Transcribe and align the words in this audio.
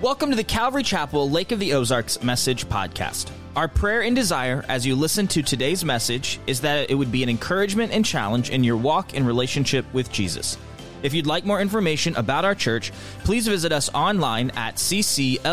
Welcome 0.00 0.30
to 0.30 0.36
the 0.36 0.44
Calvary 0.44 0.84
Chapel 0.84 1.28
Lake 1.28 1.50
of 1.50 1.58
the 1.58 1.74
Ozarks 1.74 2.22
Message 2.22 2.68
Podcast. 2.68 3.32
Our 3.56 3.66
prayer 3.66 4.02
and 4.02 4.14
desire 4.14 4.64
as 4.68 4.86
you 4.86 4.94
listen 4.94 5.26
to 5.26 5.42
today's 5.42 5.84
message 5.84 6.38
is 6.46 6.60
that 6.60 6.88
it 6.88 6.94
would 6.94 7.10
be 7.10 7.24
an 7.24 7.28
encouragement 7.28 7.90
and 7.90 8.04
challenge 8.04 8.50
in 8.50 8.62
your 8.62 8.76
walk 8.76 9.16
and 9.16 9.26
relationship 9.26 9.84
with 9.92 10.12
Jesus. 10.12 10.56
If 11.02 11.14
you'd 11.14 11.26
like 11.26 11.44
more 11.44 11.60
information 11.60 12.14
about 12.14 12.44
our 12.44 12.54
church, 12.54 12.92
please 13.24 13.48
visit 13.48 13.72
us 13.72 13.92
online 13.92 14.52
at 14.52 14.76
ccloto.org 14.76 15.50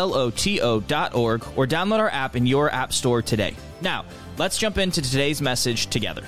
or 1.56 1.66
download 1.66 1.98
our 1.98 2.10
app 2.10 2.36
in 2.36 2.46
your 2.46 2.70
app 2.70 2.92
store 2.92 3.22
today. 3.22 3.56
Now, 3.80 4.04
let's 4.38 4.58
jump 4.58 4.78
into 4.78 5.02
today's 5.02 5.42
message 5.42 5.88
together. 5.88 6.22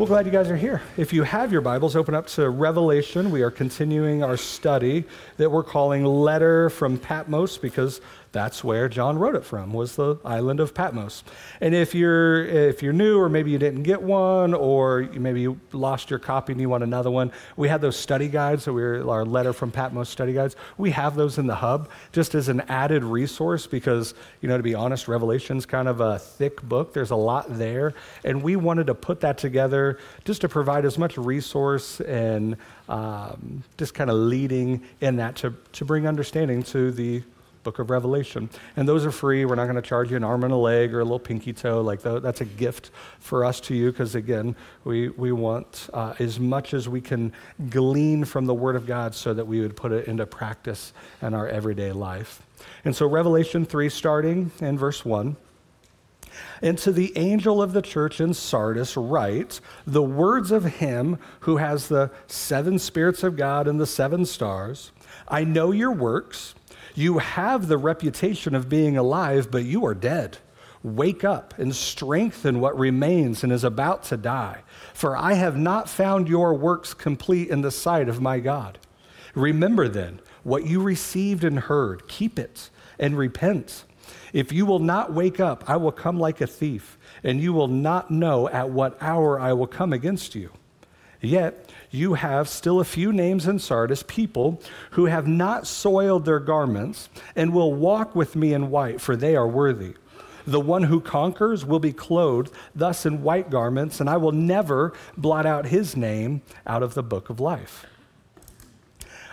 Well, 0.00 0.06
glad 0.06 0.24
you 0.24 0.32
guys 0.32 0.48
are 0.48 0.56
here. 0.56 0.80
If 0.96 1.12
you 1.12 1.24
have 1.24 1.52
your 1.52 1.60
Bibles, 1.60 1.94
open 1.94 2.14
up 2.14 2.26
to 2.28 2.48
Revelation. 2.48 3.30
We 3.30 3.42
are 3.42 3.50
continuing 3.50 4.24
our 4.24 4.38
study 4.38 5.04
that 5.36 5.50
we're 5.50 5.62
calling 5.62 6.06
Letter 6.06 6.70
from 6.70 6.96
Patmos 6.96 7.58
because 7.58 8.00
that's 8.32 8.62
where 8.62 8.88
John 8.88 9.18
wrote 9.18 9.34
it 9.34 9.44
from, 9.44 9.72
was 9.72 9.96
the 9.96 10.16
island 10.24 10.60
of 10.60 10.72
Patmos. 10.72 11.24
And 11.60 11.74
if 11.74 11.94
you're, 11.94 12.44
if 12.44 12.82
you're 12.82 12.92
new, 12.92 13.18
or 13.18 13.28
maybe 13.28 13.50
you 13.50 13.58
didn't 13.58 13.82
get 13.82 14.00
one, 14.00 14.54
or 14.54 15.08
maybe 15.12 15.40
you 15.40 15.58
lost 15.72 16.10
your 16.10 16.20
copy 16.20 16.52
and 16.52 16.60
you 16.60 16.68
want 16.68 16.84
another 16.84 17.10
one, 17.10 17.32
we 17.56 17.68
have 17.68 17.80
those 17.80 17.96
study 17.96 18.28
guides, 18.28 18.64
so 18.64 18.72
we're 18.72 19.08
our 19.08 19.24
letter 19.24 19.52
from 19.52 19.72
Patmos 19.72 20.08
study 20.08 20.32
guides. 20.32 20.54
We 20.78 20.92
have 20.92 21.16
those 21.16 21.38
in 21.38 21.48
the 21.48 21.56
hub 21.56 21.90
just 22.12 22.34
as 22.36 22.48
an 22.48 22.60
added 22.62 23.02
resource 23.02 23.66
because, 23.66 24.14
you 24.40 24.48
know, 24.48 24.56
to 24.56 24.62
be 24.62 24.74
honest, 24.74 25.08
Revelation's 25.08 25.66
kind 25.66 25.88
of 25.88 26.00
a 26.00 26.18
thick 26.18 26.62
book. 26.62 26.92
There's 26.92 27.10
a 27.10 27.16
lot 27.16 27.46
there. 27.58 27.94
And 28.24 28.42
we 28.42 28.54
wanted 28.54 28.86
to 28.86 28.94
put 28.94 29.20
that 29.22 29.38
together 29.38 29.98
just 30.24 30.42
to 30.42 30.48
provide 30.48 30.84
as 30.84 30.98
much 30.98 31.18
resource 31.18 32.00
and 32.00 32.56
um, 32.88 33.64
just 33.76 33.94
kind 33.94 34.10
of 34.10 34.16
leading 34.16 34.82
in 35.00 35.16
that 35.16 35.36
to, 35.36 35.54
to 35.72 35.84
bring 35.84 36.06
understanding 36.06 36.62
to 36.64 36.90
the 36.90 37.22
book 37.62 37.78
of 37.78 37.90
Revelation. 37.90 38.48
And 38.76 38.88
those 38.88 39.04
are 39.04 39.12
free. 39.12 39.44
We're 39.44 39.54
not 39.54 39.64
going 39.64 39.76
to 39.76 39.82
charge 39.82 40.10
you 40.10 40.16
an 40.16 40.24
arm 40.24 40.44
and 40.44 40.52
a 40.52 40.56
leg 40.56 40.94
or 40.94 41.00
a 41.00 41.04
little 41.04 41.18
pinky 41.18 41.52
toe. 41.52 41.80
Like 41.80 42.02
that's 42.02 42.40
a 42.40 42.44
gift 42.44 42.90
for 43.18 43.44
us 43.44 43.60
to 43.62 43.74
you 43.74 43.90
because, 43.90 44.14
again, 44.14 44.56
we, 44.84 45.08
we 45.10 45.32
want 45.32 45.88
uh, 45.92 46.14
as 46.18 46.40
much 46.40 46.74
as 46.74 46.88
we 46.88 47.00
can 47.00 47.32
glean 47.68 48.24
from 48.24 48.46
the 48.46 48.54
Word 48.54 48.76
of 48.76 48.86
God 48.86 49.14
so 49.14 49.34
that 49.34 49.46
we 49.46 49.60
would 49.60 49.76
put 49.76 49.92
it 49.92 50.08
into 50.08 50.26
practice 50.26 50.92
in 51.22 51.34
our 51.34 51.48
everyday 51.48 51.92
life. 51.92 52.42
And 52.84 52.94
so, 52.94 53.06
Revelation 53.06 53.64
3, 53.64 53.88
starting 53.88 54.50
in 54.60 54.78
verse 54.78 55.04
1. 55.04 55.36
And 56.62 56.76
to 56.78 56.92
the 56.92 57.16
angel 57.16 57.62
of 57.62 57.72
the 57.72 57.82
church 57.82 58.20
in 58.20 58.34
Sardis, 58.34 58.96
write 58.96 59.60
the 59.86 60.02
words 60.02 60.50
of 60.50 60.64
him 60.64 61.18
who 61.40 61.56
has 61.56 61.88
the 61.88 62.10
seven 62.26 62.78
spirits 62.78 63.22
of 63.22 63.36
God 63.36 63.66
and 63.66 63.80
the 63.80 63.86
seven 63.86 64.24
stars. 64.26 64.92
I 65.28 65.44
know 65.44 65.72
your 65.72 65.92
works 65.92 66.54
you 66.94 67.18
have 67.18 67.68
the 67.68 67.78
reputation 67.78 68.54
of 68.54 68.68
being 68.68 68.96
alive, 68.96 69.50
but 69.50 69.64
you 69.64 69.84
are 69.86 69.94
dead. 69.94 70.38
Wake 70.82 71.24
up 71.24 71.58
and 71.58 71.74
strengthen 71.74 72.60
what 72.60 72.78
remains 72.78 73.44
and 73.44 73.52
is 73.52 73.64
about 73.64 74.02
to 74.04 74.16
die. 74.16 74.62
For 74.94 75.16
I 75.16 75.34
have 75.34 75.56
not 75.56 75.88
found 75.88 76.28
your 76.28 76.54
works 76.54 76.94
complete 76.94 77.48
in 77.48 77.60
the 77.60 77.70
sight 77.70 78.08
of 78.08 78.20
my 78.20 78.40
God. 78.40 78.78
Remember 79.34 79.88
then 79.88 80.20
what 80.42 80.66
you 80.66 80.82
received 80.82 81.44
and 81.44 81.58
heard, 81.58 82.08
keep 82.08 82.38
it 82.38 82.70
and 82.98 83.16
repent. 83.16 83.84
If 84.32 84.52
you 84.52 84.66
will 84.66 84.78
not 84.78 85.12
wake 85.12 85.40
up, 85.40 85.64
I 85.68 85.76
will 85.76 85.92
come 85.92 86.18
like 86.18 86.40
a 86.40 86.46
thief, 86.46 86.98
and 87.22 87.40
you 87.40 87.52
will 87.52 87.68
not 87.68 88.10
know 88.10 88.48
at 88.48 88.70
what 88.70 88.96
hour 89.02 89.38
I 89.38 89.52
will 89.52 89.66
come 89.66 89.92
against 89.92 90.34
you. 90.34 90.50
Yet 91.20 91.70
you 91.90 92.14
have 92.14 92.48
still 92.48 92.80
a 92.80 92.84
few 92.84 93.12
names 93.12 93.46
in 93.46 93.58
Sardis, 93.58 94.02
people 94.04 94.62
who 94.92 95.06
have 95.06 95.26
not 95.26 95.66
soiled 95.66 96.24
their 96.24 96.40
garments 96.40 97.08
and 97.36 97.52
will 97.52 97.74
walk 97.74 98.14
with 98.14 98.36
me 98.36 98.54
in 98.54 98.70
white, 98.70 99.00
for 99.00 99.16
they 99.16 99.36
are 99.36 99.48
worthy. 99.48 99.94
The 100.46 100.60
one 100.60 100.84
who 100.84 101.00
conquers 101.00 101.66
will 101.66 101.78
be 101.78 101.92
clothed 101.92 102.52
thus 102.74 103.04
in 103.04 103.22
white 103.22 103.50
garments, 103.50 104.00
and 104.00 104.08
I 104.08 104.16
will 104.16 104.32
never 104.32 104.94
blot 105.16 105.44
out 105.44 105.66
his 105.66 105.96
name 105.96 106.42
out 106.66 106.82
of 106.82 106.94
the 106.94 107.02
book 107.02 107.28
of 107.28 107.38
life. 107.38 107.86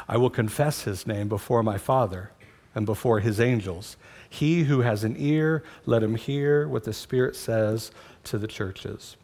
I 0.10 0.18
will 0.18 0.30
confess 0.30 0.84
his 0.84 1.08
name 1.08 1.28
before 1.30 1.64
my 1.64 1.78
Father 1.78 2.32
and 2.76 2.86
before 2.86 3.20
his 3.20 3.40
angels. 3.40 3.98
He 4.30 4.64
who 4.64 4.82
has 4.82 5.04
an 5.04 5.16
ear, 5.18 5.64
let 5.86 6.04
him 6.04 6.16
hear 6.16 6.68
what 6.68 6.84
the 6.84 6.94
Spirit 6.94 7.36
says 7.36 7.92
to 8.26 8.38
the 8.38 8.48
churches. 8.48 9.18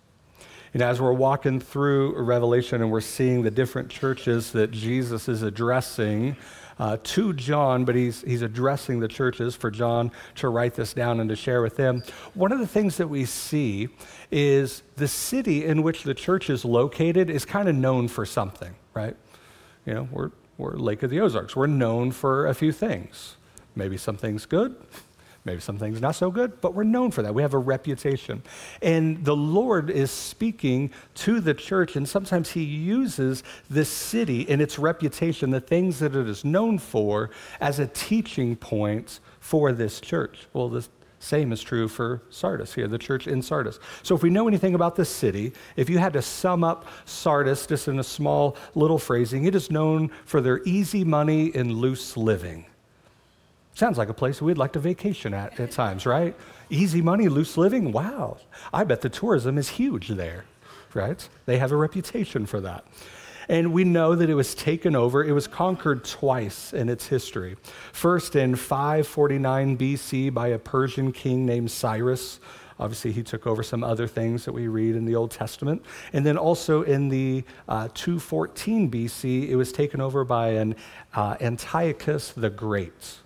And 0.74 0.82
as 0.82 1.00
we're 1.00 1.14
walking 1.14 1.60
through 1.60 2.20
Revelation 2.20 2.82
and 2.82 2.92
we're 2.92 3.02
seeing 3.02 3.44
the 3.44 3.52
different 3.52 3.90
churches 3.90 4.52
that 4.54 4.72
Jesus 4.72 5.30
is 5.30 5.44
addressing 5.44 6.36
uh, 6.80 6.98
to 7.04 7.34
John, 7.34 7.86
but 7.86 7.94
he's, 7.94 8.22
he's 8.24 8.42
addressing 8.42 9.00
the 9.00 9.08
churches 9.08 9.56
for 9.56 9.70
John 9.70 10.12
to 10.36 10.50
write 10.50 10.74
this 10.74 10.94
down 10.94 11.20
and 11.20 11.30
to 11.30 11.36
share 11.36 11.62
with 11.62 11.76
them. 11.76 12.02
One 12.34 12.52
of 12.52 12.58
the 12.58 12.66
things 12.66 12.98
that 12.98 13.08
we 13.08 13.26
see 13.26 13.90
is 14.32 14.82
the 14.96 15.08
city 15.08 15.66
in 15.66 15.84
which 15.84 16.02
the 16.04 16.16
church 16.16 16.50
is 16.50 16.66
located 16.66 17.30
is 17.30 17.46
kind 17.46 17.70
of 17.70 17.76
known 17.76 18.08
for 18.08 18.26
something, 18.26 18.74
right? 18.96 19.16
You 19.86 19.94
know, 19.94 20.10
we're, 20.12 20.32
we're 20.58 20.76
Lake 20.76 21.04
of 21.04 21.12
the 21.12 21.20
Ozarks. 21.20 21.56
We're 21.56 21.68
known 21.68 22.12
for 22.12 22.48
a 22.48 22.56
few 22.56 22.72
things. 22.72 23.36
Maybe 23.76 23.98
something's 23.98 24.46
good, 24.46 24.76
Maybe 25.46 25.60
some 25.60 25.78
things 25.78 26.00
not 26.00 26.16
so 26.16 26.32
good, 26.32 26.62
but 26.62 26.74
we're 26.74 26.84
known 26.84 27.12
for 27.12 27.22
that. 27.22 27.36
We 27.36 27.42
have 27.42 27.54
a 27.54 27.58
reputation. 27.58 28.44
And 28.82 29.26
the 29.26 29.36
Lord 29.36 29.90
is 29.90 30.10
speaking 30.10 30.92
to 31.16 31.42
the 31.42 31.54
church, 31.54 31.98
and 31.98 32.08
sometimes 32.08 32.52
He 32.52 32.64
uses 32.64 33.44
this 33.70 33.90
city 33.90 34.50
and 34.50 34.62
its 34.62 34.80
reputation, 34.80 35.50
the 35.50 35.60
things 35.60 36.00
that 36.00 36.16
it 36.16 36.30
is 36.30 36.46
known 36.46 36.80
for, 36.80 37.30
as 37.60 37.80
a 37.80 37.88
teaching 37.88 38.56
point 38.56 39.20
for 39.42 39.74
this 39.74 40.00
church. 40.00 40.48
Well, 40.54 40.70
the 40.70 40.88
same 41.20 41.52
is 41.52 41.62
true 41.62 41.90
for 41.90 42.22
Sardis 42.30 42.74
here, 42.74 42.88
the 42.88 42.98
church 42.98 43.28
in 43.28 43.42
Sardis. 43.42 43.80
So, 44.02 44.16
if 44.16 44.24
we 44.24 44.30
know 44.30 44.48
anything 44.48 44.76
about 44.76 44.96
this 44.96 45.10
city, 45.10 45.52
if 45.76 45.90
you 45.90 45.98
had 45.98 46.14
to 46.14 46.22
sum 46.22 46.64
up 46.64 46.86
Sardis 47.04 47.68
just 47.68 47.90
in 47.90 48.00
a 48.00 48.04
small 48.04 48.56
little 48.76 49.00
phrasing, 49.00 49.44
it 49.44 49.56
is 49.56 49.70
known 49.70 50.10
for 50.24 50.40
their 50.40 50.62
easy 50.64 51.04
money 51.04 51.52
and 51.54 51.74
loose 51.74 52.16
living. 52.16 52.66
Sounds 53.76 53.98
like 53.98 54.10
a 54.10 54.14
place 54.14 54.42
we'd 54.42 54.58
like 54.58 54.74
to 54.74 54.80
vacation 54.80 55.34
at 55.34 55.60
at 55.60 55.72
times, 55.72 56.06
right? 56.06 56.36
Easy 56.70 57.02
money, 57.02 57.28
loose 57.28 57.58
living. 57.58 57.92
Wow. 57.92 58.38
I 58.72 58.84
bet 58.84 59.02
the 59.02 59.10
tourism 59.10 59.58
is 59.58 59.70
huge 59.70 60.10
there, 60.10 60.46
right? 60.94 61.28
They 61.46 61.58
have 61.58 61.72
a 61.72 61.76
reputation 61.76 62.46
for 62.46 62.62
that. 62.62 62.86
And 63.50 63.74
we 63.74 63.84
know 63.84 64.16
that 64.16 64.30
it 64.30 64.36
was 64.36 64.56
taken 64.56 64.96
over, 64.96 65.24
it 65.24 65.34
was 65.34 65.48
conquered 65.48 66.06
twice 66.06 66.72
in 66.72 66.88
its 66.88 67.08
history. 67.08 67.58
First 67.92 68.36
in 68.36 68.56
549 68.56 69.78
BC 69.78 70.34
by 70.34 70.50
a 70.50 70.60
Persian 70.60 71.12
king 71.12 71.46
named 71.46 71.70
Cyrus. 71.72 72.40
Obviously, 72.80 73.12
he 73.12 73.22
took 73.22 73.46
over 73.46 73.62
some 73.62 73.84
other 73.84 74.08
things 74.08 74.46
that 74.46 74.54
we 74.54 74.68
read 74.68 74.96
in 74.96 75.06
the 75.06 75.16
Old 75.16 75.32
Testament. 75.32 75.84
And 76.14 76.26
then 76.26 76.38
also 76.38 76.84
in 76.84 77.10
the 77.10 77.44
uh, 77.68 77.90
214 77.94 78.90
BC, 78.90 79.50
it 79.50 79.56
was 79.56 79.72
taken 79.72 80.02
over 80.02 80.24
by 80.24 80.50
an 80.50 80.76
uh, 81.14 81.38
Antiochus 81.40 82.32
the 82.32 82.50
Great. 82.50 83.23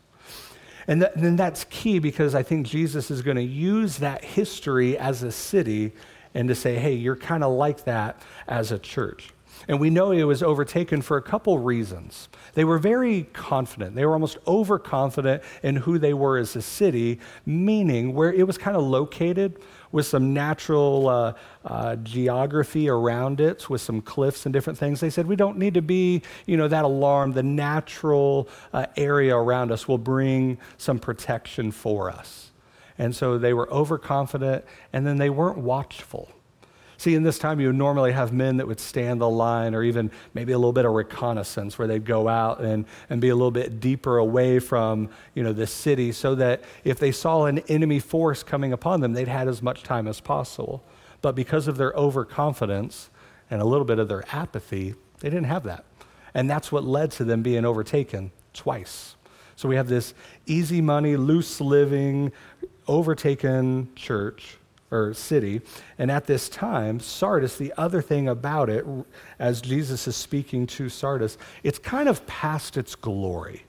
And, 0.87 1.01
th- 1.01 1.11
and 1.15 1.37
that's 1.37 1.65
key 1.65 1.99
because 1.99 2.33
I 2.33 2.43
think 2.43 2.65
Jesus 2.65 3.11
is 3.11 3.21
going 3.21 3.37
to 3.37 3.43
use 3.43 3.97
that 3.97 4.23
history 4.23 4.97
as 4.97 5.23
a 5.23 5.31
city 5.31 5.91
and 6.33 6.47
to 6.47 6.55
say, 6.55 6.75
hey, 6.75 6.93
you're 6.93 7.15
kind 7.15 7.43
of 7.43 7.51
like 7.51 7.83
that 7.85 8.21
as 8.47 8.71
a 8.71 8.79
church. 8.79 9.29
And 9.67 9.79
we 9.79 9.89
know 9.89 10.11
it 10.11 10.23
was 10.23 10.43
overtaken 10.43 11.01
for 11.01 11.17
a 11.17 11.21
couple 11.21 11.57
reasons. 11.59 12.29
They 12.53 12.63
were 12.63 12.77
very 12.77 13.23
confident. 13.33 13.95
They 13.95 14.05
were 14.05 14.13
almost 14.13 14.37
overconfident 14.47 15.43
in 15.63 15.77
who 15.77 15.97
they 15.97 16.13
were 16.13 16.37
as 16.37 16.55
a 16.55 16.61
city, 16.61 17.19
meaning 17.45 18.13
where 18.13 18.31
it 18.31 18.45
was 18.45 18.57
kind 18.57 18.77
of 18.77 18.83
located 18.83 19.59
with 19.91 20.05
some 20.05 20.33
natural 20.33 21.07
uh, 21.07 21.33
uh, 21.65 21.95
geography 21.97 22.89
around 22.89 23.39
it, 23.39 23.69
with 23.69 23.81
some 23.81 24.01
cliffs 24.01 24.45
and 24.45 24.53
different 24.53 24.77
things. 24.79 24.99
They 24.99 25.09
said, 25.09 25.27
we 25.27 25.35
don't 25.35 25.57
need 25.57 25.73
to 25.75 25.81
be, 25.81 26.21
you 26.45 26.57
know, 26.57 26.67
that 26.67 26.85
alarmed. 26.85 27.33
The 27.33 27.43
natural 27.43 28.49
uh, 28.73 28.87
area 28.95 29.35
around 29.35 29.71
us 29.71 29.87
will 29.87 29.97
bring 29.97 30.57
some 30.77 30.99
protection 30.99 31.71
for 31.71 32.09
us. 32.09 32.51
And 32.97 33.15
so 33.15 33.37
they 33.37 33.53
were 33.53 33.71
overconfident, 33.71 34.65
and 34.91 35.05
then 35.05 35.17
they 35.17 35.29
weren't 35.29 35.59
watchful. 35.59 36.31
See, 36.99 37.13
in 37.13 37.21
this 37.21 37.37
time, 37.37 37.59
you 37.59 37.67
would 37.67 37.75
normally 37.75 38.11
have 38.11 38.33
men 38.33 38.57
that 38.57 38.67
would 38.67 38.79
stand 38.79 39.21
the 39.21 39.29
line 39.29 39.75
or 39.75 39.83
even 39.83 40.09
maybe 40.33 40.51
a 40.51 40.57
little 40.57 40.73
bit 40.73 40.83
of 40.83 40.93
reconnaissance 40.93 41.77
where 41.77 41.87
they'd 41.87 42.05
go 42.05 42.27
out 42.27 42.59
and, 42.59 42.85
and 43.09 43.21
be 43.21 43.29
a 43.29 43.35
little 43.35 43.51
bit 43.51 43.79
deeper 43.79 44.17
away 44.17 44.57
from, 44.57 45.09
you 45.35 45.43
know, 45.43 45.53
the 45.53 45.67
city 45.67 46.11
so 46.11 46.33
that 46.33 46.63
if 46.83 46.97
they 46.97 47.11
saw 47.11 47.45
an 47.45 47.59
enemy 47.69 47.99
force 47.99 48.41
coming 48.41 48.73
upon 48.73 49.01
them, 49.01 49.13
they'd 49.13 49.27
had 49.27 49.47
as 49.47 49.61
much 49.61 49.83
time 49.83 50.07
as 50.07 50.19
possible. 50.19 50.83
But 51.21 51.35
because 51.35 51.67
of 51.67 51.77
their 51.77 51.93
overconfidence 51.93 53.11
and 53.51 53.61
a 53.61 53.65
little 53.65 53.85
bit 53.85 53.99
of 53.99 54.07
their 54.07 54.23
apathy, 54.31 54.95
they 55.19 55.29
didn't 55.29 55.45
have 55.45 55.63
that. 55.63 55.85
And 56.33 56.49
that's 56.49 56.71
what 56.71 56.83
led 56.83 57.11
to 57.11 57.23
them 57.23 57.43
being 57.43 57.63
overtaken 57.63 58.31
twice. 58.53 59.15
So 59.55 59.69
we 59.69 59.75
have 59.75 59.87
this 59.87 60.15
easy 60.47 60.81
money, 60.81 61.15
loose 61.15 61.61
living, 61.61 62.31
overtaken 62.87 63.89
church 63.95 64.57
or 64.91 65.13
city. 65.13 65.61
And 65.97 66.09
at 66.09 66.25
this 66.25 66.49
time, 66.49 66.99
Sardis, 66.99 67.57
the 67.57 67.73
other 67.77 68.01
thing 68.01 68.27
about 68.27 68.69
it, 68.69 68.85
as 69.37 69.61
Jesus 69.61 70.07
is 70.07 70.15
speaking 70.15 70.65
to 70.67 70.89
Sardis, 70.89 71.37
it's 71.63 71.79
kind 71.79 72.09
of 72.09 72.25
past 72.25 72.77
its 72.77 72.95
glory, 72.95 73.65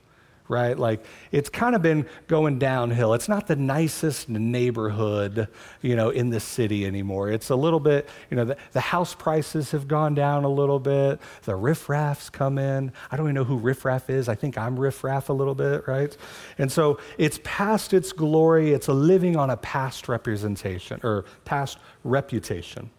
right? 0.49 0.77
Like 0.77 1.05
it's 1.31 1.47
kind 1.47 1.75
of 1.75 1.81
been 1.81 2.05
going 2.27 2.59
downhill. 2.59 3.13
It's 3.13 3.29
not 3.29 3.47
the 3.47 3.55
nicest 3.55 4.27
neighborhood, 4.27 5.47
you 5.81 5.95
know, 5.95 6.09
in 6.09 6.31
the 6.31 6.39
city 6.39 6.85
anymore. 6.85 7.29
It's 7.29 7.51
a 7.51 7.55
little 7.55 7.79
bit, 7.79 8.09
you 8.29 8.35
know, 8.35 8.45
the, 8.45 8.57
the 8.73 8.81
house 8.81 9.13
prices 9.13 9.71
have 9.71 9.87
gone 9.87 10.15
down 10.15 10.43
a 10.43 10.49
little 10.49 10.79
bit. 10.79 11.21
The 11.43 11.53
riffraffs 11.53 12.31
come 12.31 12.57
in. 12.57 12.91
I 13.11 13.15
don't 13.15 13.27
even 13.27 13.35
know 13.35 13.43
who 13.43 13.57
riffraff 13.57 14.09
is. 14.09 14.27
I 14.27 14.35
think 14.35 14.57
I'm 14.57 14.77
riffraff 14.77 15.29
a 15.29 15.33
little 15.33 15.55
bit, 15.55 15.87
right? 15.87 16.17
And 16.57 16.71
so 16.71 16.99
it's 17.19 17.39
past 17.43 17.93
its 17.93 18.11
glory. 18.11 18.73
It's 18.73 18.87
a 18.87 18.93
living 18.93 19.37
on 19.37 19.51
a 19.51 19.57
past 19.57 20.09
representation 20.09 20.99
or 21.03 21.25
past 21.45 21.77
reputation. 22.03 22.89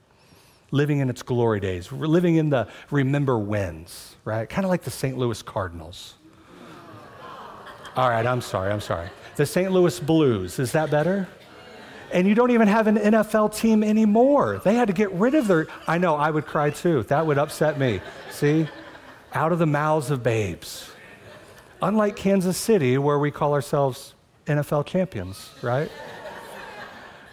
Living 0.72 1.00
in 1.00 1.10
its 1.10 1.22
glory 1.22 1.58
days, 1.58 1.90
living 1.90 2.36
in 2.36 2.48
the 2.48 2.68
remember 2.92 3.36
wins, 3.36 4.14
right? 4.24 4.48
Kind 4.48 4.64
of 4.64 4.70
like 4.70 4.82
the 4.82 4.90
St. 4.92 5.18
Louis 5.18 5.42
Cardinals 5.42 6.14
all 7.96 8.08
right, 8.08 8.26
I'm 8.26 8.40
sorry, 8.40 8.72
I'm 8.72 8.80
sorry. 8.80 9.08
The 9.36 9.46
St. 9.46 9.72
Louis 9.72 9.98
Blues, 10.00 10.58
is 10.58 10.72
that 10.72 10.90
better? 10.90 11.28
And 12.12 12.26
you 12.26 12.34
don't 12.34 12.50
even 12.50 12.68
have 12.68 12.86
an 12.86 12.96
NFL 12.96 13.54
team 13.56 13.84
anymore. 13.84 14.60
They 14.64 14.74
had 14.74 14.88
to 14.88 14.92
get 14.92 15.12
rid 15.12 15.34
of 15.34 15.46
their. 15.46 15.68
I 15.86 15.98
know, 15.98 16.16
I 16.16 16.30
would 16.30 16.46
cry 16.46 16.70
too. 16.70 17.04
That 17.04 17.26
would 17.26 17.38
upset 17.38 17.78
me. 17.78 18.00
See? 18.30 18.68
Out 19.32 19.52
of 19.52 19.58
the 19.58 19.66
mouths 19.66 20.10
of 20.10 20.22
babes. 20.22 20.90
Unlike 21.82 22.16
Kansas 22.16 22.56
City, 22.56 22.98
where 22.98 23.18
we 23.18 23.30
call 23.30 23.54
ourselves 23.54 24.14
NFL 24.46 24.86
champions, 24.86 25.50
right? 25.62 25.90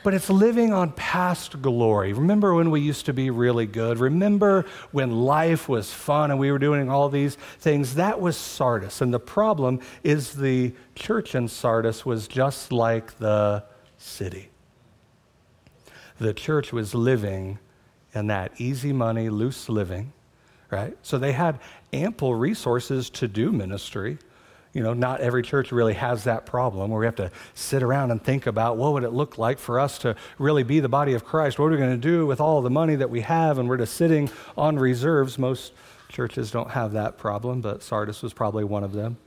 But 0.07 0.13
it's 0.13 0.29
living 0.29 0.71
on 0.71 0.89
past 0.93 1.61
glory. 1.61 2.13
Remember 2.13 2.53
when 2.53 2.71
we 2.71 2.79
used 2.79 3.05
to 3.07 3.13
be 3.13 3.29
really 3.29 3.65
good? 3.65 3.99
Remember 3.99 4.65
when 4.93 5.11
life 5.11 5.67
was 5.67 5.91
fun 5.91 6.31
and 6.31 6.39
we 6.39 6.49
were 6.49 6.59
doing 6.59 6.89
all 6.89 7.09
these 7.09 7.35
things? 7.59 7.95
That 7.95 8.21
was 8.21 8.37
Sardis. 8.37 9.01
And 9.01 9.13
the 9.13 9.19
problem 9.19 9.81
is 10.05 10.35
the 10.35 10.71
church 10.95 11.35
in 11.35 11.49
Sardis 11.49 12.05
was 12.05 12.25
just 12.29 12.71
like 12.71 13.17
the 13.17 13.65
city. 13.97 14.47
The 16.19 16.33
church 16.33 16.71
was 16.71 16.95
living 16.95 17.59
in 18.13 18.27
that 18.27 18.53
easy 18.61 18.93
money, 18.93 19.27
loose 19.27 19.67
living, 19.67 20.13
right? 20.71 20.97
So 21.01 21.17
they 21.17 21.33
had 21.33 21.59
ample 21.91 22.33
resources 22.33 23.09
to 23.09 23.27
do 23.27 23.51
ministry 23.51 24.19
you 24.77 24.83
know, 24.83 24.93
not 24.93 25.21
every 25.21 25.41
church 25.41 25.71
really 25.71 25.95
has 25.95 26.25
that 26.25 26.45
problem 26.45 26.91
where 26.91 26.99
we 26.99 27.07
have 27.07 27.15
to 27.15 27.31
sit 27.55 27.81
around 27.81 28.11
and 28.11 28.23
think 28.23 28.45
about 28.45 28.77
what 28.77 28.93
would 28.93 29.03
it 29.03 29.09
look 29.09 29.39
like 29.39 29.57
for 29.57 29.79
us 29.79 29.97
to 29.97 30.15
really 30.37 30.61
be 30.61 30.79
the 30.79 30.87
body 30.87 31.13
of 31.13 31.25
Christ? 31.25 31.57
What 31.57 31.65
are 31.65 31.71
we 31.71 31.77
going 31.77 31.89
to 31.89 31.97
do 31.97 32.27
with 32.27 32.39
all 32.39 32.61
the 32.61 32.69
money 32.69 32.95
that 32.95 33.09
we 33.09 33.21
have? 33.21 33.57
And 33.57 33.67
we're 33.67 33.77
just 33.77 33.95
sitting 33.95 34.29
on 34.55 34.77
reserves. 34.77 35.39
Most 35.39 35.73
churches 36.09 36.51
don't 36.51 36.69
have 36.69 36.91
that 36.91 37.17
problem, 37.17 37.59
but 37.59 37.81
Sardis 37.81 38.21
was 38.21 38.33
probably 38.33 38.63
one 38.65 38.83
of 38.83 38.93
them. 38.93 39.17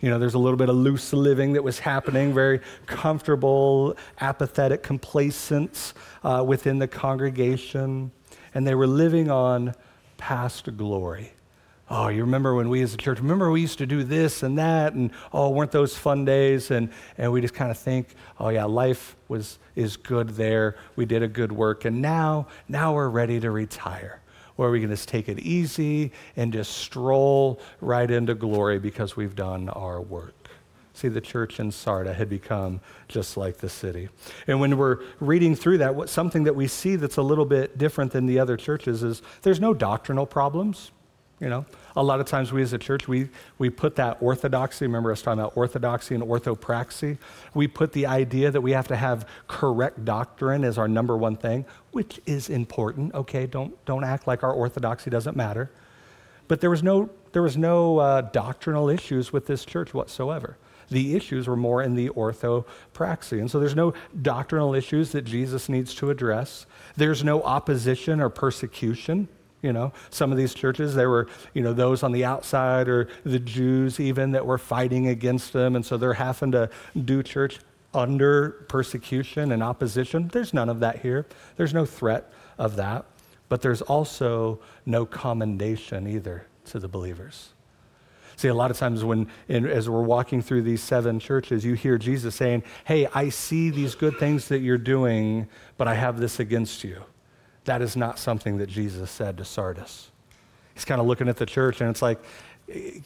You 0.00 0.10
know, 0.10 0.18
there's 0.18 0.34
a 0.34 0.38
little 0.40 0.56
bit 0.56 0.68
of 0.68 0.74
loose 0.74 1.12
living 1.12 1.52
that 1.52 1.62
was 1.62 1.78
happening, 1.78 2.34
very 2.34 2.60
comfortable, 2.86 3.96
apathetic 4.20 4.82
complacence 4.82 5.94
uh, 6.24 6.42
within 6.44 6.80
the 6.80 6.88
congregation. 6.88 8.10
And 8.52 8.66
they 8.66 8.74
were 8.74 8.88
living 8.88 9.30
on 9.30 9.76
past 10.16 10.76
glory. 10.76 11.34
Oh, 11.90 12.08
you 12.08 12.20
remember 12.20 12.54
when 12.54 12.68
we 12.68 12.82
as 12.82 12.92
a 12.92 12.98
church, 12.98 13.18
remember 13.18 13.50
we 13.50 13.62
used 13.62 13.78
to 13.78 13.86
do 13.86 14.04
this 14.04 14.42
and 14.42 14.58
that, 14.58 14.92
and 14.92 15.10
oh, 15.32 15.48
weren't 15.48 15.72
those 15.72 15.96
fun 15.96 16.26
days? 16.26 16.70
And, 16.70 16.90
and 17.16 17.32
we 17.32 17.40
just 17.40 17.54
kind 17.54 17.70
of 17.70 17.78
think, 17.78 18.14
oh 18.38 18.50
yeah, 18.50 18.64
life 18.64 19.16
was, 19.28 19.58
is 19.74 19.96
good 19.96 20.30
there. 20.30 20.76
We 20.96 21.06
did 21.06 21.22
a 21.22 21.28
good 21.28 21.50
work. 21.50 21.86
And 21.86 22.02
now, 22.02 22.48
now 22.68 22.94
we're 22.94 23.08
ready 23.08 23.40
to 23.40 23.50
retire. 23.50 24.20
Where 24.56 24.72
we 24.72 24.80
can 24.80 24.90
just 24.90 25.08
take 25.08 25.28
it 25.28 25.38
easy 25.38 26.10
and 26.36 26.52
just 26.52 26.72
stroll 26.72 27.60
right 27.80 28.10
into 28.10 28.34
glory 28.34 28.80
because 28.80 29.16
we've 29.16 29.36
done 29.36 29.68
our 29.68 30.00
work. 30.00 30.34
See, 30.94 31.06
the 31.06 31.20
church 31.20 31.60
in 31.60 31.70
Sardis 31.70 32.16
had 32.16 32.28
become 32.28 32.80
just 33.06 33.36
like 33.36 33.58
the 33.58 33.68
city. 33.68 34.08
And 34.48 34.58
when 34.58 34.76
we're 34.76 34.98
reading 35.20 35.54
through 35.54 35.78
that, 35.78 35.94
what, 35.94 36.08
something 36.08 36.42
that 36.42 36.56
we 36.56 36.66
see 36.66 36.96
that's 36.96 37.18
a 37.18 37.22
little 37.22 37.44
bit 37.44 37.78
different 37.78 38.10
than 38.10 38.26
the 38.26 38.40
other 38.40 38.56
churches 38.56 39.04
is 39.04 39.22
there's 39.42 39.60
no 39.60 39.72
doctrinal 39.72 40.26
problems. 40.26 40.90
You 41.40 41.48
know, 41.48 41.66
a 41.94 42.02
lot 42.02 42.18
of 42.18 42.26
times 42.26 42.52
we 42.52 42.62
as 42.62 42.72
a 42.72 42.78
church, 42.78 43.06
we, 43.06 43.28
we 43.58 43.70
put 43.70 43.94
that 43.96 44.18
orthodoxy, 44.20 44.86
remember 44.86 45.12
us 45.12 45.22
talking 45.22 45.38
about 45.38 45.56
orthodoxy 45.56 46.16
and 46.16 46.24
orthopraxy? 46.24 47.16
We 47.54 47.68
put 47.68 47.92
the 47.92 48.06
idea 48.06 48.50
that 48.50 48.60
we 48.60 48.72
have 48.72 48.88
to 48.88 48.96
have 48.96 49.28
correct 49.46 50.04
doctrine 50.04 50.64
as 50.64 50.78
our 50.78 50.88
number 50.88 51.16
one 51.16 51.36
thing, 51.36 51.64
which 51.92 52.20
is 52.26 52.48
important, 52.48 53.14
okay? 53.14 53.46
Don't, 53.46 53.84
don't 53.84 54.02
act 54.02 54.26
like 54.26 54.42
our 54.42 54.52
orthodoxy 54.52 55.10
doesn't 55.10 55.36
matter. 55.36 55.70
But 56.48 56.60
there 56.60 56.70
was 56.70 56.82
no, 56.82 57.08
there 57.32 57.42
was 57.42 57.56
no 57.56 57.98
uh, 57.98 58.20
doctrinal 58.22 58.88
issues 58.88 59.32
with 59.32 59.46
this 59.46 59.64
church 59.64 59.94
whatsoever. 59.94 60.56
The 60.90 61.14
issues 61.14 61.46
were 61.46 61.56
more 61.56 61.82
in 61.82 61.94
the 61.94 62.08
orthopraxy. 62.08 63.38
And 63.38 63.48
so 63.48 63.60
there's 63.60 63.76
no 63.76 63.94
doctrinal 64.22 64.74
issues 64.74 65.12
that 65.12 65.22
Jesus 65.22 65.68
needs 65.68 65.94
to 65.96 66.10
address. 66.10 66.66
There's 66.96 67.22
no 67.22 67.42
opposition 67.42 68.20
or 68.20 68.30
persecution 68.30 69.28
you 69.62 69.72
know, 69.72 69.92
some 70.10 70.30
of 70.30 70.38
these 70.38 70.54
churches, 70.54 70.94
there 70.94 71.10
were, 71.10 71.26
you 71.52 71.62
know, 71.62 71.72
those 71.72 72.02
on 72.02 72.12
the 72.12 72.24
outside 72.24 72.88
or 72.88 73.08
the 73.24 73.38
Jews 73.38 73.98
even 73.98 74.32
that 74.32 74.46
were 74.46 74.58
fighting 74.58 75.08
against 75.08 75.52
them. 75.52 75.74
And 75.74 75.84
so 75.84 75.96
they're 75.96 76.14
having 76.14 76.52
to 76.52 76.70
do 77.04 77.22
church 77.22 77.58
under 77.92 78.50
persecution 78.68 79.50
and 79.50 79.62
opposition. 79.62 80.28
There's 80.28 80.54
none 80.54 80.68
of 80.68 80.80
that 80.80 81.00
here. 81.00 81.26
There's 81.56 81.74
no 81.74 81.84
threat 81.84 82.30
of 82.58 82.76
that. 82.76 83.04
But 83.48 83.62
there's 83.62 83.82
also 83.82 84.60
no 84.86 85.06
commendation 85.06 86.06
either 86.06 86.46
to 86.66 86.78
the 86.78 86.88
believers. 86.88 87.50
See, 88.36 88.48
a 88.48 88.54
lot 88.54 88.70
of 88.70 88.78
times 88.78 89.02
when, 89.02 89.26
in, 89.48 89.66
as 89.66 89.90
we're 89.90 90.02
walking 90.02 90.42
through 90.42 90.62
these 90.62 90.80
seven 90.80 91.18
churches, 91.18 91.64
you 91.64 91.74
hear 91.74 91.98
Jesus 91.98 92.36
saying, 92.36 92.62
Hey, 92.84 93.08
I 93.12 93.30
see 93.30 93.70
these 93.70 93.96
good 93.96 94.16
things 94.18 94.46
that 94.48 94.60
you're 94.60 94.78
doing, 94.78 95.48
but 95.76 95.88
I 95.88 95.94
have 95.94 96.20
this 96.20 96.38
against 96.38 96.84
you. 96.84 97.02
That 97.68 97.82
is 97.82 97.98
not 97.98 98.18
something 98.18 98.56
that 98.58 98.70
Jesus 98.70 99.10
said 99.10 99.36
to 99.36 99.44
Sardis. 99.44 100.10
He's 100.72 100.86
kind 100.86 101.02
of 101.02 101.06
looking 101.06 101.28
at 101.28 101.36
the 101.36 101.44
church 101.44 101.82
and 101.82 101.90
it's 101.90 102.00
like, 102.00 102.18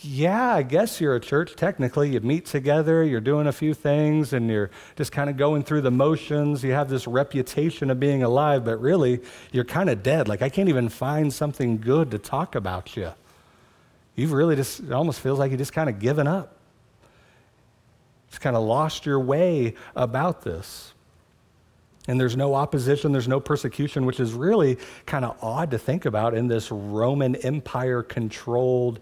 yeah, 0.00 0.54
I 0.54 0.62
guess 0.62 1.00
you're 1.00 1.16
a 1.16 1.20
church 1.20 1.56
technically. 1.56 2.10
You 2.10 2.20
meet 2.20 2.46
together, 2.46 3.02
you're 3.02 3.20
doing 3.20 3.48
a 3.48 3.52
few 3.52 3.74
things, 3.74 4.32
and 4.32 4.48
you're 4.48 4.70
just 4.94 5.10
kind 5.10 5.28
of 5.28 5.36
going 5.36 5.64
through 5.64 5.80
the 5.80 5.90
motions. 5.90 6.62
You 6.62 6.74
have 6.74 6.88
this 6.88 7.08
reputation 7.08 7.90
of 7.90 7.98
being 7.98 8.22
alive, 8.22 8.64
but 8.64 8.80
really, 8.80 9.20
you're 9.50 9.64
kind 9.64 9.90
of 9.90 10.04
dead. 10.04 10.28
Like, 10.28 10.42
I 10.42 10.48
can't 10.48 10.68
even 10.68 10.88
find 10.88 11.32
something 11.32 11.78
good 11.78 12.12
to 12.12 12.18
talk 12.18 12.54
about 12.54 12.96
you. 12.96 13.12
You've 14.14 14.32
really 14.32 14.54
just, 14.54 14.78
it 14.80 14.92
almost 14.92 15.18
feels 15.18 15.40
like 15.40 15.50
you 15.50 15.56
just 15.56 15.72
kind 15.72 15.90
of 15.90 15.98
given 15.98 16.28
up. 16.28 16.56
Just 18.30 18.40
kind 18.40 18.54
of 18.54 18.62
lost 18.62 19.06
your 19.06 19.18
way 19.18 19.74
about 19.96 20.42
this. 20.42 20.91
And 22.08 22.18
there's 22.20 22.36
no 22.36 22.54
opposition, 22.54 23.12
there's 23.12 23.28
no 23.28 23.38
persecution, 23.38 24.06
which 24.06 24.18
is 24.18 24.32
really 24.32 24.76
kind 25.06 25.24
of 25.24 25.36
odd 25.42 25.70
to 25.70 25.78
think 25.78 26.04
about 26.04 26.34
in 26.34 26.48
this 26.48 26.70
Roman 26.70 27.36
Empire 27.36 28.02
controlled 28.02 28.98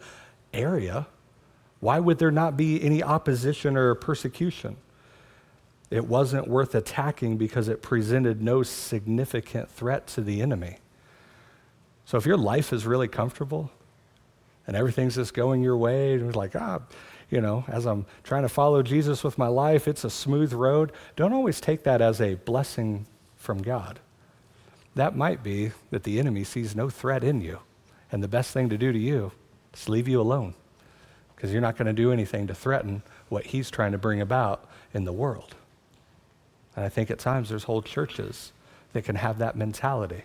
area. 0.53 1.07
Why 1.81 1.99
would 1.99 2.19
there 2.19 2.31
not 2.31 2.59
be 2.59 2.83
any 2.83 3.03
opposition 3.03 3.77
or 3.77 3.95
persecution? 3.95 4.77
It 5.91 6.07
wasn't 6.07 6.47
worth 6.47 6.75
attacking 6.75 7.39
because 7.39 7.69
it 7.69 7.83
presented 7.83 8.43
no 8.43 8.63
significant 8.63 9.71
threat 9.71 10.07
to 10.09 10.21
the 10.21 10.43
enemy. 10.43 10.77
So 12.05 12.19
if 12.19 12.27
your 12.27 12.37
life 12.37 12.73
is 12.73 12.87
really 12.87 13.09
comfortable 13.09 13.71
and 14.71 14.77
everything's 14.77 15.17
just 15.17 15.35
going 15.35 15.65
your 15.65 15.77
way, 15.77 16.13
and 16.13 16.29
it's 16.29 16.37
like, 16.37 16.55
ah, 16.55 16.79
you 17.29 17.41
know, 17.41 17.65
as 17.67 17.87
I'm 17.87 18.07
trying 18.23 18.43
to 18.43 18.49
follow 18.49 18.85
Jesus 18.85 19.25
with 19.25 19.37
my 19.37 19.49
life, 19.49 19.89
it's 19.89 20.05
a 20.05 20.11
smooth 20.11 20.53
road. 20.53 20.93
Don't 21.17 21.33
always 21.33 21.61
take 21.61 21.83
that 21.83 22.01
as 22.01 22.21
a 22.21 22.37
blessing 22.37 23.07
from 23.35 23.63
God. 23.63 23.99
That 24.95 25.17
might 25.17 25.43
be 25.43 25.73
that 25.91 26.05
the 26.05 26.21
enemy 26.21 26.45
sees 26.45 26.77
no 26.77 26.89
threat 26.89 27.25
in 27.25 27.41
you. 27.41 27.59
And 28.13 28.23
the 28.23 28.29
best 28.29 28.53
thing 28.53 28.69
to 28.69 28.79
do 28.79 28.93
to 28.93 28.99
you 28.99 29.33
is 29.75 29.89
leave 29.89 30.07
you 30.07 30.21
alone 30.21 30.55
because 31.35 31.51
you're 31.51 31.61
not 31.61 31.77
going 31.77 31.87
to 31.87 31.93
do 31.93 32.13
anything 32.13 32.47
to 32.47 32.55
threaten 32.55 33.03
what 33.29 33.47
he's 33.47 33.73
trying 33.73 33.91
to 33.91 33.99
bring 33.99 34.21
about 34.21 34.71
in 34.95 35.03
the 35.03 35.13
world. 35.13 35.57
And 36.77 36.85
I 36.85 36.89
think 36.89 37.11
at 37.11 37.19
times 37.19 37.49
there's 37.49 37.65
whole 37.65 37.83
churches 37.83 38.53
that 38.93 39.03
can 39.03 39.17
have 39.17 39.39
that 39.39 39.57
mentality. 39.57 40.23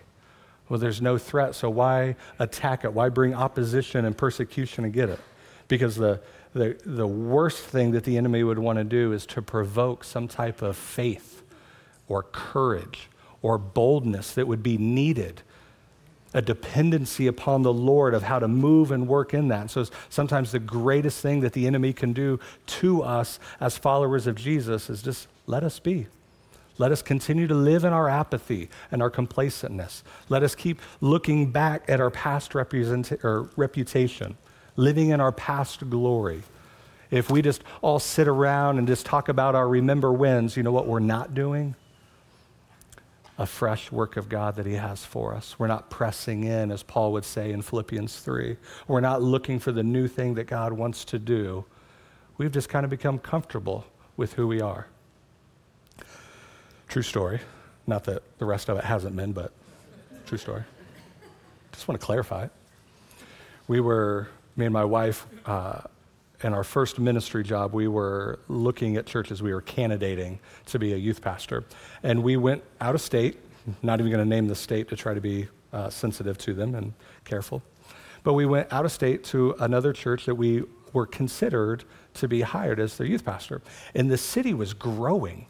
Well, 0.68 0.80
there's 0.80 1.00
no 1.00 1.16
threat, 1.16 1.54
so 1.54 1.70
why 1.70 2.16
attack 2.38 2.84
it? 2.84 2.92
Why 2.92 3.08
bring 3.08 3.34
opposition 3.34 4.04
and 4.04 4.16
persecution 4.16 4.84
and 4.84 4.92
get 4.92 5.08
it? 5.08 5.20
Because 5.68 5.96
the, 5.96 6.20
the, 6.54 6.76
the 6.84 7.06
worst 7.06 7.64
thing 7.64 7.92
that 7.92 8.04
the 8.04 8.16
enemy 8.16 8.42
would 8.42 8.58
want 8.58 8.78
to 8.78 8.84
do 8.84 9.12
is 9.12 9.26
to 9.26 9.42
provoke 9.42 10.02
some 10.02 10.26
type 10.26 10.62
of 10.62 10.76
faith 10.76 11.42
or 12.08 12.24
courage 12.24 13.08
or 13.42 13.58
boldness 13.58 14.32
that 14.34 14.48
would 14.48 14.62
be 14.62 14.76
needed 14.76 15.42
a 16.34 16.42
dependency 16.42 17.26
upon 17.26 17.62
the 17.62 17.72
Lord 17.72 18.12
of 18.12 18.22
how 18.22 18.38
to 18.38 18.46
move 18.46 18.90
and 18.90 19.08
work 19.08 19.32
in 19.32 19.48
that. 19.48 19.70
So 19.70 19.86
sometimes 20.10 20.52
the 20.52 20.58
greatest 20.58 21.22
thing 21.22 21.40
that 21.40 21.54
the 21.54 21.66
enemy 21.66 21.94
can 21.94 22.12
do 22.12 22.38
to 22.66 23.02
us 23.02 23.38
as 23.58 23.78
followers 23.78 24.26
of 24.26 24.34
Jesus 24.34 24.90
is 24.90 25.02
just 25.02 25.28
let 25.46 25.64
us 25.64 25.78
be. 25.78 26.08
Let 26.78 26.92
us 26.92 27.02
continue 27.02 27.46
to 27.46 27.54
live 27.54 27.84
in 27.84 27.92
our 27.92 28.08
apathy 28.08 28.68
and 28.90 29.00
our 29.02 29.10
complacentness. 29.10 30.02
Let 30.28 30.42
us 30.42 30.54
keep 30.54 30.80
looking 31.00 31.50
back 31.50 31.84
at 31.88 32.00
our 32.00 32.10
past 32.10 32.54
reputation 32.54 34.36
living 34.76 35.08
in 35.08 35.20
our 35.20 35.32
past 35.32 35.88
glory. 35.88 36.42
If 37.10 37.30
we 37.30 37.40
just 37.40 37.64
all 37.82 37.98
sit 37.98 38.28
around 38.28 38.78
and 38.78 38.86
just 38.86 39.06
talk 39.06 39.28
about 39.28 39.54
our 39.54 39.68
remember 39.68 40.12
wins, 40.12 40.56
you 40.56 40.62
know 40.62 40.72
what 40.72 40.86
we're 40.86 41.00
not 41.00 41.34
doing? 41.34 41.74
A 43.38 43.46
fresh 43.46 43.92
work 43.92 44.16
of 44.16 44.28
God 44.28 44.56
that 44.56 44.66
He 44.66 44.74
has 44.74 45.04
for 45.04 45.34
us. 45.34 45.58
We're 45.58 45.66
not 45.66 45.90
pressing 45.90 46.44
in, 46.44 46.70
as 46.70 46.82
Paul 46.82 47.12
would 47.12 47.24
say 47.24 47.52
in 47.52 47.62
Philippians 47.62 48.18
3. 48.18 48.56
We're 48.88 49.00
not 49.00 49.22
looking 49.22 49.58
for 49.58 49.72
the 49.72 49.82
new 49.82 50.08
thing 50.08 50.34
that 50.34 50.44
God 50.44 50.72
wants 50.72 51.04
to 51.06 51.18
do. 51.18 51.64
We've 52.38 52.52
just 52.52 52.68
kind 52.68 52.84
of 52.84 52.90
become 52.90 53.18
comfortable 53.18 53.86
with 54.16 54.34
who 54.34 54.46
we 54.46 54.60
are. 54.60 54.88
True 56.88 57.02
story. 57.02 57.40
Not 57.86 58.04
that 58.04 58.22
the 58.38 58.44
rest 58.44 58.68
of 58.68 58.78
it 58.78 58.84
hasn't 58.84 59.14
been, 59.16 59.32
but 59.32 59.52
true 60.26 60.38
story. 60.38 60.62
Just 61.72 61.86
want 61.86 62.00
to 62.00 62.04
clarify 62.04 62.44
it. 62.44 62.50
We 63.68 63.80
were, 63.80 64.28
me 64.56 64.66
and 64.66 64.72
my 64.72 64.84
wife, 64.84 65.26
uh, 65.44 65.82
in 66.42 66.52
our 66.52 66.64
first 66.64 66.98
ministry 66.98 67.42
job, 67.42 67.72
we 67.72 67.88
were 67.88 68.38
looking 68.48 68.96
at 68.96 69.06
churches. 69.06 69.42
We 69.42 69.52
were 69.52 69.62
candidating 69.62 70.38
to 70.66 70.78
be 70.78 70.92
a 70.92 70.96
youth 70.96 71.20
pastor. 71.22 71.64
And 72.02 72.22
we 72.22 72.36
went 72.36 72.62
out 72.80 72.94
of 72.94 73.00
state, 73.00 73.38
not 73.82 74.00
even 74.00 74.12
going 74.12 74.22
to 74.22 74.28
name 74.28 74.46
the 74.46 74.54
state 74.54 74.88
to 74.88 74.96
try 74.96 75.14
to 75.14 75.20
be 75.20 75.48
uh, 75.72 75.90
sensitive 75.90 76.38
to 76.38 76.54
them 76.54 76.74
and 76.74 76.92
careful. 77.24 77.62
But 78.22 78.34
we 78.34 78.46
went 78.46 78.72
out 78.72 78.84
of 78.84 78.92
state 78.92 79.24
to 79.24 79.54
another 79.60 79.92
church 79.92 80.26
that 80.26 80.34
we 80.34 80.64
were 80.92 81.06
considered 81.06 81.84
to 82.14 82.28
be 82.28 82.40
hired 82.40 82.80
as 82.80 82.96
their 82.96 83.06
youth 83.06 83.24
pastor. 83.24 83.62
And 83.94 84.10
the 84.10 84.18
city 84.18 84.54
was 84.54 84.74
growing 84.74 85.46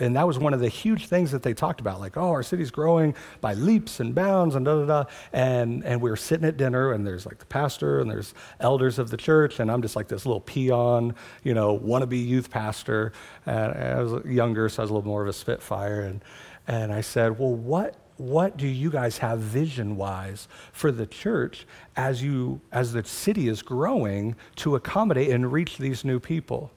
and 0.00 0.16
that 0.16 0.26
was 0.26 0.38
one 0.38 0.52
of 0.52 0.60
the 0.60 0.68
huge 0.68 1.06
things 1.06 1.30
that 1.30 1.42
they 1.42 1.54
talked 1.54 1.80
about 1.80 2.00
like 2.00 2.16
oh 2.16 2.30
our 2.30 2.42
city's 2.42 2.70
growing 2.70 3.14
by 3.40 3.54
leaps 3.54 4.00
and 4.00 4.14
bounds 4.14 4.54
and 4.54 4.64
da 4.64 4.80
da 4.80 4.86
da. 4.86 5.10
And 5.32 5.84
and 5.84 6.00
we 6.00 6.10
were 6.10 6.16
sitting 6.16 6.46
at 6.46 6.56
dinner 6.56 6.92
and 6.92 7.06
there's 7.06 7.26
like 7.26 7.38
the 7.38 7.46
pastor 7.46 8.00
and 8.00 8.10
there's 8.10 8.34
elders 8.60 8.98
of 8.98 9.10
the 9.10 9.16
church 9.16 9.60
and 9.60 9.70
i'm 9.70 9.82
just 9.82 9.96
like 9.96 10.08
this 10.08 10.26
little 10.26 10.40
peon 10.40 11.14
you 11.42 11.54
know 11.54 11.78
wannabe 11.78 12.24
youth 12.24 12.50
pastor. 12.50 13.12
And 13.46 13.72
i 13.74 14.02
was 14.02 14.24
younger 14.24 14.68
so 14.68 14.82
i 14.82 14.84
was 14.84 14.90
a 14.90 14.94
little 14.94 15.08
more 15.08 15.22
of 15.22 15.28
a 15.28 15.32
spitfire. 15.32 16.02
And 16.02 16.24
and 16.66 16.92
i 16.92 17.00
said 17.00 17.38
well 17.38 17.54
what 17.54 17.96
what 18.16 18.56
do 18.56 18.68
you 18.68 18.90
guys 18.90 19.18
have 19.18 19.40
vision 19.40 19.96
wise 19.96 20.46
for 20.72 20.92
the 20.92 21.06
church 21.06 21.66
as 21.96 22.22
you 22.22 22.60
as 22.70 22.92
the 22.92 23.04
city 23.04 23.48
is 23.48 23.60
growing 23.62 24.36
to 24.56 24.76
accommodate 24.76 25.30
and 25.30 25.52
reach 25.52 25.78
these 25.78 26.04
new 26.04 26.20
people 26.20 26.70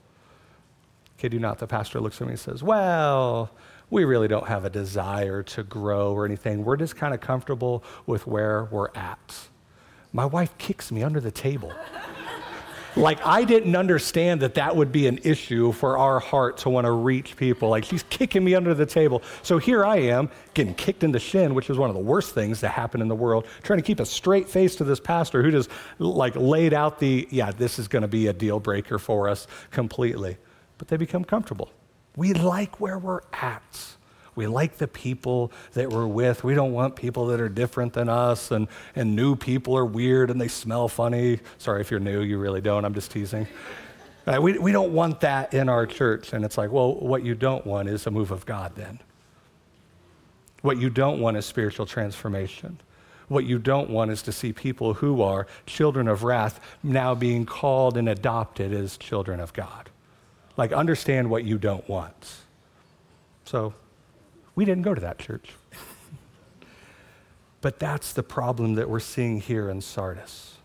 Kid 1.18 1.34
you 1.34 1.40
not, 1.40 1.58
the 1.58 1.68
pastor 1.68 2.00
looks 2.00 2.22
at 2.22 2.28
me 2.28 2.34
and 2.34 2.40
says, 2.40 2.62
Well, 2.62 3.50
we 3.90 4.06
really 4.06 4.28
don't 4.28 4.48
have 4.48 4.66
a 4.66 4.70
desire 4.70 5.42
to 5.44 5.64
grow 5.64 6.14
or 6.14 6.26
anything. 6.26 6.64
We're 6.64 6.78
just 6.78 6.96
kind 6.96 7.14
of 7.14 7.22
comfortable 7.22 7.84
with 8.06 8.28
where 8.28 8.66
we're 8.66 8.90
at. 8.94 9.48
My 10.14 10.26
wife 10.26 10.56
kicks 10.58 10.92
me 10.92 11.04
under 11.04 11.20
the 11.20 11.32
table. 11.32 11.74
like, 12.96 13.26
I 13.26 13.46
didn't 13.46 13.76
understand 13.76 14.42
that 14.42 14.56
that 14.56 14.76
would 14.76 14.92
be 14.92 15.08
an 15.08 15.20
issue 15.24 15.72
for 15.72 15.98
our 15.98 16.20
heart 16.20 16.58
to 16.60 16.70
want 16.70 16.86
to 16.86 16.92
reach 16.92 17.36
people. 17.36 17.70
Like, 17.70 17.86
she's 17.86 18.04
kicking 18.04 18.44
me 18.44 18.54
under 18.54 18.74
the 18.74 18.86
table. 18.86 19.24
So 19.42 19.58
here 19.58 19.86
I 19.86 19.98
am, 19.98 20.30
getting 20.54 20.76
kicked 20.76 21.04
in 21.04 21.12
the 21.12 21.20
shin, 21.20 21.56
which 21.56 21.70
is 21.70 21.78
one 21.78 21.90
of 21.90 21.96
the 21.96 22.02
worst 22.02 22.36
things 22.36 22.62
that 22.62 22.70
happen 22.70 23.02
in 23.02 23.08
the 23.08 23.16
world, 23.16 23.48
trying 23.64 23.80
to 23.80 23.84
keep 23.84 24.00
a 24.00 24.06
straight 24.06 24.50
face 24.50 24.76
to 24.78 24.84
this 24.84 25.00
pastor 25.00 25.42
who 25.42 25.50
just, 25.50 25.70
like, 25.98 26.36
laid 26.36 26.74
out 26.74 27.00
the, 27.00 27.28
yeah, 27.32 27.52
this 27.52 27.80
is 27.80 27.88
going 27.88 28.04
to 28.04 28.08
be 28.08 28.28
a 28.28 28.34
deal 28.34 28.60
breaker 28.60 29.00
for 29.00 29.30
us 29.30 29.48
completely 29.72 30.38
but 30.78 30.88
they 30.88 30.98
become 30.98 31.24
comfortable. 31.24 31.72
We 32.16 32.34
like 32.34 32.80
where 32.80 32.98
we're 32.98 33.22
at. 33.34 33.96
We 34.36 34.46
like 34.46 34.78
the 34.78 34.88
people 34.88 35.52
that 35.74 35.90
we're 35.90 36.06
with. 36.06 36.44
We 36.44 36.54
don't 36.54 36.72
want 36.72 36.96
people 36.96 37.26
that 37.28 37.42
are 37.42 37.50
different 37.50 37.94
than 37.94 38.08
us, 38.08 38.52
and, 38.52 38.68
and 38.96 39.16
new 39.16 39.36
people 39.36 39.76
are 39.76 39.86
weird 39.86 40.30
and 40.30 40.40
they 40.40 40.48
smell 40.48 40.88
funny. 40.88 41.40
Sorry 41.58 41.82
if 41.82 41.90
you're 41.90 42.00
new, 42.00 42.22
you 42.22 42.38
really 42.38 42.62
don't. 42.62 42.86
I'm 42.86 42.94
just 42.94 43.10
teasing. 43.10 43.48
Uh, 44.28 44.40
we, 44.42 44.58
we 44.60 44.72
don't 44.72 44.94
want 44.94 45.22
that 45.22 45.54
in 45.54 45.70
our 45.70 45.88
church. 45.88 46.34
And 46.34 46.46
it's 46.46 46.58
like, 46.58 46.72
well, 46.72 46.96
what 46.96 47.24
you 47.24 47.34
don't 47.34 47.66
want 47.66 47.90
is 47.90 48.06
a 48.06 48.12
move 48.12 48.30
of 48.30 48.46
God 48.46 48.74
then. 48.76 49.00
What 50.62 50.78
you 50.78 50.90
don't 50.90 51.20
want 51.20 51.38
is 51.38 51.46
spiritual 51.46 51.86
transformation. 51.86 52.80
What 53.30 53.46
you 53.46 53.58
don't 53.58 53.90
want 53.90 54.12
is 54.12 54.22
to 54.24 54.32
see 54.32 54.54
people 54.54 54.96
who 54.96 55.22
are 55.22 55.48
children 55.66 56.08
of 56.08 56.24
wrath 56.24 56.60
now 56.84 57.16
being 57.16 57.46
called 57.46 57.98
and 57.98 58.08
adopted 58.08 58.74
as 58.74 58.98
children 58.98 59.40
of 59.40 59.54
God. 59.54 59.90
Like, 60.58 60.74
understand 60.74 61.30
what 61.30 61.44
you 61.44 61.58
don't 61.58 61.88
want. 61.88 62.36
So, 63.46 63.74
we 64.56 64.66
didn't 64.66 64.84
go 64.84 64.94
to 64.96 65.02
that 65.02 65.20
church. 65.20 65.52
but 67.62 67.80
that's 67.80 68.12
the 68.14 68.24
problem 68.24 68.76
that 68.76 68.90
we're 68.90 69.00
seeing 69.00 69.40
here 69.40 69.70
in 69.70 69.82
Sardis. 69.82 70.56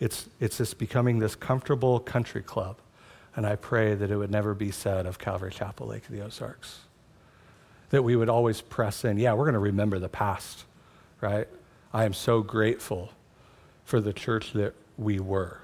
It's, 0.00 0.28
it's 0.40 0.58
just 0.58 0.78
becoming 0.78 1.20
this 1.20 1.36
comfortable 1.36 2.00
country 2.00 2.42
club. 2.42 2.78
And 3.36 3.46
I 3.46 3.56
pray 3.56 3.94
that 3.94 4.10
it 4.10 4.16
would 4.16 4.30
never 4.30 4.54
be 4.54 4.70
said 4.70 5.06
of 5.06 5.18
Calvary 5.18 5.52
Chapel 5.52 5.86
Lake 5.86 6.04
of 6.04 6.12
the 6.12 6.22
Ozarks. 6.22 6.80
That 7.90 8.02
we 8.02 8.16
would 8.16 8.28
always 8.28 8.60
press 8.60 9.04
in. 9.04 9.18
Yeah, 9.18 9.34
we're 9.34 9.44
going 9.44 9.54
to 9.54 9.60
remember 9.60 9.98
the 9.98 10.08
past, 10.08 10.64
right? 11.20 11.46
I 11.92 12.04
am 12.04 12.14
so 12.14 12.42
grateful 12.42 13.10
for 13.84 14.00
the 14.00 14.12
church 14.12 14.52
that 14.52 14.74
we 14.96 15.20
were. 15.20 15.61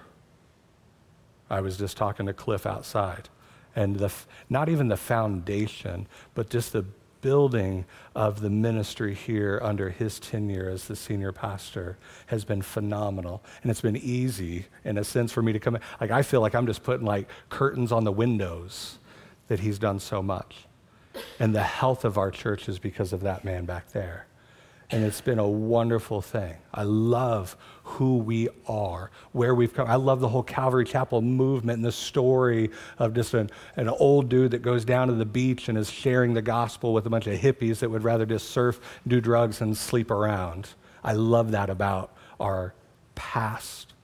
I 1.50 1.60
was 1.60 1.76
just 1.76 1.96
talking 1.96 2.26
to 2.26 2.32
Cliff 2.32 2.66
outside. 2.66 3.28
And 3.76 3.96
the, 3.96 4.12
not 4.48 4.68
even 4.68 4.88
the 4.88 4.96
foundation, 4.96 6.06
but 6.34 6.50
just 6.50 6.72
the 6.72 6.84
building 7.20 7.84
of 8.14 8.40
the 8.40 8.50
ministry 8.50 9.14
here 9.14 9.60
under 9.62 9.90
his 9.90 10.18
tenure 10.18 10.68
as 10.68 10.86
the 10.86 10.96
senior 10.96 11.32
pastor 11.32 11.98
has 12.26 12.44
been 12.44 12.62
phenomenal. 12.62 13.42
And 13.62 13.70
it's 13.70 13.80
been 13.80 13.96
easy, 13.96 14.66
in 14.84 14.98
a 14.98 15.04
sense, 15.04 15.32
for 15.32 15.42
me 15.42 15.52
to 15.52 15.58
come 15.58 15.76
in. 15.76 15.82
Like, 16.00 16.10
I 16.10 16.22
feel 16.22 16.40
like 16.40 16.54
I'm 16.54 16.66
just 16.66 16.82
putting 16.82 17.06
like 17.06 17.28
curtains 17.48 17.92
on 17.92 18.04
the 18.04 18.12
windows 18.12 18.98
that 19.48 19.60
he's 19.60 19.78
done 19.78 19.98
so 19.98 20.22
much. 20.22 20.66
And 21.40 21.54
the 21.54 21.62
health 21.62 22.04
of 22.04 22.18
our 22.18 22.30
church 22.30 22.68
is 22.68 22.78
because 22.78 23.12
of 23.12 23.22
that 23.22 23.44
man 23.44 23.64
back 23.64 23.90
there. 23.92 24.26
And 24.90 25.04
it's 25.04 25.20
been 25.20 25.38
a 25.38 25.48
wonderful 25.48 26.22
thing. 26.22 26.56
I 26.72 26.84
love 26.84 27.56
who 27.88 28.18
we 28.18 28.48
are, 28.66 29.10
where 29.32 29.54
we've 29.54 29.72
come. 29.72 29.88
I 29.88 29.94
love 29.94 30.20
the 30.20 30.28
whole 30.28 30.42
Calvary 30.42 30.84
Chapel 30.84 31.22
movement 31.22 31.78
and 31.78 31.84
the 31.84 31.90
story 31.90 32.70
of 32.98 33.14
just 33.14 33.32
an, 33.32 33.50
an 33.76 33.88
old 33.88 34.28
dude 34.28 34.50
that 34.50 34.60
goes 34.60 34.84
down 34.84 35.08
to 35.08 35.14
the 35.14 35.24
beach 35.24 35.68
and 35.68 35.78
is 35.78 35.90
sharing 35.90 36.34
the 36.34 36.42
gospel 36.42 36.92
with 36.92 37.06
a 37.06 37.10
bunch 37.10 37.26
of 37.26 37.38
hippies 37.38 37.78
that 37.78 37.90
would 37.90 38.04
rather 38.04 38.26
just 38.26 38.50
surf, 38.50 38.78
do 39.06 39.20
drugs, 39.20 39.62
and 39.62 39.76
sleep 39.76 40.10
around. 40.10 40.68
I 41.02 41.14
love 41.14 41.52
that 41.52 41.70
about 41.70 42.14
our 42.38 42.74
past. 43.14 43.94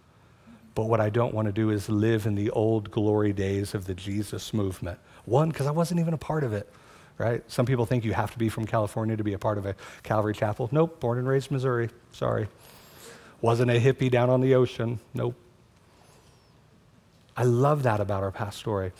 But 0.74 0.86
what 0.86 1.00
I 1.00 1.10
don't 1.10 1.34
want 1.34 1.46
to 1.46 1.52
do 1.52 1.70
is 1.70 1.88
live 1.88 2.26
in 2.26 2.34
the 2.34 2.50
old 2.50 2.90
glory 2.90 3.32
days 3.32 3.74
of 3.74 3.84
the 3.84 3.94
Jesus 3.94 4.54
movement. 4.54 4.98
One, 5.26 5.50
because 5.50 5.66
I 5.66 5.70
wasn't 5.70 6.00
even 6.00 6.14
a 6.14 6.18
part 6.18 6.42
of 6.42 6.52
it 6.52 6.72
right? 7.16 7.48
Some 7.48 7.64
people 7.64 7.86
think 7.86 8.04
you 8.04 8.12
have 8.12 8.32
to 8.32 8.38
be 8.38 8.48
from 8.48 8.66
California 8.66 9.16
to 9.16 9.22
be 9.22 9.34
a 9.34 9.38
part 9.38 9.56
of 9.56 9.66
a 9.66 9.76
Calvary 10.02 10.34
Chapel. 10.34 10.68
Nope, 10.72 10.98
born 10.98 11.16
and 11.16 11.28
raised 11.28 11.48
Missouri. 11.48 11.88
Sorry. 12.10 12.48
Wasn't 13.44 13.70
a 13.70 13.78
hippie 13.78 14.10
down 14.10 14.30
on 14.30 14.40
the 14.40 14.54
ocean. 14.54 15.00
Nope. 15.12 15.34
I 17.36 17.42
love 17.42 17.82
that 17.82 18.00
about 18.00 18.22
our 18.22 18.30
past 18.30 18.58
story. 18.58 18.92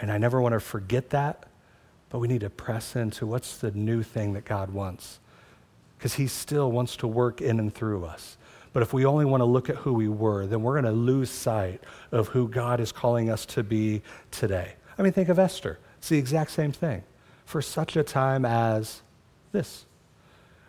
And 0.00 0.10
I 0.10 0.16
never 0.16 0.40
want 0.40 0.54
to 0.54 0.60
forget 0.60 1.10
that, 1.10 1.44
but 2.08 2.20
we 2.20 2.26
need 2.26 2.40
to 2.40 2.48
press 2.48 2.96
into 2.96 3.26
what's 3.26 3.58
the 3.58 3.70
new 3.72 4.02
thing 4.02 4.32
that 4.32 4.46
God 4.46 4.70
wants. 4.70 5.20
Because 5.98 6.14
He 6.14 6.26
still 6.26 6.72
wants 6.72 6.96
to 6.96 7.06
work 7.06 7.42
in 7.42 7.60
and 7.60 7.74
through 7.74 8.06
us. 8.06 8.38
But 8.72 8.82
if 8.82 8.94
we 8.94 9.04
only 9.04 9.26
want 9.26 9.42
to 9.42 9.44
look 9.44 9.68
at 9.68 9.76
who 9.76 9.92
we 9.92 10.08
were, 10.08 10.46
then 10.46 10.62
we're 10.62 10.80
going 10.80 10.90
to 10.90 10.98
lose 10.98 11.28
sight 11.28 11.82
of 12.12 12.28
who 12.28 12.48
God 12.48 12.80
is 12.80 12.92
calling 12.92 13.28
us 13.28 13.44
to 13.44 13.62
be 13.62 14.00
today. 14.30 14.72
I 14.98 15.02
mean, 15.02 15.12
think 15.12 15.28
of 15.28 15.38
Esther. 15.38 15.78
It's 15.98 16.08
the 16.08 16.16
exact 16.16 16.50
same 16.50 16.72
thing. 16.72 17.02
For 17.44 17.60
such 17.60 17.94
a 17.94 18.04
time 18.04 18.46
as 18.46 19.02
this. 19.52 19.84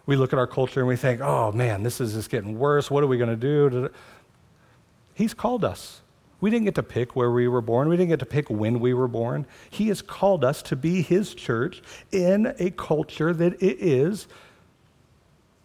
We 0.05 0.15
look 0.15 0.33
at 0.33 0.39
our 0.39 0.47
culture 0.47 0.79
and 0.79 0.87
we 0.87 0.95
think, 0.95 1.21
oh 1.21 1.51
man, 1.51 1.83
this 1.83 1.99
is 1.99 2.13
just 2.13 2.29
getting 2.29 2.59
worse. 2.59 2.91
What 2.91 3.03
are 3.03 3.07
we 3.07 3.17
going 3.17 3.29
to 3.29 3.35
do? 3.35 3.89
He's 5.13 5.33
called 5.33 5.63
us. 5.65 6.01
We 6.41 6.49
didn't 6.51 6.65
get 6.65 6.75
to 6.75 6.83
pick 6.83 7.15
where 7.15 7.31
we 7.31 7.47
were 7.47 7.61
born. 7.61 7.87
We 7.87 7.97
didn't 7.97 8.09
get 8.09 8.19
to 8.19 8.25
pick 8.25 8.49
when 8.49 8.79
we 8.79 8.93
were 8.93 9.07
born. 9.07 9.47
He 9.69 9.87
has 9.87 10.01
called 10.01 10.43
us 10.43 10.61
to 10.63 10.75
be 10.75 11.01
His 11.01 11.33
church 11.33 11.81
in 12.11 12.53
a 12.59 12.71
culture 12.71 13.33
that 13.33 13.53
it 13.53 13.79
is. 13.79 14.27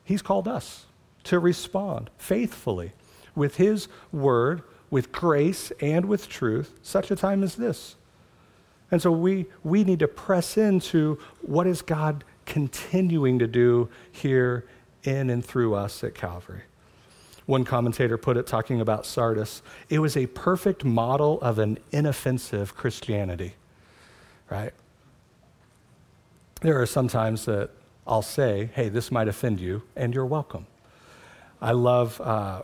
He's 0.05 0.23
called 0.23 0.49
us 0.49 0.87
to 1.25 1.39
respond 1.39 2.09
faithfully 2.17 2.93
with 3.35 3.57
His 3.57 3.89
word, 4.13 4.63
with 4.89 5.13
grace, 5.13 5.71
and 5.81 6.07
with 6.07 6.29
truth, 6.29 6.73
such 6.83 7.11
a 7.11 7.17
time 7.17 7.43
as 7.43 7.57
this. 7.57 7.97
And 8.91 9.03
so 9.03 9.13
we, 9.13 9.47
we 9.63 9.85
need 9.85 9.99
to 10.01 10.09
press 10.09 10.57
into 10.57 11.19
what 11.43 11.67
is 11.67 11.83
God 11.83 12.25
continuing 12.47 13.39
to 13.39 13.47
do 13.47 13.89
here 14.11 14.67
in 15.05 15.31
and 15.31 15.45
through 15.45 15.75
us 15.75 16.05
at 16.05 16.15
Calvary. 16.15 16.63
One 17.47 17.65
commentator 17.65 18.17
put 18.17 18.37
it 18.37 18.47
talking 18.47 18.81
about 18.81 19.07
Sardis 19.07 19.63
it 19.89 19.99
was 19.99 20.17
a 20.17 20.27
perfect 20.27 20.85
model 20.85 21.41
of 21.41 21.59
an 21.59 21.79
inoffensive 21.91 22.77
Christianity, 22.77 23.55
right? 24.49 24.73
There 26.61 26.81
are 26.81 26.87
some 26.87 27.09
times 27.09 27.47
that 27.47 27.71
I'll 28.07 28.23
say, 28.23 28.71
hey, 28.75 28.89
this 28.89 29.11
might 29.11 29.29
offend 29.29 29.61
you, 29.61 29.83
and 29.97 30.15
you're 30.15 30.27
welcome. 30.27 30.67
I 31.61 31.73
love, 31.73 32.21
uh, 32.21 32.63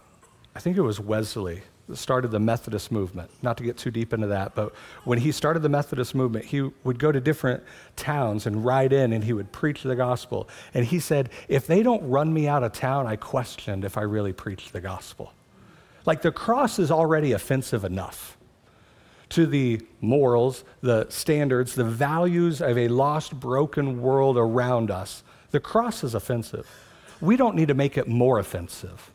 I 0.54 0.58
think 0.60 0.76
it 0.76 0.82
was 0.82 1.00
Wesley 1.00 1.62
started 1.94 2.30
the 2.30 2.40
Methodist 2.40 2.90
movement. 2.90 3.30
Not 3.42 3.56
to 3.58 3.64
get 3.64 3.76
too 3.76 3.90
deep 3.90 4.12
into 4.12 4.26
that, 4.28 4.54
but 4.54 4.74
when 5.04 5.18
he 5.18 5.30
started 5.32 5.60
the 5.60 5.68
Methodist 5.68 6.14
movement, 6.14 6.46
he 6.46 6.62
would 6.84 6.98
go 6.98 7.12
to 7.12 7.20
different 7.20 7.62
towns 7.94 8.46
and 8.46 8.64
ride 8.64 8.92
in 8.92 9.12
and 9.12 9.22
he 9.22 9.32
would 9.32 9.52
preach 9.52 9.82
the 9.82 9.96
gospel. 9.96 10.48
And 10.74 10.84
he 10.84 10.98
said, 10.98 11.30
If 11.48 11.66
they 11.66 11.82
don't 11.82 12.08
run 12.08 12.32
me 12.32 12.48
out 12.48 12.64
of 12.64 12.72
town, 12.72 13.06
I 13.06 13.16
questioned 13.16 13.84
if 13.84 13.96
I 13.96 14.02
really 14.02 14.32
preached 14.32 14.72
the 14.72 14.80
gospel. 14.80 15.32
Like 16.04 16.22
the 16.22 16.32
cross 16.32 16.78
is 16.78 16.90
already 16.90 17.32
offensive 17.32 17.84
enough 17.84 18.36
to 19.30 19.46
the 19.46 19.80
morals, 20.00 20.64
the 20.80 21.06
standards, 21.08 21.74
the 21.74 21.84
values 21.84 22.60
of 22.60 22.78
a 22.78 22.88
lost, 22.88 23.38
broken 23.38 24.00
world 24.00 24.38
around 24.38 24.90
us. 24.90 25.24
The 25.50 25.60
cross 25.60 26.04
is 26.04 26.14
offensive. 26.14 26.68
We 27.20 27.36
don't 27.36 27.56
need 27.56 27.68
to 27.68 27.74
make 27.74 27.96
it 27.96 28.06
more 28.06 28.38
offensive. 28.38 29.10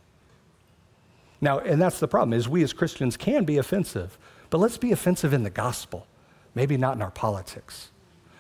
Now, 1.42 1.60
and 1.60 1.82
that's 1.82 2.00
the 2.00 2.08
problem 2.08 2.34
is 2.34 2.48
we 2.48 2.64
as 2.64 2.72
Christians 2.72 3.18
can 3.18 3.44
be 3.44 3.58
offensive, 3.58 4.18
but 4.52 4.60
let's 4.60 4.78
be 4.78 4.92
offensive 4.92 5.34
in 5.34 5.44
the 5.44 5.50
gospel, 5.50 6.06
maybe 6.54 6.78
not 6.78 6.96
in 6.96 7.02
our 7.02 7.12
politics. 7.12 7.90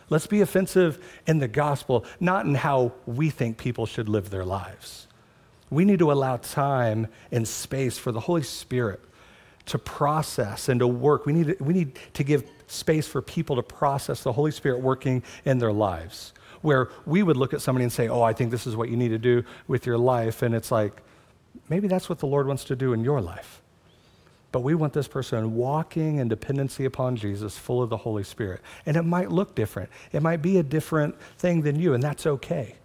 Let's 0.09 0.27
be 0.27 0.41
offensive 0.41 1.03
in 1.25 1.39
the 1.39 1.47
gospel, 1.47 2.05
not 2.19 2.45
in 2.45 2.55
how 2.55 2.91
we 3.05 3.29
think 3.29 3.57
people 3.57 3.85
should 3.85 4.09
live 4.09 4.29
their 4.29 4.45
lives. 4.45 5.07
We 5.69 5.85
need 5.85 5.99
to 5.99 6.11
allow 6.11 6.37
time 6.37 7.07
and 7.31 7.47
space 7.47 7.97
for 7.97 8.11
the 8.11 8.19
Holy 8.19 8.43
Spirit 8.43 8.99
to 9.67 9.79
process 9.79 10.67
and 10.67 10.81
to 10.81 10.87
work. 10.87 11.25
We 11.25 11.31
need 11.31 11.57
to, 11.57 11.63
we 11.63 11.73
need 11.73 11.97
to 12.13 12.23
give 12.23 12.43
space 12.67 13.07
for 13.07 13.21
people 13.21 13.55
to 13.55 13.63
process 13.63 14.21
the 14.21 14.33
Holy 14.33 14.51
Spirit 14.51 14.81
working 14.81 15.23
in 15.45 15.59
their 15.59 15.71
lives. 15.71 16.33
Where 16.61 16.89
we 17.05 17.23
would 17.23 17.37
look 17.37 17.53
at 17.53 17.61
somebody 17.61 17.83
and 17.83 17.91
say, 17.91 18.09
Oh, 18.09 18.21
I 18.21 18.33
think 18.33 18.51
this 18.51 18.67
is 18.67 18.75
what 18.75 18.89
you 18.89 18.97
need 18.97 19.09
to 19.09 19.17
do 19.17 19.45
with 19.67 19.85
your 19.85 19.97
life. 19.97 20.41
And 20.41 20.53
it's 20.53 20.71
like, 20.71 21.01
maybe 21.69 21.87
that's 21.87 22.09
what 22.09 22.19
the 22.19 22.27
Lord 22.27 22.47
wants 22.47 22.63
to 22.65 22.75
do 22.75 22.93
in 22.93 23.03
your 23.03 23.21
life. 23.21 23.61
But 24.51 24.61
we 24.61 24.75
want 24.75 24.93
this 24.93 25.07
person 25.07 25.55
walking 25.55 26.17
in 26.17 26.27
dependency 26.27 26.83
upon 26.83 27.15
Jesus, 27.15 27.57
full 27.57 27.81
of 27.81 27.89
the 27.89 27.97
Holy 27.97 28.23
Spirit. 28.23 28.61
And 28.85 28.97
it 28.97 29.03
might 29.03 29.31
look 29.31 29.55
different, 29.55 29.89
it 30.11 30.21
might 30.21 30.41
be 30.41 30.57
a 30.57 30.63
different 30.63 31.19
thing 31.37 31.61
than 31.61 31.79
you, 31.79 31.93
and 31.93 32.03
that's 32.03 32.25
okay 32.25 32.75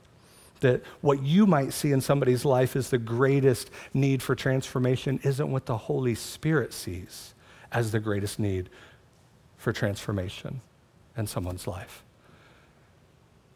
that 0.61 0.83
what 1.01 1.23
you 1.23 1.47
might 1.47 1.73
see 1.73 1.93
in 1.93 2.01
somebody's 2.01 2.45
life 2.45 2.77
is 2.77 2.91
the 2.91 2.99
greatest 2.99 3.71
need 3.93 4.23
for 4.23 4.35
transformation 4.35 5.21
isn't 5.23 5.51
what 5.51 5.67
the 5.67 5.77
Holy 5.77 6.15
Spirit 6.15 6.73
sees 6.73 7.35
as 7.73 7.93
the 7.93 8.01
greatest 8.01 8.39
need 8.39 8.71
for 9.57 9.73
transformation 9.73 10.61
in 11.17 11.27
someone's 11.27 11.67
life. 11.67 12.03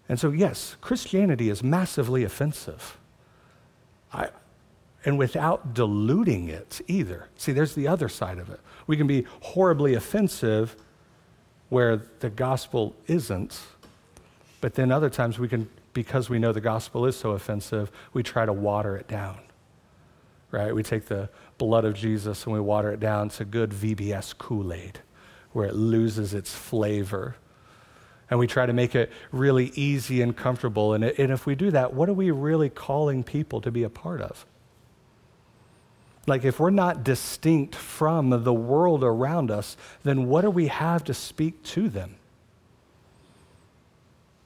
And 0.09 0.19
so, 0.19 0.31
yes, 0.31 0.77
Christianity 0.81 1.49
is 1.49 1.63
massively 1.63 2.25
offensive. 2.25 2.99
I, 4.13 4.29
and 5.05 5.19
without 5.19 5.75
diluting 5.75 6.49
it 6.49 6.81
either. 6.87 7.29
See, 7.37 7.53
there's 7.53 7.75
the 7.75 7.89
other 7.89 8.09
side 8.09 8.39
of 8.39 8.51
it. 8.51 8.61
We 8.87 8.97
can 8.97 9.07
be 9.07 9.27
horribly 9.41 9.95
offensive 9.95 10.77
where 11.69 12.03
the 12.19 12.31
gospel 12.31 12.95
isn't, 13.07 13.61
but 14.61 14.75
then 14.75 14.93
other 14.93 15.09
times 15.09 15.39
we 15.39 15.49
can 15.49 15.69
because 15.93 16.31
we 16.31 16.39
know 16.39 16.53
the 16.53 16.61
gospel 16.61 17.07
is 17.07 17.17
so 17.17 17.33
offensive, 17.33 17.91
we 18.13 18.23
try 18.23 18.47
to 18.47 18.53
water 18.53 18.97
it 18.97 19.09
down. 19.09 19.39
Right? 20.51 20.75
We 20.75 20.83
take 20.83 21.07
the 21.07 21.29
blood 21.59 21.85
of 21.85 21.95
Jesus 21.95 22.45
and 22.45 22.53
we 22.53 22.61
water 22.61 22.93
it 22.93 23.01
down 23.01 23.29
to 23.31 23.45
good 23.45 23.71
VBS 23.71 24.37
Kool 24.37 24.73
Aid, 24.73 25.01
where 25.53 25.67
it 25.67 25.75
loses 25.75 26.35
its 26.35 26.55
flavor. 26.55 27.37
And 28.31 28.39
we 28.39 28.47
try 28.47 28.67
to 28.67 28.73
make 28.73 28.95
it 28.95 29.11
really 29.33 29.73
easy 29.75 30.23
and 30.23 30.37
comfortable. 30.37 30.95
And, 30.95 31.05
and 31.05 31.33
if 31.33 31.47
we 31.47 31.55
do 31.55 31.71
that, 31.73 31.93
what 31.93 32.09
are 32.09 32.15
we 32.15 32.31
really 32.31 32.71
calling 32.71 33.25
people 33.25 33.61
to 33.61 33.71
be 33.71 33.83
a 33.83 33.91
part 33.91 34.21
of? 34.21 34.47
Like, 36.31 36.45
if 36.45 36.61
we're 36.61 36.71
not 36.71 37.03
distinct 37.03 37.75
from 37.75 38.45
the 38.45 38.55
world 38.55 39.03
around 39.03 39.51
us, 39.51 39.77
then 40.05 40.29
what 40.29 40.43
do 40.43 40.51
we 40.51 40.69
have 40.69 41.03
to 41.07 41.13
speak 41.13 41.61
to 41.65 41.89
them? 41.89 42.15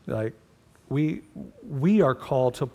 Like, 0.07 0.33
we, 0.89 1.21
we 1.63 2.01
are 2.01 2.15
called 2.15 2.55
to, 2.55 2.71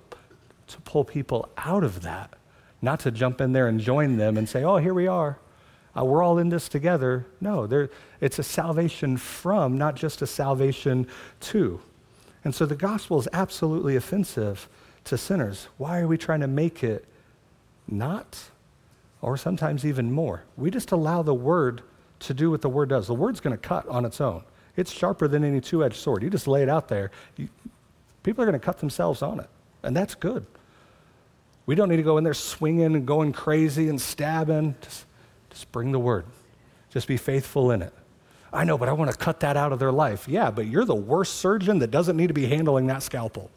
to 0.67 0.81
pull 0.81 1.03
people 1.03 1.49
out 1.57 1.83
of 1.83 2.03
that, 2.03 2.35
not 2.83 2.99
to 2.99 3.09
jump 3.09 3.41
in 3.41 3.51
there 3.51 3.67
and 3.67 3.79
join 3.79 4.17
them 4.17 4.37
and 4.37 4.47
say, 4.47 4.63
oh, 4.63 4.77
here 4.77 4.93
we 4.93 5.07
are. 5.07 5.39
Uh, 5.97 6.05
we're 6.05 6.21
all 6.21 6.37
in 6.37 6.49
this 6.49 6.69
together. 6.69 7.25
No, 7.41 7.65
there, 7.65 7.89
it's 8.21 8.37
a 8.37 8.43
salvation 8.43 9.17
from, 9.17 9.75
not 9.75 9.95
just 9.95 10.21
a 10.21 10.27
salvation 10.27 11.07
to. 11.39 11.81
And 12.43 12.53
so 12.53 12.67
the 12.67 12.75
gospel 12.75 13.17
is 13.17 13.27
absolutely 13.33 13.95
offensive 13.95 14.69
to 15.05 15.17
sinners. 15.17 15.67
Why 15.77 15.99
are 15.99 16.07
we 16.07 16.19
trying 16.19 16.41
to 16.41 16.47
make 16.47 16.83
it 16.83 17.05
not? 17.87 18.51
Or 19.21 19.37
sometimes 19.37 19.85
even 19.85 20.11
more. 20.11 20.43
We 20.55 20.71
just 20.71 20.91
allow 20.91 21.21
the 21.21 21.33
word 21.33 21.81
to 22.19 22.33
do 22.33 22.51
what 22.51 22.61
the 22.61 22.69
word 22.69 22.89
does. 22.89 23.07
The 23.07 23.13
word's 23.13 23.39
going 23.39 23.55
to 23.55 23.61
cut 23.61 23.87
on 23.87 24.05
its 24.05 24.21
own. 24.21 24.43
It's 24.75 24.91
sharper 24.91 25.27
than 25.27 25.43
any 25.43 25.61
two 25.61 25.83
edged 25.83 25.97
sword. 25.97 26.23
You 26.23 26.29
just 26.29 26.47
lay 26.47 26.63
it 26.63 26.69
out 26.69 26.87
there. 26.87 27.11
You, 27.35 27.49
people 28.23 28.43
are 28.43 28.47
going 28.47 28.59
to 28.59 28.65
cut 28.65 28.79
themselves 28.79 29.21
on 29.21 29.39
it. 29.39 29.49
And 29.83 29.95
that's 29.95 30.15
good. 30.15 30.45
We 31.65 31.75
don't 31.75 31.89
need 31.89 31.97
to 31.97 32.03
go 32.03 32.17
in 32.17 32.23
there 32.23 32.33
swinging 32.33 32.95
and 32.95 33.05
going 33.05 33.33
crazy 33.33 33.89
and 33.89 33.99
stabbing. 33.99 34.75
Just, 34.81 35.05
just 35.49 35.71
bring 35.71 35.91
the 35.91 35.99
word. 35.99 36.25
Just 36.89 37.07
be 37.07 37.17
faithful 37.17 37.71
in 37.71 37.81
it. 37.81 37.93
I 38.51 38.63
know, 38.63 38.77
but 38.77 38.89
I 38.89 38.93
want 38.93 39.11
to 39.11 39.17
cut 39.17 39.41
that 39.41 39.55
out 39.55 39.71
of 39.71 39.79
their 39.79 39.91
life. 39.91 40.27
Yeah, 40.27 40.49
but 40.49 40.65
you're 40.65 40.85
the 40.85 40.95
worst 40.95 41.35
surgeon 41.35 41.79
that 41.79 41.91
doesn't 41.91 42.17
need 42.17 42.27
to 42.27 42.33
be 42.33 42.47
handling 42.47 42.87
that 42.87 43.03
scalpel, 43.03 43.51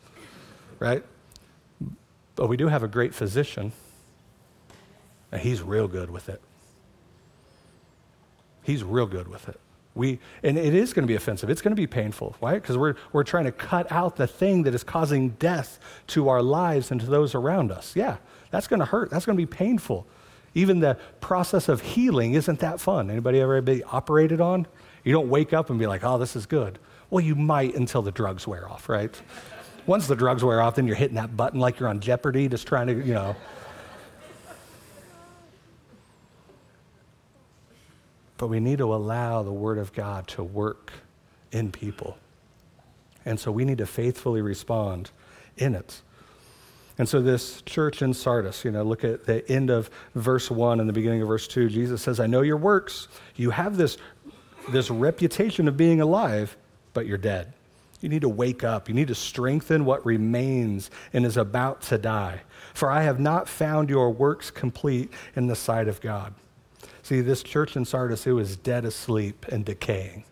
right? 0.79 1.03
But 2.37 2.49
we 2.49 2.57
do 2.57 2.69
have 2.69 2.83
a 2.83 2.89
great 2.89 3.15
physician, 3.15 3.73
and 5.33 5.41
he's 5.41 5.63
real 5.63 5.89
good 5.89 6.11
with 6.11 6.29
it. 6.29 6.41
He's 8.63 8.85
real 8.85 9.07
good 9.07 9.27
with 9.27 9.49
it. 9.49 9.59
We, 9.95 10.21
and 10.43 10.57
it 10.57 10.75
is 10.75 10.93
going 10.93 11.03
to 11.03 11.09
be 11.09 11.17
offensive. 11.17 11.51
It's 11.51 11.61
going 11.61 11.73
to 11.73 11.81
be 11.81 11.87
painful. 11.87 12.37
Why? 12.41 12.55
Because 12.55 12.79
we're, 12.79 12.95
we're 13.13 13.25
trying 13.25 13.45
to 13.45 13.53
cut 13.53 13.91
out 13.91 14.17
the 14.17 14.27
thing 14.27 14.63
that 14.63 14.75
is 14.75 14.85
causing 14.85 15.31
death 15.31 15.79
to 16.09 16.29
our 16.29 16.41
lives 16.41 16.91
and 16.91 17.01
to 17.01 17.07
those 17.07 17.35
around 17.35 17.73
us. 17.73 17.95
Yeah, 17.95 18.17
that's 18.51 18.69
going 18.69 18.81
to 18.81 18.87
hurt. 18.87 19.11
That's 19.11 19.27
going 19.27 19.37
to 19.37 19.43
be 19.43 19.51
painful. 19.51 20.07
Even 20.55 20.81
the 20.81 20.97
process 21.21 21.69
of 21.69 21.81
healing 21.81 22.35
isn't 22.35 22.61
that 22.61 22.81
fun. 22.81 23.11
Anybody 23.11 23.41
ever 23.41 23.61
be 23.61 23.83
operated 23.85 24.41
on? 24.41 24.67
You 25.05 25.13
don't 25.13 25.29
wake 25.29 25.53
up 25.53 25.69
and 25.71 25.79
be 25.79 25.87
like, 25.87 26.05
oh, 26.05 26.19
this 26.19 26.37
is 26.37 26.47
good. 26.47 26.79
Well, 27.11 27.23
you 27.23 27.35
might 27.35 27.75
until 27.75 28.01
the 28.01 28.13
drugs 28.13 28.47
wear 28.47 28.71
off, 28.71 28.89
right? 28.89 29.15
Once 29.87 30.07
the 30.07 30.17
drugs 30.17 30.45
wear 30.45 30.63
off, 30.63 30.77
then 30.77 30.87
you're 30.87 30.97
hitting 30.97 31.17
that 31.17 31.37
button 31.37 31.59
like 31.61 31.81
you're 31.81 31.89
on 31.89 32.01
Jeopardy, 32.01 32.49
just 32.49 32.67
trying 32.67 32.87
to, 32.87 32.95
you 32.95 33.15
know. 33.15 33.37
But 38.43 38.49
we 38.49 38.59
need 38.59 38.79
to 38.79 38.93
allow 38.93 39.45
the 39.45 39.53
Word 39.53 39.79
of 39.79 39.93
God 39.93 40.27
to 40.27 40.43
work 40.43 40.93
in 41.53 41.71
people. 41.71 42.19
And 43.25 43.39
so 43.39 43.53
we 43.53 43.65
need 43.65 43.79
to 43.79 43.87
faithfully 43.87 44.43
respond 44.43 45.13
in 45.57 45.77
it. 45.77 46.01
And 46.99 47.09
so, 47.09 47.23
this 47.23 47.63
church 47.63 48.03
in 48.03 48.13
Sardis, 48.13 48.65
you 48.65 48.73
know, 48.73 48.83
look 48.83 49.05
at 49.05 49.27
the 49.27 49.49
end 49.49 49.71
of 49.71 49.91
verse 50.17 50.51
1 50.51 50.81
and 50.81 50.89
the 50.89 50.93
beginning 50.93 51.23
of 51.23 51.29
verse 51.29 51.47
2. 51.47 51.69
Jesus 51.69 52.03
says, 52.03 52.19
I 52.19 52.27
know 52.27 52.41
your 52.41 52.57
works. 52.57 53.07
You 53.37 53.51
have 53.51 53.77
this, 53.77 53.97
this 54.71 54.91
reputation 54.91 55.69
of 55.69 55.77
being 55.77 56.01
alive, 56.01 56.57
but 56.95 57.07
you're 57.07 57.19
dead. 57.19 57.53
You 58.01 58.09
need 58.09 58.23
to 58.23 58.29
wake 58.29 58.65
up. 58.65 58.89
You 58.89 58.95
need 58.97 59.07
to 59.07 59.15
strengthen 59.15 59.85
what 59.85 60.05
remains 60.05 60.91
and 61.13 61.25
is 61.25 61.37
about 61.37 61.81
to 61.83 61.97
die. 61.97 62.41
For 62.75 62.91
I 62.91 63.05
have 63.05 63.21
not 63.21 63.49
found 63.49 63.89
your 63.89 64.11
works 64.11 64.51
complete 64.51 65.13
in 65.37 65.47
the 65.47 65.55
sight 65.55 65.87
of 65.87 66.01
God. 66.01 66.35
See, 67.13 67.21
this 67.21 67.43
church 67.43 67.77
in 67.77 67.85
Sardis, 67.85 68.27
it 68.27 68.33
was 68.33 68.57
dead 68.57 68.87
asleep 68.87 69.45
and 69.51 69.67
decaying. 69.67 70.25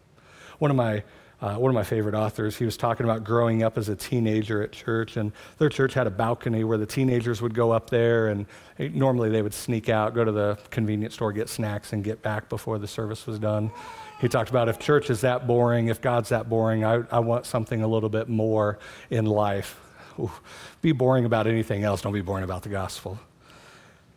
One 0.61 0.71
of 0.71 0.79
my 0.79 1.03
uh, 1.43 1.57
one 1.57 1.69
of 1.69 1.75
my 1.75 1.83
favorite 1.83 2.15
authors, 2.15 2.57
he 2.57 2.65
was 2.65 2.79
talking 2.79 3.05
about 3.05 3.23
growing 3.23 3.63
up 3.63 3.77
as 3.77 3.91
a 3.91 3.97
teenager 3.97 4.63
at 4.63 4.73
church, 4.73 5.19
and 5.19 5.31
their 5.59 5.69
church 5.69 5.93
had 5.93 6.07
a 6.07 6.11
balcony 6.11 6.65
where 6.65 6.79
the 6.79 6.87
teenagers 6.87 7.43
would 7.43 7.53
go 7.53 7.71
up 7.71 7.91
there, 7.91 8.29
and 8.29 8.47
normally 8.79 9.29
they 9.29 9.43
would 9.43 9.53
sneak 9.53 9.91
out, 9.91 10.15
go 10.15 10.25
to 10.25 10.33
the 10.33 10.59
convenience 10.71 11.13
store, 11.13 11.35
get 11.35 11.51
snacks, 11.51 11.93
and 11.93 12.03
get 12.03 12.23
back 12.23 12.49
before 12.49 12.79
the 12.79 12.89
service 12.89 13.27
was 13.27 13.39
done. 13.39 13.71
He 14.19 14.29
talked 14.29 14.49
about 14.49 14.71
if 14.71 14.79
church 14.79 15.11
is 15.11 15.21
that 15.21 15.47
boring, 15.47 15.89
if 15.89 16.01
God's 16.01 16.31
that 16.31 16.49
boring, 16.49 16.83
I, 16.83 17.03
I 17.11 17.19
want 17.19 17.45
something 17.45 17.83
a 17.83 17.87
little 17.87 18.09
bit 18.09 18.31
more 18.31 18.79
in 19.11 19.27
life. 19.27 19.79
Ooh, 20.19 20.33
be 20.81 20.93
boring 20.93 21.27
about 21.27 21.47
anything 21.47 21.85
else, 21.85 22.01
don't 22.01 22.15
be 22.15 22.23
boring 22.23 22.45
about 22.45 22.63
the 22.63 22.71
gospel. 22.71 23.21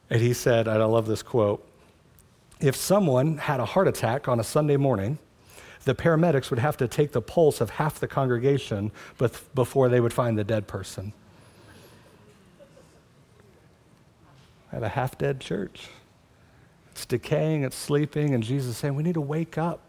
And 0.10 0.22
he 0.22 0.32
said, 0.32 0.70
and 0.70 0.82
I 0.82 0.86
love 0.86 1.08
this 1.08 1.24
quote 1.24 1.68
if 2.60 2.76
someone 2.76 3.38
had 3.38 3.60
a 3.60 3.66
heart 3.66 3.88
attack 3.88 4.28
on 4.28 4.40
a 4.40 4.44
Sunday 4.44 4.78
morning, 4.78 5.18
the 5.86 5.94
paramedics 5.94 6.50
would 6.50 6.60
have 6.60 6.78
to 6.78 6.88
take 6.88 7.12
the 7.12 7.22
pulse 7.22 7.60
of 7.60 7.72
half 7.72 8.00
the 8.00 8.08
congregation 8.08 8.92
before 9.54 9.90
they 9.90 10.00
would 10.00 10.14
find 10.14 10.38
the 10.38 10.44
dead 10.44 10.68
person. 10.68 11.14
I 14.72 14.76
have 14.76 14.84
a 14.84 14.90
half 14.90 15.18
dead 15.18 15.40
church. 15.40 15.90
It's 16.92 17.06
decaying, 17.06 17.64
it's 17.64 17.76
sleeping, 17.76 18.34
and 18.34 18.44
Jesus 18.44 18.72
is 18.72 18.78
saying, 18.78 18.96
We 18.96 19.04
need 19.04 19.16
to 19.16 19.22
wake 19.22 19.58
up. 19.58 19.82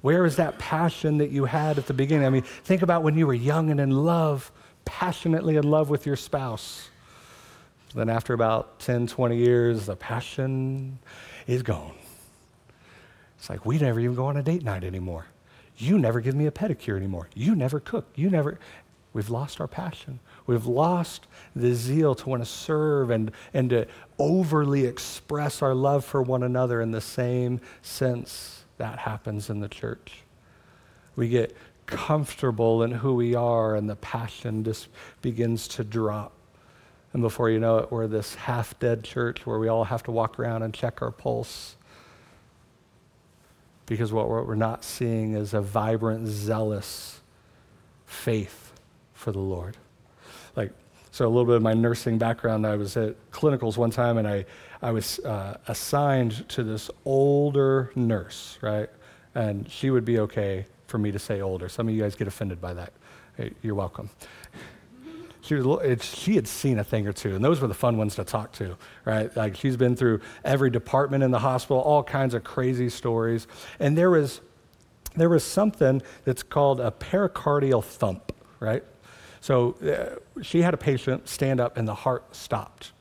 Where 0.00 0.24
is 0.24 0.36
that 0.36 0.58
passion 0.58 1.18
that 1.18 1.30
you 1.30 1.44
had 1.44 1.76
at 1.76 1.86
the 1.86 1.92
beginning? 1.92 2.26
I 2.26 2.30
mean, 2.30 2.42
think 2.42 2.82
about 2.82 3.02
when 3.02 3.16
you 3.18 3.26
were 3.26 3.34
young 3.34 3.70
and 3.70 3.78
in 3.80 3.90
love, 3.90 4.50
passionately 4.84 5.56
in 5.56 5.64
love 5.64 5.90
with 5.90 6.06
your 6.06 6.16
spouse 6.16 6.88
Then, 7.94 8.08
after 8.08 8.32
about 8.32 8.78
10, 8.80 9.06
20 9.06 9.36
years, 9.36 9.86
the 9.86 9.96
passion 9.96 10.98
is 11.46 11.62
gone. 11.62 11.94
It's 13.38 13.48
like, 13.48 13.64
we 13.64 13.78
never 13.78 14.00
even 14.00 14.14
go 14.14 14.26
on 14.26 14.36
a 14.36 14.42
date 14.42 14.62
night 14.62 14.84
anymore. 14.84 15.26
You 15.76 15.98
never 15.98 16.20
give 16.20 16.34
me 16.34 16.46
a 16.46 16.50
pedicure 16.50 16.96
anymore. 16.96 17.28
You 17.34 17.54
never 17.54 17.80
cook. 17.80 18.06
You 18.14 18.28
never. 18.28 18.58
We've 19.12 19.30
lost 19.30 19.60
our 19.60 19.66
passion. 19.66 20.20
We've 20.46 20.66
lost 20.66 21.26
the 21.56 21.74
zeal 21.74 22.14
to 22.16 22.28
want 22.28 22.42
to 22.42 22.46
serve 22.46 23.10
and, 23.10 23.32
and 23.54 23.70
to 23.70 23.86
overly 24.18 24.84
express 24.84 25.62
our 25.62 25.74
love 25.74 26.04
for 26.04 26.22
one 26.22 26.42
another 26.42 26.80
in 26.80 26.90
the 26.90 27.00
same 27.00 27.60
sense 27.82 28.64
that 28.76 29.00
happens 29.00 29.48
in 29.48 29.60
the 29.60 29.68
church. 29.68 30.22
We 31.16 31.28
get 31.28 31.56
comfortable 31.86 32.82
in 32.82 32.92
who 32.92 33.14
we 33.14 33.34
are, 33.34 33.74
and 33.74 33.88
the 33.90 33.96
passion 33.96 34.62
just 34.64 34.88
begins 35.22 35.66
to 35.68 35.84
drop. 35.84 36.32
And 37.12 37.22
before 37.22 37.50
you 37.50 37.58
know 37.58 37.78
it, 37.78 37.90
we're 37.90 38.06
this 38.06 38.34
half 38.34 38.78
dead 38.78 39.02
church 39.02 39.44
where 39.44 39.58
we 39.58 39.68
all 39.68 39.84
have 39.84 40.02
to 40.04 40.12
walk 40.12 40.38
around 40.38 40.62
and 40.62 40.72
check 40.72 41.02
our 41.02 41.10
pulse. 41.10 41.76
Because 43.86 44.12
what 44.12 44.28
we're 44.28 44.54
not 44.54 44.84
seeing 44.84 45.34
is 45.34 45.52
a 45.52 45.60
vibrant, 45.60 46.28
zealous 46.28 47.20
faith 48.06 48.72
for 49.12 49.32
the 49.32 49.40
Lord. 49.40 49.76
Like, 50.54 50.70
so 51.10 51.26
a 51.26 51.28
little 51.28 51.44
bit 51.44 51.56
of 51.56 51.62
my 51.62 51.74
nursing 51.74 52.16
background, 52.16 52.64
I 52.64 52.76
was 52.76 52.96
at 52.96 53.16
clinicals 53.32 53.76
one 53.76 53.90
time 53.90 54.16
and 54.16 54.28
I, 54.28 54.46
I 54.80 54.92
was 54.92 55.18
uh, 55.20 55.58
assigned 55.66 56.48
to 56.50 56.62
this 56.62 56.88
older 57.04 57.90
nurse, 57.96 58.58
right? 58.62 58.88
And 59.34 59.68
she 59.68 59.90
would 59.90 60.04
be 60.04 60.20
okay 60.20 60.66
for 60.86 60.98
me 60.98 61.10
to 61.10 61.18
say 61.18 61.40
older. 61.40 61.68
Some 61.68 61.88
of 61.88 61.94
you 61.94 62.02
guys 62.02 62.14
get 62.14 62.28
offended 62.28 62.60
by 62.60 62.74
that. 62.74 62.92
Hey, 63.36 63.52
you're 63.62 63.74
welcome 63.74 64.10
she 65.50 65.56
was 65.56 66.04
she 66.04 66.36
had 66.36 66.46
seen 66.46 66.78
a 66.78 66.84
thing 66.84 67.08
or 67.08 67.12
two 67.12 67.34
and 67.34 67.44
those 67.44 67.60
were 67.60 67.66
the 67.66 67.74
fun 67.74 67.96
ones 67.96 68.14
to 68.14 68.22
talk 68.22 68.52
to 68.52 68.76
right? 69.04 69.36
Like 69.36 69.56
she's 69.56 69.76
been 69.76 69.96
through 69.96 70.20
every 70.44 70.70
department 70.70 71.24
in 71.24 71.32
the 71.32 71.40
hospital 71.40 71.80
all 71.82 72.04
kinds 72.04 72.34
of 72.34 72.44
crazy 72.44 72.88
stories. 72.88 73.48
And 73.80 73.98
there 73.98 74.10
was 74.10 74.40
there 75.16 75.28
was 75.28 75.42
something 75.42 76.02
that's 76.24 76.44
called 76.44 76.78
a 76.78 76.92
pericardial 76.92 77.82
thump 77.82 78.32
right? 78.60 78.84
So 79.40 79.72
uh, 79.82 80.42
she 80.42 80.62
had 80.62 80.72
a 80.72 80.76
patient 80.76 81.28
stand 81.28 81.58
up 81.58 81.76
and 81.76 81.88
the 81.88 81.94
heart 81.94 82.36
stopped. 82.36 82.92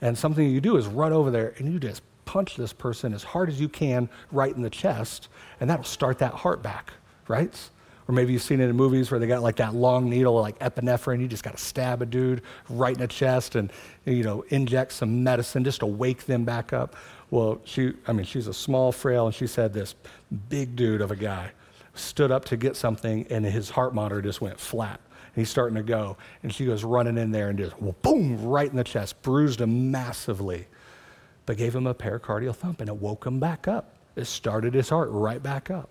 And 0.00 0.16
something 0.16 0.48
you 0.48 0.60
do 0.60 0.76
is 0.76 0.86
run 0.86 1.12
over 1.12 1.32
there 1.32 1.54
and 1.58 1.72
you 1.72 1.80
just 1.80 2.02
punch 2.24 2.54
this 2.54 2.72
person 2.72 3.14
as 3.14 3.24
hard 3.24 3.48
as 3.48 3.60
you 3.60 3.68
can 3.68 4.08
right 4.30 4.54
in 4.54 4.62
the 4.62 4.70
chest 4.70 5.28
and 5.58 5.68
that'll 5.68 5.84
start 5.84 6.18
that 6.18 6.34
heart 6.34 6.62
back 6.62 6.92
right 7.26 7.70
or 8.08 8.14
maybe 8.14 8.32
you've 8.32 8.42
seen 8.42 8.60
it 8.60 8.68
in 8.68 8.76
movies 8.76 9.10
where 9.10 9.18
they 9.18 9.26
got 9.26 9.42
like 9.42 9.56
that 9.56 9.74
long 9.74 10.08
needle, 10.08 10.40
like 10.40 10.58
epinephrine. 10.60 11.20
You 11.20 11.28
just 11.28 11.42
got 11.42 11.56
to 11.56 11.62
stab 11.62 12.02
a 12.02 12.06
dude 12.06 12.42
right 12.68 12.94
in 12.94 13.00
the 13.00 13.08
chest 13.08 13.56
and, 13.56 13.72
you 14.04 14.22
know, 14.22 14.44
inject 14.48 14.92
some 14.92 15.24
medicine 15.24 15.64
just 15.64 15.80
to 15.80 15.86
wake 15.86 16.26
them 16.26 16.44
back 16.44 16.72
up. 16.72 16.94
Well, 17.30 17.60
she, 17.64 17.94
I 18.06 18.12
mean, 18.12 18.24
she's 18.24 18.46
a 18.46 18.54
small, 18.54 18.92
frail, 18.92 19.26
and 19.26 19.34
she 19.34 19.48
said 19.48 19.72
this 19.72 19.96
big 20.48 20.76
dude 20.76 21.00
of 21.00 21.10
a 21.10 21.16
guy 21.16 21.50
stood 21.94 22.30
up 22.30 22.44
to 22.44 22.56
get 22.56 22.76
something, 22.76 23.26
and 23.30 23.44
his 23.44 23.70
heart 23.70 23.94
monitor 23.94 24.22
just 24.22 24.40
went 24.40 24.60
flat. 24.60 25.00
And 25.34 25.42
he's 25.42 25.50
starting 25.50 25.76
to 25.76 25.82
go, 25.82 26.16
and 26.42 26.54
she 26.54 26.64
goes 26.64 26.84
running 26.84 27.18
in 27.18 27.32
there 27.32 27.48
and 27.48 27.58
just 27.58 27.74
boom, 28.02 28.44
right 28.44 28.70
in 28.70 28.76
the 28.76 28.84
chest, 28.84 29.20
bruised 29.22 29.60
him 29.60 29.90
massively, 29.90 30.66
but 31.46 31.56
gave 31.56 31.74
him 31.74 31.86
a 31.86 31.94
pericardial 31.94 32.54
thump, 32.54 32.80
and 32.80 32.88
it 32.88 32.96
woke 32.96 33.26
him 33.26 33.40
back 33.40 33.66
up. 33.66 33.96
It 34.14 34.26
started 34.26 34.74
his 34.74 34.88
heart 34.88 35.08
right 35.10 35.42
back 35.42 35.70
up. 35.70 35.90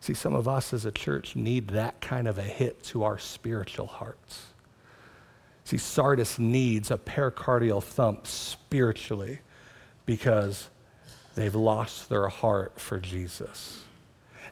See, 0.00 0.14
some 0.14 0.34
of 0.34 0.48
us 0.48 0.72
as 0.72 0.86
a 0.86 0.90
church 0.90 1.36
need 1.36 1.68
that 1.68 2.00
kind 2.00 2.26
of 2.26 2.38
a 2.38 2.42
hit 2.42 2.82
to 2.84 3.04
our 3.04 3.18
spiritual 3.18 3.86
hearts. 3.86 4.46
See, 5.64 5.76
Sardis 5.76 6.38
needs 6.38 6.90
a 6.90 6.96
pericardial 6.96 7.82
thump 7.82 8.26
spiritually 8.26 9.40
because 10.06 10.70
they've 11.34 11.54
lost 11.54 12.08
their 12.08 12.28
heart 12.28 12.80
for 12.80 12.98
Jesus. 12.98 13.82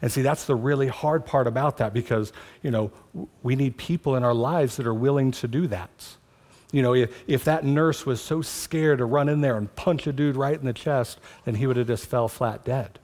And 0.00 0.12
see, 0.12 0.22
that's 0.22 0.44
the 0.44 0.54
really 0.54 0.86
hard 0.86 1.26
part 1.26 1.46
about 1.46 1.78
that 1.78 1.92
because, 1.92 2.32
you 2.62 2.70
know, 2.70 2.92
we 3.42 3.56
need 3.56 3.76
people 3.76 4.16
in 4.16 4.22
our 4.22 4.34
lives 4.34 4.76
that 4.76 4.86
are 4.86 4.94
willing 4.94 5.32
to 5.32 5.48
do 5.48 5.66
that. 5.68 6.16
You 6.70 6.82
know, 6.82 6.94
if, 6.94 7.10
if 7.26 7.44
that 7.44 7.64
nurse 7.64 8.04
was 8.04 8.20
so 8.20 8.42
scared 8.42 8.98
to 8.98 9.06
run 9.06 9.28
in 9.28 9.40
there 9.40 9.56
and 9.56 9.74
punch 9.74 10.06
a 10.06 10.12
dude 10.12 10.36
right 10.36 10.58
in 10.58 10.66
the 10.66 10.72
chest, 10.72 11.18
then 11.44 11.54
he 11.54 11.66
would 11.66 11.78
have 11.78 11.86
just 11.86 12.06
fell 12.06 12.28
flat 12.28 12.64
dead. 12.64 12.98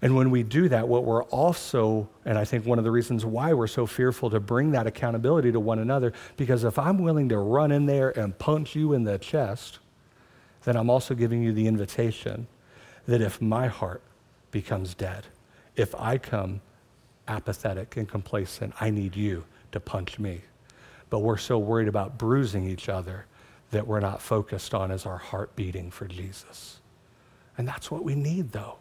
And 0.00 0.14
when 0.14 0.30
we 0.30 0.44
do 0.44 0.68
that, 0.68 0.86
what 0.86 1.04
we're 1.04 1.24
also, 1.24 2.08
and 2.24 2.38
I 2.38 2.44
think 2.44 2.64
one 2.64 2.78
of 2.78 2.84
the 2.84 2.90
reasons 2.90 3.24
why 3.24 3.52
we're 3.52 3.66
so 3.66 3.84
fearful 3.84 4.30
to 4.30 4.38
bring 4.38 4.70
that 4.72 4.86
accountability 4.86 5.50
to 5.52 5.58
one 5.58 5.80
another, 5.80 6.12
because 6.36 6.62
if 6.62 6.78
I'm 6.78 6.98
willing 6.98 7.28
to 7.30 7.38
run 7.38 7.72
in 7.72 7.86
there 7.86 8.16
and 8.16 8.38
punch 8.38 8.76
you 8.76 8.92
in 8.92 9.02
the 9.02 9.18
chest, 9.18 9.80
then 10.62 10.76
I'm 10.76 10.88
also 10.88 11.14
giving 11.14 11.42
you 11.42 11.52
the 11.52 11.66
invitation 11.66 12.46
that 13.06 13.20
if 13.20 13.40
my 13.42 13.66
heart 13.66 14.02
becomes 14.52 14.94
dead, 14.94 15.26
if 15.74 15.94
I 15.96 16.18
come 16.18 16.60
apathetic 17.26 17.96
and 17.96 18.08
complacent, 18.08 18.74
I 18.80 18.90
need 18.90 19.16
you 19.16 19.44
to 19.72 19.80
punch 19.80 20.18
me. 20.18 20.42
But 21.10 21.20
we're 21.20 21.38
so 21.38 21.58
worried 21.58 21.88
about 21.88 22.18
bruising 22.18 22.68
each 22.68 22.88
other 22.88 23.26
that 23.70 23.86
we're 23.86 24.00
not 24.00 24.22
focused 24.22 24.74
on 24.74 24.90
is 24.90 25.06
our 25.06 25.18
heart 25.18 25.56
beating 25.56 25.90
for 25.90 26.06
Jesus. 26.06 26.80
And 27.56 27.66
that's 27.66 27.90
what 27.90 28.04
we 28.04 28.14
need, 28.14 28.52
though. 28.52 28.78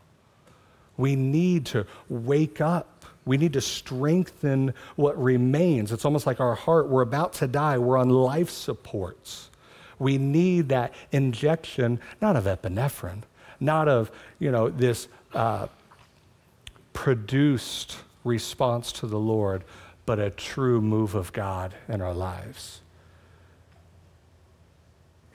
We 0.97 1.15
need 1.15 1.65
to 1.67 1.85
wake 2.09 2.59
up. 2.59 3.05
We 3.25 3.37
need 3.37 3.53
to 3.53 3.61
strengthen 3.61 4.73
what 4.95 5.21
remains. 5.21 5.91
It's 5.91 6.05
almost 6.05 6.25
like 6.25 6.39
our 6.39 6.55
heart, 6.55 6.87
we're 6.87 7.01
about 7.01 7.33
to 7.33 7.47
die, 7.47 7.77
we're 7.77 7.97
on 7.97 8.09
life 8.09 8.49
supports. 8.49 9.49
We 9.99 10.17
need 10.17 10.69
that 10.69 10.93
injection, 11.11 11.99
not 12.21 12.35
of 12.35 12.45
epinephrine, 12.45 13.23
not 13.59 13.87
of, 13.87 14.11
you 14.39 14.51
know, 14.51 14.69
this 14.69 15.07
uh, 15.33 15.67
produced 16.93 17.97
response 18.23 18.91
to 18.93 19.07
the 19.07 19.19
Lord, 19.19 19.63
but 20.05 20.19
a 20.19 20.29
true 20.29 20.81
move 20.81 21.15
of 21.15 21.33
God 21.33 21.75
in 21.89 22.01
our 22.01 22.13
lives. 22.13 22.81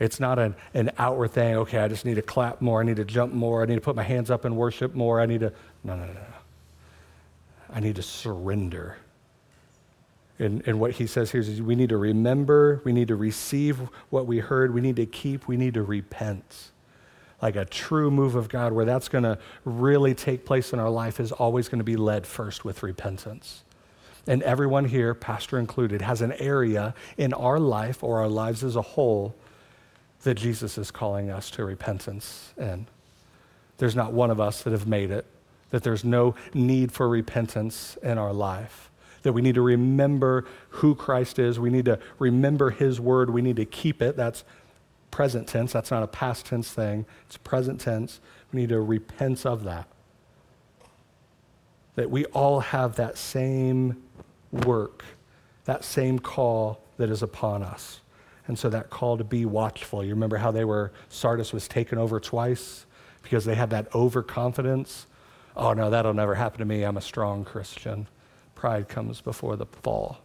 It's 0.03 0.19
not 0.19 0.41
an, 0.41 0.57
an 0.75 0.91
outward 0.99 1.31
thing, 1.31 1.55
okay, 1.59 1.79
I 1.79 1.87
just 1.87 2.05
need 2.05 2.15
to 2.15 2.23
clap 2.23 2.61
more, 2.61 2.81
I 2.81 2.85
need 2.85 2.97
to 2.97 3.05
jump 3.05 3.33
more, 3.33 3.63
I 3.63 3.67
need 3.67 3.77
to 3.77 3.81
put 3.81 3.95
my 3.95 4.03
hands 4.03 4.33
up 4.33 4.45
and 4.45 4.57
worship 4.57 4.97
more, 4.97 5.21
I 5.21 5.27
need 5.27 5.41
to. 5.41 5.53
No, 5.85 5.95
no, 5.95 6.07
no, 6.07 6.13
no. 6.13 6.21
I 7.71 7.79
need 7.79 7.95
to 7.97 8.03
surrender. 8.03 8.97
And, 10.41 10.67
and 10.67 10.81
what 10.81 10.91
he 10.91 11.07
says 11.07 11.31
here 11.31 11.41
is 11.41 11.63
we 11.63 11.77
need 11.77 11.91
to 11.91 11.97
remember, 11.97 12.83
we 12.85 12.93
need 12.93 13.09
to 13.09 13.17
receive 13.17 13.79
what 14.11 14.27
we 14.27 14.41
heard, 14.41 14.75
we 14.75 14.81
need 14.81 14.97
to 14.97 15.07
keep, 15.07 15.47
we 15.47 15.57
need 15.57 15.75
to 15.75 15.85
repent. 15.85 16.73
Like 17.41 17.55
a 17.55 17.65
true 17.65 18.11
move 18.11 18.35
of 18.35 18.49
God 18.49 18.73
where 18.73 18.85
that's 18.85 19.09
going 19.09 19.25
to 19.25 19.39
really 19.65 20.15
take 20.15 20.45
place 20.45 20.73
in 20.73 20.81
our 20.81 20.91
life 20.91 21.21
is 21.21 21.31
always 21.31 21.69
going 21.69 21.79
to 21.79 21.85
be 21.85 21.97
led 21.97 22.27
first 22.27 22.65
with 22.65 22.83
repentance. 22.83 23.63
And 24.27 24.43
everyone 24.43 24.87
here, 24.87 25.15
pastor 25.15 25.61
included, 25.61 26.03
has 26.03 26.23
an 26.23 26.33
area 26.33 26.93
in 27.17 27.33
our 27.33 27.61
life 27.61 28.03
or 28.03 28.21
our 28.21 28.29
lives 28.29 28.65
as 28.65 28.75
a 28.75 28.83
whole 28.83 29.37
that 30.23 30.35
Jesus 30.35 30.79
is 30.79 30.91
calling 30.91 31.31
us 31.31 31.51
to 31.51 31.65
repentance 31.65 32.55
in. 32.57 32.87
There's 33.79 33.97
not 33.97 34.13
one 34.13 34.31
of 34.31 34.41
us 34.41 34.63
that 34.63 34.71
have 34.73 34.87
made 34.87 35.11
it, 35.11 35.27
that 35.71 35.83
there's 35.83 36.05
no 36.05 36.35
need 36.55 36.93
for 36.93 37.09
repentance 37.09 37.97
in 38.03 38.19
our 38.19 38.33
life, 38.33 38.91
that 39.23 39.33
we 39.33 39.43
need 39.43 39.55
to 39.57 39.63
remember 39.63 40.45
who 40.71 40.95
Christ 40.95 41.39
is, 41.39 41.59
we 41.59 41.71
need 41.71 41.87
to 41.87 41.99
remember 42.19 42.71
his 42.71 43.01
word, 43.01 43.31
we 43.31 43.43
need 43.43 43.57
to 43.57 43.65
keep 43.65 44.03
it. 44.03 44.17
That's 44.17 44.45
present 45.11 45.49
tense, 45.49 45.73
that's 45.73 45.91
not 45.91 46.03
a 46.03 46.07
past 46.07 46.47
tense 46.47 46.71
thing, 46.71 47.07
it's 47.27 47.37
present 47.37 47.81
tense. 47.81 48.21
We 48.53 48.61
need 48.61 48.69
to 48.69 48.81
repent 48.81 49.47
of 49.47 49.65
that. 49.65 49.89
That 51.95 52.11
we 52.11 52.25
all 52.27 52.61
have 52.61 52.97
that 52.97 53.19
same 53.19 54.03
work, 54.51 55.05
that 55.65 55.85
same 55.85 56.19
call 56.19 56.83
that 56.99 57.11
is 57.11 57.23
upon 57.23 57.63
us. 57.63 58.01
And 58.47 58.59
so 58.59 58.69
that 58.71 58.91
call 58.91 59.17
to 59.19 59.25
be 59.25 59.47
watchful. 59.47 60.03
You 60.03 60.11
remember 60.11 60.37
how 60.37 60.51
they 60.51 60.65
were, 60.65 60.93
Sardis 61.09 61.53
was 61.53 61.69
taken 61.69 61.99
over 61.99 62.19
twice 62.19 62.87
because 63.23 63.45
they 63.45 63.55
had 63.55 63.71
that 63.71 63.95
overconfidence? 63.95 65.07
Oh, 65.57 65.73
no, 65.73 65.91
that'll 65.91 66.15
never 66.15 66.35
happen 66.35 66.59
to 66.59 66.65
me. 66.65 66.83
I'm 66.83 66.97
a 66.97 67.03
strong 67.03 67.45
Christian. 67.45 68.09
Pride 68.55 68.89
comes 68.89 69.21
before 69.21 69.57
the 69.57 69.67
fall. 69.67 70.21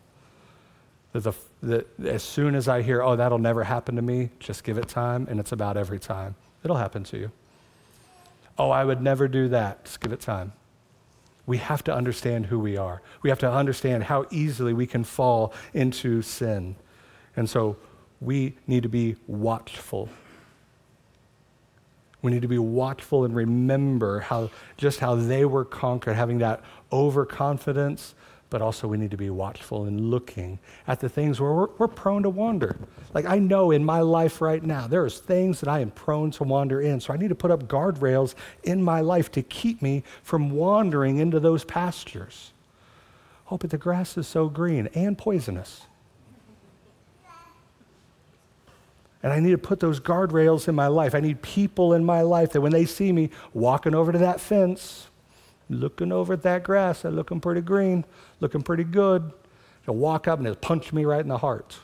The, 1.13 1.33
the, 1.61 1.85
as 2.05 2.23
soon 2.23 2.55
as 2.55 2.67
I 2.67 2.81
hear, 2.81 3.01
oh, 3.01 3.15
that'll 3.15 3.39
never 3.39 3.63
happen 3.63 3.95
to 3.95 4.01
me, 4.01 4.29
just 4.39 4.63
give 4.63 4.77
it 4.77 4.87
time, 4.87 5.27
and 5.29 5.39
it's 5.39 5.51
about 5.51 5.77
every 5.77 5.99
time. 5.99 6.35
It'll 6.63 6.77
happen 6.77 7.03
to 7.05 7.17
you. 7.17 7.31
Oh, 8.57 8.69
I 8.69 8.83
would 8.83 9.01
never 9.01 9.27
do 9.27 9.47
that. 9.49 9.85
Just 9.85 9.99
give 9.99 10.11
it 10.11 10.19
time. 10.19 10.53
We 11.45 11.57
have 11.57 11.83
to 11.85 11.93
understand 11.93 12.47
who 12.47 12.59
we 12.59 12.77
are. 12.77 13.01
We 13.21 13.29
have 13.29 13.39
to 13.39 13.51
understand 13.51 14.03
how 14.03 14.25
easily 14.31 14.73
we 14.73 14.85
can 14.85 15.03
fall 15.03 15.53
into 15.73 16.21
sin. 16.21 16.75
And 17.35 17.49
so 17.49 17.77
we 18.19 18.55
need 18.65 18.83
to 18.83 18.89
be 18.89 19.15
watchful. 19.27 20.09
We 22.21 22.31
need 22.31 22.41
to 22.41 22.47
be 22.47 22.57
watchful 22.57 23.25
and 23.25 23.35
remember 23.35 24.19
how 24.19 24.49
just 24.75 24.99
how 24.99 25.15
they 25.15 25.45
were 25.45 25.65
conquered, 25.65 26.15
having 26.15 26.39
that 26.39 26.61
overconfidence, 26.91 28.15
but 28.49 28.61
also 28.61 28.87
we 28.87 28.97
need 28.97 29.11
to 29.11 29.17
be 29.17 29.29
watchful 29.29 29.85
and 29.85 30.09
looking 30.09 30.59
at 30.87 30.99
the 30.99 31.09
things 31.09 31.39
where 31.39 31.53
we're, 31.53 31.69
we're, 31.77 31.87
prone 31.87 32.23
to 32.23 32.29
wander. 32.29 32.77
Like 33.13 33.25
I 33.25 33.39
know 33.39 33.71
in 33.71 33.83
my 33.83 34.01
life 34.01 34.41
right 34.41 34.63
now, 34.63 34.87
there's 34.87 35.19
things 35.19 35.59
that 35.59 35.69
I 35.69 35.79
am 35.79 35.91
prone 35.91 36.31
to 36.31 36.43
wander 36.43 36.81
in. 36.81 36.99
So 36.99 37.13
I 37.13 37.17
need 37.17 37.29
to 37.29 37.35
put 37.35 37.51
up 37.51 37.67
guardrails 37.67 38.35
in 38.63 38.81
my 38.81 39.01
life 39.01 39.31
to 39.33 39.41
keep 39.41 39.81
me 39.81 40.03
from 40.23 40.51
wandering 40.51 41.17
into 41.17 41.39
those 41.39 41.65
pastures. 41.65 42.51
Oh, 43.51 43.57
but 43.57 43.69
the 43.69 43.77
grass 43.77 44.17
is 44.17 44.27
so 44.27 44.49
green 44.49 44.87
and 44.93 45.17
poisonous. 45.17 45.86
And 49.23 49.33
I 49.33 49.39
need 49.39 49.51
to 49.51 49.57
put 49.57 49.79
those 49.79 49.99
guardrails 49.99 50.67
in 50.67 50.75
my 50.75 50.87
life. 50.87 51.15
I 51.15 51.19
need 51.19 51.41
people 51.41 51.93
in 51.93 52.05
my 52.05 52.21
life 52.21 52.51
that 52.51 52.61
when 52.61 52.71
they 52.71 52.85
see 52.85 53.11
me 53.11 53.29
walking 53.53 53.95
over 53.95 54.11
to 54.11 54.17
that 54.19 54.39
fence, 54.39 55.07
looking 55.69 56.11
over 56.11 56.33
at 56.33 56.43
that 56.43 56.63
grass, 56.63 57.01
they're 57.01 57.11
looking 57.11 57.41
pretty 57.41 57.61
green, 57.61 58.05
looking 58.39 58.61
pretty 58.61 58.83
good, 58.83 59.31
they'll 59.85 59.95
walk 59.95 60.27
up 60.27 60.39
and 60.39 60.45
they'll 60.45 60.55
punch 60.55 60.93
me 60.93 61.03
right 61.03 61.21
in 61.21 61.27
the 61.27 61.39
heart. 61.39 61.77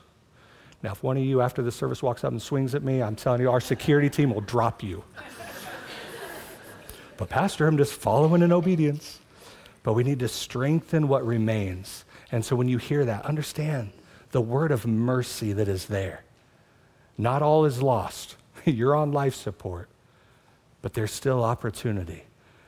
Now, 0.83 0.91
if 0.91 1.01
one 1.01 1.17
of 1.17 1.23
you 1.23 1.41
after 1.41 1.61
the 1.61 1.71
service 1.71 2.03
walks 2.03 2.23
up 2.23 2.31
and 2.31 2.41
swings 2.41 2.75
at 2.75 2.83
me, 2.83 3.01
I'm 3.01 3.15
telling 3.15 3.41
you, 3.41 3.49
our 3.49 3.61
security 3.61 4.09
team 4.09 4.33
will 4.33 4.41
drop 4.41 4.83
you. 4.83 5.03
but, 7.17 7.29
Pastor, 7.29 7.67
I'm 7.67 7.77
just 7.77 7.93
following 7.93 8.41
in 8.41 8.51
obedience. 8.51 9.19
But 9.83 9.93
we 9.93 10.03
need 10.03 10.19
to 10.19 10.29
strengthen 10.29 11.09
what 11.09 11.25
remains. 11.25 12.05
And 12.31 12.43
so 12.43 12.55
when 12.55 12.69
you 12.69 12.77
hear 12.77 13.05
that, 13.05 13.25
understand 13.25 13.91
the 14.31 14.41
word 14.41 14.71
of 14.71 14.87
mercy 14.87 15.53
that 15.53 15.67
is 15.67 15.85
there. 15.85 16.23
Not 17.17 17.41
all 17.41 17.65
is 17.65 17.81
lost. 17.81 18.35
You're 18.65 18.95
on 18.95 19.11
life 19.11 19.35
support, 19.35 19.89
but 20.81 20.93
there's 20.93 21.11
still 21.11 21.43
opportunity. 21.43 22.23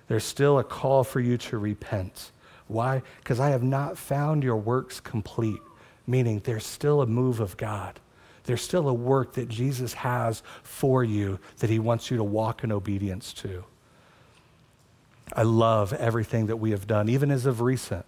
There's 0.07 0.23
still 0.23 0.59
a 0.59 0.63
call 0.63 1.03
for 1.03 1.19
you 1.19 1.37
to 1.37 1.57
repent. 1.57 2.31
Why? 2.67 3.01
Because 3.17 3.39
I 3.39 3.49
have 3.49 3.63
not 3.63 3.97
found 3.97 4.43
your 4.43 4.57
works 4.57 4.99
complete, 4.99 5.61
meaning 6.05 6.41
there's 6.43 6.65
still 6.65 7.01
a 7.01 7.07
move 7.07 7.39
of 7.39 7.57
God. 7.57 7.99
There's 8.43 8.61
still 8.61 8.87
a 8.87 8.93
work 8.93 9.33
that 9.33 9.49
Jesus 9.49 9.93
has 9.93 10.43
for 10.63 11.03
you 11.03 11.39
that 11.57 11.69
he 11.69 11.79
wants 11.79 12.11
you 12.11 12.17
to 12.17 12.23
walk 12.23 12.63
in 12.63 12.71
obedience 12.71 13.33
to. 13.33 13.63
I 15.33 15.41
love 15.41 15.93
everything 15.93 16.47
that 16.47 16.57
we 16.57 16.71
have 16.71 16.85
done, 16.85 17.09
even 17.09 17.31
as 17.31 17.47
of 17.47 17.61
recent. 17.61 18.05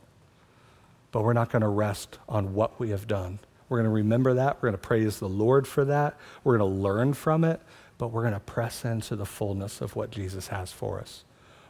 But 1.12 1.24
we're 1.24 1.34
not 1.34 1.50
going 1.52 1.64
to 1.64 1.68
rest 1.68 2.20
on 2.30 2.54
what 2.54 2.80
we 2.80 2.90
have 2.90 3.08
done. 3.08 3.40
We're 3.70 3.78
going 3.78 3.90
to 3.90 3.96
remember 3.96 4.34
that. 4.36 4.58
We're 4.58 4.70
going 4.70 4.80
to 4.80 4.88
praise 4.88 5.20
the 5.20 5.30
Lord 5.30 5.68
for 5.68 5.86
that. 5.86 6.18
We're 6.44 6.58
going 6.58 6.72
to 6.72 6.78
learn 6.78 7.14
from 7.14 7.44
it, 7.44 7.62
but 7.98 8.10
we're 8.10 8.22
going 8.22 8.34
to 8.34 8.40
press 8.40 8.86
into 8.86 9.16
the 9.16 9.26
fullness 9.26 9.82
of 9.82 9.96
what 9.96 10.12
Jesus 10.12 10.48
has 10.48 10.72
for 10.72 11.00
us. 11.00 11.24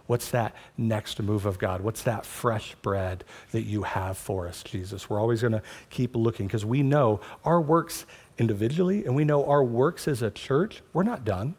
What's 0.05 0.31
that 0.31 0.55
next 0.77 1.21
move 1.21 1.45
of 1.45 1.59
God? 1.59 1.81
What's 1.81 2.03
that 2.03 2.25
fresh 2.25 2.75
bread 2.81 3.25
that 3.51 3.63
you 3.63 3.83
have 3.83 4.17
for 4.17 4.47
us, 4.47 4.63
Jesus? 4.63 5.09
We're 5.09 5.19
always 5.19 5.41
going 5.41 5.51
to 5.51 5.61
keep 5.89 6.15
looking 6.15 6.47
because 6.47 6.65
we 6.65 6.81
know 6.81 7.19
our 7.43 7.59
works 7.59 8.05
individually 8.37 9.05
and 9.05 9.15
we 9.15 9.25
know 9.25 9.45
our 9.45 9.63
works 9.63 10.07
as 10.07 10.21
a 10.21 10.31
church, 10.31 10.81
we're 10.93 11.03
not 11.03 11.25
done. 11.25 11.55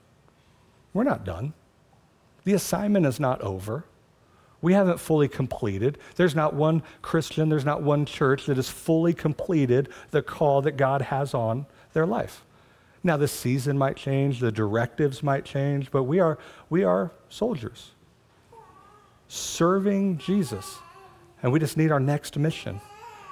We're 0.95 1.05
not 1.05 1.25
done. 1.25 1.53
The 2.45 2.55
assignment 2.55 3.05
is 3.05 3.21
not 3.21 3.43
over. 3.43 3.85
We 4.61 4.73
haven't 4.73 4.99
fully 4.99 5.29
completed. 5.29 5.99
There's 6.17 6.35
not 6.35 6.55
one 6.55 6.83
Christian, 7.01 7.49
there's 7.49 7.65
not 7.65 7.83
one 7.83 8.05
church 8.05 8.47
that 8.47 8.57
has 8.57 8.69
fully 8.69 9.15
completed 9.15 9.89
the 10.11 10.23
call 10.23 10.63
that 10.63 10.73
God 10.73 11.03
has 11.03 11.33
on 11.33 11.67
their 11.93 12.07
life. 12.07 12.45
Now, 13.05 13.17
the 13.17 13.29
season 13.29 13.79
might 13.79 13.97
change, 13.97 14.41
the 14.41 14.51
directives 14.51 15.23
might 15.23 15.45
change, 15.45 15.91
but 15.91 16.03
we 16.03 16.19
are, 16.19 16.39
we 16.69 16.83
are 16.83 17.13
soldiers 17.29 17.93
serving 19.29 20.19
Jesus. 20.19 20.79
And 21.43 21.53
we 21.53 21.61
just 21.61 21.77
need 21.77 21.93
our 21.93 22.01
next 22.01 22.37
mission. 22.37 22.81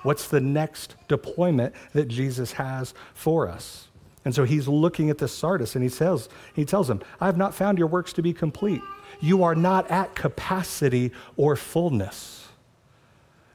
What's 0.03 0.29
the 0.29 0.41
next 0.41 0.95
deployment 1.09 1.75
that 1.93 2.07
Jesus 2.07 2.53
has 2.53 2.95
for 3.15 3.49
us? 3.49 3.89
And 4.27 4.35
so 4.35 4.43
he's 4.43 4.67
looking 4.67 5.09
at 5.09 5.19
the 5.19 5.29
Sardis 5.29 5.77
and 5.77 5.85
he 5.85 5.89
says, 5.89 6.29
he 6.53 6.65
tells 6.65 6.91
him, 6.91 7.01
I 7.21 7.27
have 7.27 7.37
not 7.37 7.55
found 7.55 7.79
your 7.79 7.87
works 7.87 8.13
to 8.15 8.23
be 8.23 8.33
complete. 8.33 8.81
You 9.21 9.45
are 9.45 9.55
not 9.55 9.89
at 9.89 10.17
capacity 10.17 11.13
or 11.37 11.55
fullness. 11.55 12.49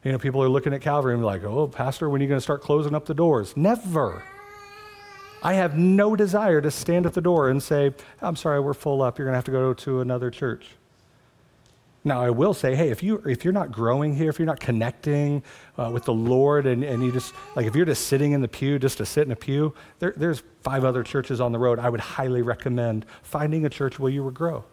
You 0.01 0.13
know, 0.13 0.17
people 0.17 0.41
are 0.41 0.47
looking 0.47 0.73
at 0.73 0.79
Calvary 0.79 1.13
and 1.13 1.25
like, 1.25 1.43
oh, 1.43 1.67
Pastor, 1.67 2.09
when 2.09 2.21
are 2.21 2.23
you 2.23 2.29
going 2.29 2.37
to 2.37 2.41
start 2.41 2.61
closing 2.61 2.95
up 2.95 3.03
the 3.03 3.13
doors? 3.13 3.57
Never. 3.57 4.23
I 5.43 5.55
have 5.55 5.77
no 5.77 6.15
desire 6.15 6.61
to 6.61 6.71
stand 6.71 7.05
at 7.05 7.15
the 7.15 7.21
door 7.21 7.49
and 7.49 7.61
say, 7.61 7.93
I'm 8.21 8.37
sorry, 8.37 8.61
we're 8.61 8.73
full 8.73 9.01
up. 9.01 9.19
You're 9.19 9.25
going 9.25 9.33
to 9.33 9.39
have 9.39 9.43
to 9.43 9.51
go 9.51 9.73
to 9.73 9.99
another 9.99 10.31
church. 10.31 10.67
Now, 12.03 12.21
I 12.21 12.31
will 12.31 12.55
say, 12.55 12.75
hey, 12.75 12.89
if, 12.89 13.03
you, 13.03 13.21
if 13.27 13.43
you're 13.43 13.53
not 13.53 13.71
growing 13.71 14.15
here, 14.15 14.29
if 14.29 14.39
you're 14.39 14.47
not 14.47 14.59
connecting 14.59 15.43
uh, 15.77 15.91
with 15.93 16.05
the 16.05 16.13
Lord, 16.13 16.65
and, 16.65 16.83
and 16.83 17.03
you 17.03 17.11
just, 17.11 17.33
like, 17.55 17.67
if 17.67 17.75
you're 17.75 17.85
just 17.85 18.07
sitting 18.07 18.31
in 18.31 18.41
the 18.41 18.47
pew 18.47 18.79
just 18.79 18.97
to 18.97 19.05
sit 19.05 19.27
in 19.27 19.31
a 19.31 19.35
pew, 19.35 19.75
there, 19.99 20.11
there's 20.17 20.41
five 20.63 20.83
other 20.83 21.03
churches 21.03 21.39
on 21.39 21.51
the 21.51 21.59
road. 21.59 21.77
I 21.77 21.89
would 21.89 21.99
highly 21.99 22.41
recommend 22.41 23.05
finding 23.21 23.65
a 23.65 23.69
church 23.69 23.99
where 23.99 24.11
you 24.11 24.23
will 24.23 24.31
grow. 24.31 24.65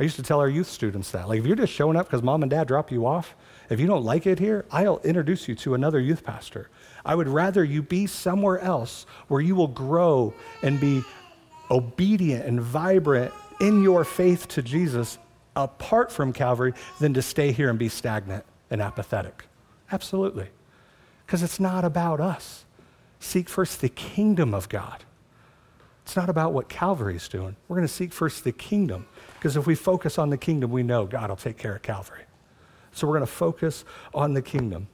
I 0.00 0.02
used 0.02 0.16
to 0.16 0.22
tell 0.22 0.40
our 0.40 0.48
youth 0.48 0.68
students 0.68 1.10
that. 1.10 1.28
Like, 1.28 1.40
if 1.40 1.46
you're 1.46 1.56
just 1.56 1.74
showing 1.74 1.96
up 1.96 2.06
because 2.06 2.22
mom 2.22 2.42
and 2.42 2.50
dad 2.50 2.68
drop 2.68 2.90
you 2.90 3.06
off, 3.06 3.34
if 3.68 3.78
you 3.78 3.86
don't 3.86 4.04
like 4.04 4.26
it 4.26 4.38
here, 4.38 4.64
I'll 4.70 5.00
introduce 5.00 5.48
you 5.48 5.54
to 5.56 5.74
another 5.74 6.00
youth 6.00 6.24
pastor. 6.24 6.70
I 7.04 7.14
would 7.14 7.28
rather 7.28 7.64
you 7.64 7.82
be 7.82 8.06
somewhere 8.06 8.60
else 8.60 9.04
where 9.28 9.42
you 9.42 9.54
will 9.54 9.68
grow 9.68 10.32
and 10.62 10.80
be 10.80 11.02
obedient 11.70 12.46
and 12.46 12.60
vibrant 12.60 13.32
in 13.60 13.82
your 13.82 14.04
faith 14.04 14.48
to 14.48 14.62
Jesus 14.62 15.18
apart 15.56 16.12
from 16.12 16.32
Calvary 16.32 16.74
than 17.00 17.14
to 17.14 17.22
stay 17.22 17.50
here 17.50 17.70
and 17.70 17.78
be 17.78 17.88
stagnant 17.88 18.44
and 18.70 18.80
apathetic. 18.80 19.46
Absolutely. 19.90 20.48
Because 21.24 21.42
it's 21.42 21.58
not 21.58 21.84
about 21.84 22.20
us. 22.20 22.64
Seek 23.18 23.48
first 23.48 23.80
the 23.80 23.88
kingdom 23.88 24.54
of 24.54 24.68
God. 24.68 25.04
It's 26.04 26.14
not 26.14 26.28
about 26.28 26.52
what 26.52 26.68
Calvary 26.68 27.16
is 27.16 27.28
doing. 27.28 27.56
We're 27.66 27.76
going 27.76 27.88
to 27.88 27.92
seek 27.92 28.12
first 28.12 28.44
the 28.44 28.52
kingdom. 28.52 29.06
Because 29.34 29.56
if 29.56 29.66
we 29.66 29.74
focus 29.74 30.18
on 30.18 30.30
the 30.30 30.36
kingdom, 30.36 30.70
we 30.70 30.84
know 30.84 31.04
God 31.06 31.30
will 31.30 31.36
take 31.36 31.56
care 31.56 31.74
of 31.74 31.82
Calvary. 31.82 32.22
So 32.92 33.06
we're 33.06 33.14
going 33.14 33.26
to 33.26 33.32
focus 33.32 33.84
on 34.14 34.34
the 34.34 34.42
kingdom 34.42 34.88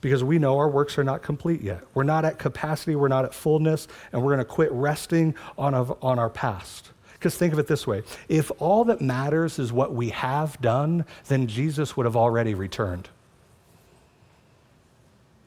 because 0.00 0.22
we 0.22 0.38
know 0.38 0.58
our 0.58 0.68
works 0.68 0.98
are 0.98 1.04
not 1.04 1.22
complete 1.22 1.60
yet. 1.60 1.82
We're 1.94 2.04
not 2.04 2.24
at 2.24 2.38
capacity, 2.38 2.94
we're 2.94 3.08
not 3.08 3.24
at 3.24 3.34
fullness, 3.34 3.88
and 4.12 4.22
we're 4.22 4.28
going 4.28 4.38
to 4.38 4.44
quit 4.44 4.70
resting 4.72 5.34
on, 5.56 5.74
on 5.74 6.18
our 6.18 6.30
past. 6.30 6.92
Because 7.18 7.36
think 7.36 7.52
of 7.52 7.58
it 7.58 7.66
this 7.66 7.86
way 7.86 8.02
if 8.28 8.50
all 8.58 8.84
that 8.84 9.00
matters 9.00 9.58
is 9.58 9.72
what 9.72 9.92
we 9.92 10.10
have 10.10 10.60
done, 10.60 11.04
then 11.26 11.46
Jesus 11.46 11.96
would 11.96 12.06
have 12.06 12.16
already 12.16 12.54
returned. 12.54 13.08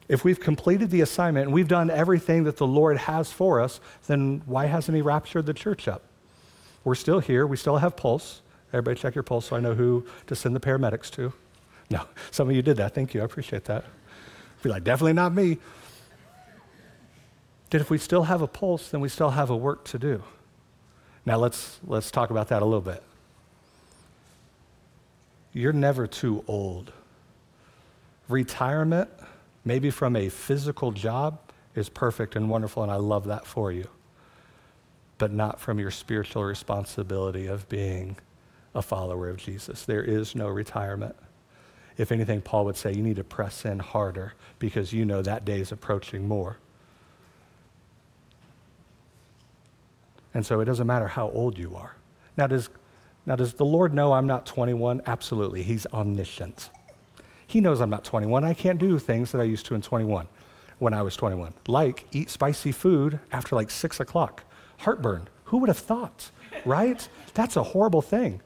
If 0.08 0.24
we've 0.24 0.40
completed 0.40 0.90
the 0.90 1.00
assignment 1.00 1.46
and 1.46 1.54
we've 1.54 1.68
done 1.68 1.88
everything 1.88 2.44
that 2.44 2.58
the 2.58 2.66
Lord 2.66 2.98
has 2.98 3.32
for 3.32 3.60
us, 3.60 3.80
then 4.06 4.42
why 4.44 4.66
hasn't 4.66 4.94
He 4.94 5.00
raptured 5.00 5.46
the 5.46 5.54
church 5.54 5.88
up? 5.88 6.02
We're 6.84 6.96
still 6.96 7.20
here, 7.20 7.46
we 7.46 7.56
still 7.56 7.78
have 7.78 7.96
pulse. 7.96 8.42
Everybody 8.72 9.00
check 9.00 9.14
your 9.14 9.22
pulse 9.22 9.46
so 9.46 9.56
I 9.56 9.60
know 9.60 9.74
who 9.74 10.04
to 10.26 10.34
send 10.34 10.56
the 10.56 10.60
paramedics 10.60 11.10
to. 11.12 11.32
No, 11.90 12.06
some 12.30 12.48
of 12.48 12.56
you 12.56 12.62
did 12.62 12.78
that. 12.78 12.94
Thank 12.94 13.12
you. 13.12 13.20
I 13.20 13.24
appreciate 13.24 13.64
that. 13.66 13.84
Be 14.62 14.70
like, 14.70 14.82
definitely 14.82 15.12
not 15.12 15.34
me. 15.34 15.58
That 17.70 17.80
if 17.82 17.90
we 17.90 17.98
still 17.98 18.24
have 18.24 18.40
a 18.40 18.46
pulse, 18.46 18.88
then 18.88 19.00
we 19.00 19.10
still 19.10 19.30
have 19.30 19.50
a 19.50 19.56
work 19.56 19.84
to 19.84 19.98
do. 19.98 20.22
Now 21.24 21.36
let's, 21.36 21.78
let's 21.86 22.10
talk 22.10 22.30
about 22.30 22.48
that 22.48 22.62
a 22.62 22.64
little 22.64 22.80
bit. 22.80 23.02
You're 25.52 25.72
never 25.72 26.06
too 26.06 26.44
old. 26.48 26.92
Retirement, 28.28 29.10
maybe 29.64 29.90
from 29.90 30.16
a 30.16 30.28
physical 30.28 30.92
job, 30.92 31.38
is 31.74 31.88
perfect 31.88 32.36
and 32.36 32.48
wonderful, 32.48 32.82
and 32.82 32.90
I 32.90 32.96
love 32.96 33.26
that 33.26 33.46
for 33.46 33.70
you. 33.70 33.88
But 35.18 35.32
not 35.32 35.60
from 35.60 35.78
your 35.78 35.90
spiritual 35.90 36.44
responsibility 36.44 37.46
of 37.46 37.68
being 37.68 38.16
a 38.74 38.82
follower 38.82 39.28
of 39.28 39.36
Jesus. 39.36 39.84
There 39.84 40.02
is 40.02 40.34
no 40.34 40.48
retirement. 40.48 41.14
If 41.98 42.10
anything, 42.10 42.40
Paul 42.40 42.64
would 42.64 42.76
say 42.76 42.92
you 42.92 43.02
need 43.02 43.16
to 43.16 43.24
press 43.24 43.64
in 43.64 43.78
harder 43.78 44.34
because 44.58 44.92
you 44.92 45.04
know 45.04 45.22
that 45.22 45.44
day 45.44 45.60
is 45.60 45.72
approaching 45.72 46.26
more. 46.26 46.56
And 50.34 50.44
so 50.44 50.60
it 50.60 50.64
doesn't 50.64 50.86
matter 50.86 51.08
how 51.08 51.30
old 51.30 51.58
you 51.58 51.76
are. 51.76 51.96
Now, 52.36 52.46
does, 52.46 52.70
now, 53.26 53.36
does 53.36 53.54
the 53.54 53.64
Lord 53.64 53.92
know 53.92 54.12
I'm 54.12 54.26
not 54.26 54.46
21? 54.46 55.02
Absolutely. 55.06 55.62
He's 55.62 55.86
omniscient. 55.92 56.70
He 57.46 57.60
knows 57.60 57.80
I'm 57.80 57.90
not 57.90 58.04
21. 58.04 58.44
I 58.44 58.54
can't 58.54 58.78
do 58.78 58.98
things 58.98 59.32
that 59.32 59.40
I 59.40 59.44
used 59.44 59.66
to 59.66 59.74
in 59.74 59.82
21 59.82 60.26
when 60.78 60.94
I 60.94 61.02
was 61.02 61.14
21, 61.16 61.54
like 61.68 62.06
eat 62.10 62.30
spicy 62.30 62.72
food 62.72 63.20
after 63.30 63.54
like 63.54 63.70
6 63.70 64.00
o'clock. 64.00 64.42
Heartburn. 64.78 65.28
Who 65.44 65.58
would 65.58 65.68
have 65.68 65.78
thought, 65.78 66.30
right? 66.64 67.06
That's 67.34 67.56
a 67.56 67.62
horrible 67.62 68.02
thing. 68.02 68.40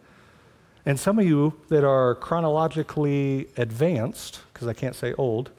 And 0.85 0.99
some 0.99 1.18
of 1.18 1.25
you 1.25 1.55
that 1.68 1.85
are 1.85 2.16
chronologically 2.16 3.49
advanced, 3.57 4.40
because 4.53 4.68
I 4.68 4.72
can't 4.72 4.94
say 4.94 5.14
old, 5.14 5.51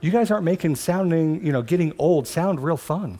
you 0.00 0.10
guys 0.10 0.30
aren't 0.30 0.44
making 0.44 0.76
sounding, 0.76 1.44
you 1.44 1.52
know, 1.52 1.62
getting 1.62 1.92
old 1.98 2.26
sound 2.26 2.60
real 2.60 2.76
fun. 2.76 3.18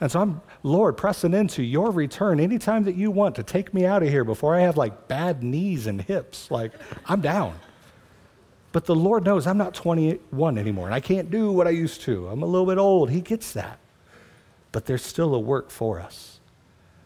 And 0.00 0.10
so 0.10 0.20
I'm, 0.20 0.40
Lord, 0.68 0.96
pressing 0.96 1.34
into 1.34 1.62
your 1.62 1.90
return 1.90 2.40
anytime 2.40 2.84
that 2.84 2.94
you 2.94 3.10
want 3.10 3.34
to 3.36 3.42
take 3.42 3.74
me 3.74 3.84
out 3.84 4.02
of 4.02 4.08
here 4.08 4.24
before 4.24 4.54
I 4.54 4.60
have 4.60 4.76
like 4.76 5.08
bad 5.08 5.42
knees 5.42 5.86
and 5.86 6.00
hips. 6.00 6.50
Like, 6.50 6.72
I'm 7.06 7.20
down. 7.20 7.58
But 8.72 8.84
the 8.84 8.94
Lord 8.94 9.24
knows 9.24 9.46
I'm 9.46 9.58
not 9.58 9.74
21 9.74 10.58
anymore 10.58 10.86
and 10.86 10.94
I 10.94 11.00
can't 11.00 11.30
do 11.30 11.50
what 11.50 11.66
I 11.66 11.70
used 11.70 12.02
to. 12.02 12.28
I'm 12.28 12.42
a 12.42 12.46
little 12.46 12.66
bit 12.66 12.78
old. 12.78 13.10
He 13.10 13.20
gets 13.20 13.52
that. 13.52 13.78
But 14.70 14.86
there's 14.86 15.04
still 15.04 15.34
a 15.34 15.40
work 15.40 15.70
for 15.70 15.98
us. 16.00 16.40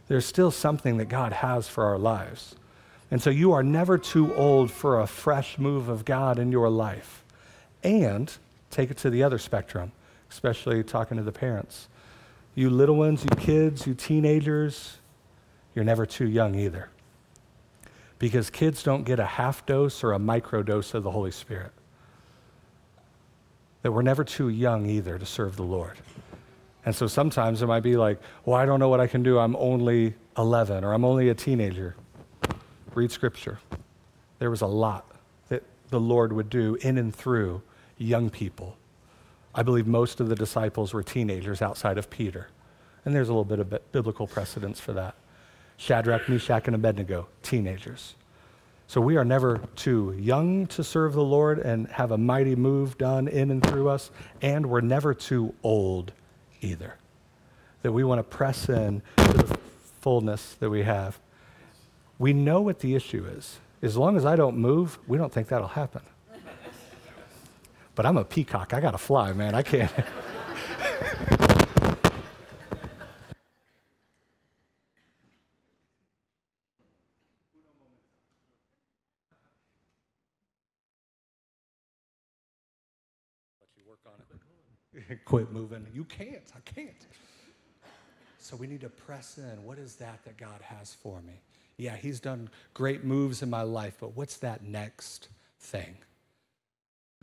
There's 0.08 0.26
still 0.26 0.50
something 0.50 0.96
that 0.98 1.06
God 1.06 1.32
has 1.32 1.68
for 1.68 1.84
our 1.84 1.98
lives. 1.98 2.56
And 3.10 3.22
so 3.22 3.30
you 3.30 3.52
are 3.52 3.62
never 3.62 3.98
too 3.98 4.34
old 4.34 4.70
for 4.70 5.00
a 5.00 5.06
fresh 5.06 5.58
move 5.58 5.88
of 5.88 6.04
God 6.04 6.38
in 6.38 6.50
your 6.50 6.68
life. 6.68 7.22
And 7.84 8.32
take 8.70 8.90
it 8.90 8.96
to 8.98 9.10
the 9.10 9.22
other 9.22 9.38
spectrum, 9.38 9.92
especially 10.30 10.82
talking 10.82 11.16
to 11.18 11.22
the 11.22 11.32
parents. 11.32 11.88
You 12.54 12.70
little 12.70 12.96
ones, 12.96 13.24
you 13.24 13.30
kids, 13.36 13.86
you 13.86 13.94
teenagers, 13.94 14.98
you're 15.74 15.84
never 15.84 16.04
too 16.04 16.28
young 16.28 16.54
either 16.54 16.90
because 18.22 18.50
kids 18.50 18.84
don't 18.84 19.02
get 19.02 19.18
a 19.18 19.24
half 19.24 19.66
dose 19.66 20.04
or 20.04 20.12
a 20.12 20.18
micro 20.18 20.62
dose 20.62 20.94
of 20.94 21.02
the 21.02 21.10
Holy 21.10 21.32
Spirit. 21.32 21.72
That 23.82 23.90
we're 23.90 24.02
never 24.02 24.22
too 24.22 24.48
young 24.48 24.86
either 24.86 25.18
to 25.18 25.26
serve 25.26 25.56
the 25.56 25.64
Lord. 25.64 25.98
And 26.84 26.94
so 26.94 27.08
sometimes 27.08 27.62
it 27.62 27.66
might 27.66 27.82
be 27.82 27.96
like, 27.96 28.20
well, 28.44 28.56
I 28.56 28.64
don't 28.64 28.78
know 28.78 28.88
what 28.88 29.00
I 29.00 29.08
can 29.08 29.24
do. 29.24 29.40
I'm 29.40 29.56
only 29.56 30.14
11 30.38 30.84
or 30.84 30.92
I'm 30.92 31.04
only 31.04 31.30
a 31.30 31.34
teenager. 31.34 31.96
Read 32.94 33.10
scripture. 33.10 33.58
There 34.38 34.50
was 34.50 34.60
a 34.60 34.68
lot 34.68 35.04
that 35.48 35.64
the 35.90 35.98
Lord 35.98 36.32
would 36.32 36.48
do 36.48 36.76
in 36.76 36.98
and 36.98 37.12
through 37.12 37.60
young 37.98 38.30
people. 38.30 38.76
I 39.54 39.62
believe 39.62 39.86
most 39.86 40.20
of 40.20 40.28
the 40.28 40.34
disciples 40.34 40.94
were 40.94 41.02
teenagers 41.02 41.60
outside 41.60 41.98
of 41.98 42.08
Peter. 42.08 42.48
And 43.04 43.14
there's 43.14 43.28
a 43.28 43.32
little 43.32 43.44
bit 43.44 43.58
of 43.58 43.92
biblical 43.92 44.26
precedence 44.26 44.80
for 44.80 44.92
that. 44.92 45.14
Shadrach, 45.76 46.28
Meshach, 46.28 46.66
and 46.66 46.76
Abednego, 46.76 47.28
teenagers. 47.42 48.14
So 48.86 49.00
we 49.00 49.16
are 49.16 49.24
never 49.24 49.58
too 49.74 50.14
young 50.18 50.66
to 50.68 50.84
serve 50.84 51.14
the 51.14 51.24
Lord 51.24 51.58
and 51.58 51.88
have 51.88 52.10
a 52.12 52.18
mighty 52.18 52.54
move 52.54 52.98
done 52.98 53.26
in 53.26 53.50
and 53.50 53.66
through 53.66 53.88
us, 53.88 54.10
and 54.40 54.66
we're 54.66 54.80
never 54.80 55.14
too 55.14 55.54
old 55.62 56.12
either. 56.60 56.96
That 57.82 57.92
we 57.92 58.04
want 58.04 58.18
to 58.18 58.22
press 58.22 58.68
in 58.68 59.02
to 59.16 59.32
the 59.32 59.58
fullness 60.00 60.54
that 60.60 60.70
we 60.70 60.82
have. 60.82 61.18
We 62.18 62.32
know 62.32 62.60
what 62.60 62.80
the 62.80 62.94
issue 62.94 63.26
is. 63.26 63.58
As 63.80 63.96
long 63.96 64.16
as 64.16 64.24
I 64.24 64.36
don't 64.36 64.56
move, 64.56 64.98
we 65.08 65.18
don't 65.18 65.32
think 65.32 65.48
that'll 65.48 65.68
happen. 65.68 66.02
But 67.94 68.06
I'm 68.06 68.16
a 68.16 68.24
peacock. 68.24 68.72
I 68.72 68.80
got 68.80 68.92
to 68.92 68.98
fly, 68.98 69.32
man. 69.32 69.54
I 69.54 69.62
can't. 69.62 69.92
quit 85.24 85.52
moving. 85.52 85.86
You 85.92 86.04
can't. 86.04 86.52
I 86.54 86.60
can't. 86.60 87.06
So 88.38 88.56
we 88.56 88.66
need 88.66 88.80
to 88.80 88.88
press 88.88 89.38
in. 89.38 89.64
What 89.64 89.78
is 89.78 89.96
that 89.96 90.24
that 90.24 90.36
God 90.36 90.60
has 90.62 90.94
for 90.94 91.20
me? 91.22 91.40
Yeah, 91.78 91.96
He's 91.96 92.20
done 92.20 92.50
great 92.74 93.04
moves 93.04 93.42
in 93.42 93.48
my 93.48 93.62
life, 93.62 93.96
but 94.00 94.16
what's 94.16 94.36
that 94.38 94.62
next 94.62 95.28
thing? 95.58 95.96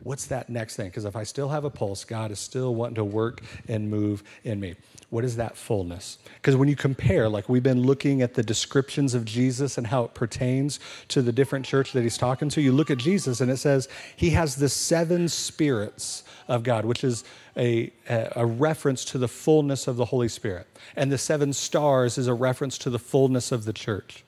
What's 0.02 0.26
that 0.26 0.48
next 0.48 0.76
thing? 0.76 0.88
Because 0.88 1.04
if 1.04 1.14
I 1.14 1.24
still 1.24 1.48
have 1.48 1.64
a 1.64 1.70
pulse, 1.70 2.04
God 2.04 2.30
is 2.30 2.38
still 2.38 2.74
wanting 2.74 2.94
to 2.96 3.04
work 3.04 3.42
and 3.68 3.90
move 3.90 4.22
in 4.44 4.58
me. 4.58 4.76
What 5.10 5.24
is 5.24 5.36
that 5.36 5.56
fullness? 5.56 6.18
Because 6.36 6.56
when 6.56 6.68
you 6.68 6.76
compare, 6.76 7.28
like 7.28 7.48
we've 7.48 7.62
been 7.62 7.82
looking 7.82 8.22
at 8.22 8.34
the 8.34 8.42
descriptions 8.42 9.14
of 9.14 9.24
Jesus 9.24 9.76
and 9.76 9.86
how 9.86 10.04
it 10.04 10.14
pertains 10.14 10.80
to 11.08 11.20
the 11.20 11.32
different 11.32 11.66
church 11.66 11.92
that 11.92 12.02
he's 12.02 12.16
talking 12.16 12.48
to, 12.50 12.62
you 12.62 12.72
look 12.72 12.90
at 12.90 12.98
Jesus 12.98 13.40
and 13.40 13.50
it 13.50 13.58
says 13.58 13.88
he 14.16 14.30
has 14.30 14.56
the 14.56 14.68
seven 14.68 15.28
spirits 15.28 16.24
of 16.48 16.62
God, 16.62 16.84
which 16.84 17.04
is 17.04 17.24
a, 17.56 17.92
a 18.08 18.46
reference 18.46 19.04
to 19.06 19.18
the 19.18 19.28
fullness 19.28 19.86
of 19.86 19.96
the 19.96 20.06
Holy 20.06 20.28
Spirit. 20.28 20.66
And 20.96 21.12
the 21.12 21.18
seven 21.18 21.52
stars 21.52 22.16
is 22.16 22.26
a 22.26 22.34
reference 22.34 22.78
to 22.78 22.90
the 22.90 22.98
fullness 22.98 23.52
of 23.52 23.64
the 23.64 23.72
church. 23.72 24.24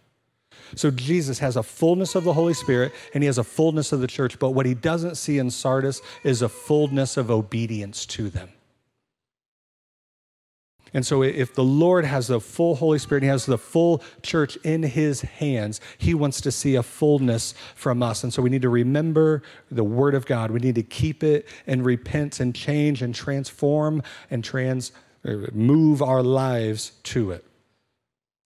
So 0.74 0.90
Jesus 0.90 1.38
has 1.38 1.56
a 1.56 1.62
fullness 1.62 2.14
of 2.14 2.24
the 2.24 2.32
Holy 2.32 2.54
Spirit 2.54 2.92
and 3.14 3.22
he 3.22 3.26
has 3.26 3.38
a 3.38 3.44
fullness 3.44 3.92
of 3.92 4.00
the 4.00 4.06
church, 4.06 4.38
but 4.38 4.50
what 4.50 4.66
he 4.66 4.74
doesn't 4.74 5.16
see 5.16 5.38
in 5.38 5.50
Sardis 5.50 6.00
is 6.24 6.42
a 6.42 6.48
fullness 6.48 7.16
of 7.16 7.30
obedience 7.30 8.06
to 8.06 8.30
them. 8.30 8.48
And 10.94 11.06
so, 11.06 11.22
if 11.22 11.54
the 11.54 11.64
Lord 11.64 12.04
has 12.04 12.26
the 12.26 12.40
full 12.40 12.74
Holy 12.74 12.98
Spirit, 12.98 13.22
He 13.22 13.28
has 13.28 13.46
the 13.46 13.56
full 13.56 14.02
church 14.22 14.56
in 14.56 14.82
His 14.82 15.22
hands, 15.22 15.80
He 15.96 16.12
wants 16.12 16.40
to 16.42 16.52
see 16.52 16.74
a 16.74 16.82
fullness 16.82 17.54
from 17.74 18.02
us. 18.02 18.22
And 18.22 18.32
so, 18.32 18.42
we 18.42 18.50
need 18.50 18.62
to 18.62 18.68
remember 18.68 19.42
the 19.70 19.85
Word 19.85 20.14
of 20.14 20.26
God. 20.26 20.50
We 20.50 20.61
need 20.61 20.74
to 20.74 20.82
keep 20.82 21.24
it 21.24 21.48
and 21.66 21.85
repent 21.85 22.40
and 22.40 22.54
change 22.54 23.00
and 23.00 23.14
transform 23.14 24.02
and 24.30 24.44
trans, 24.44 24.92
move 25.24 26.02
our 26.02 26.22
lives 26.22 26.92
to 27.04 27.30
it. 27.30 27.44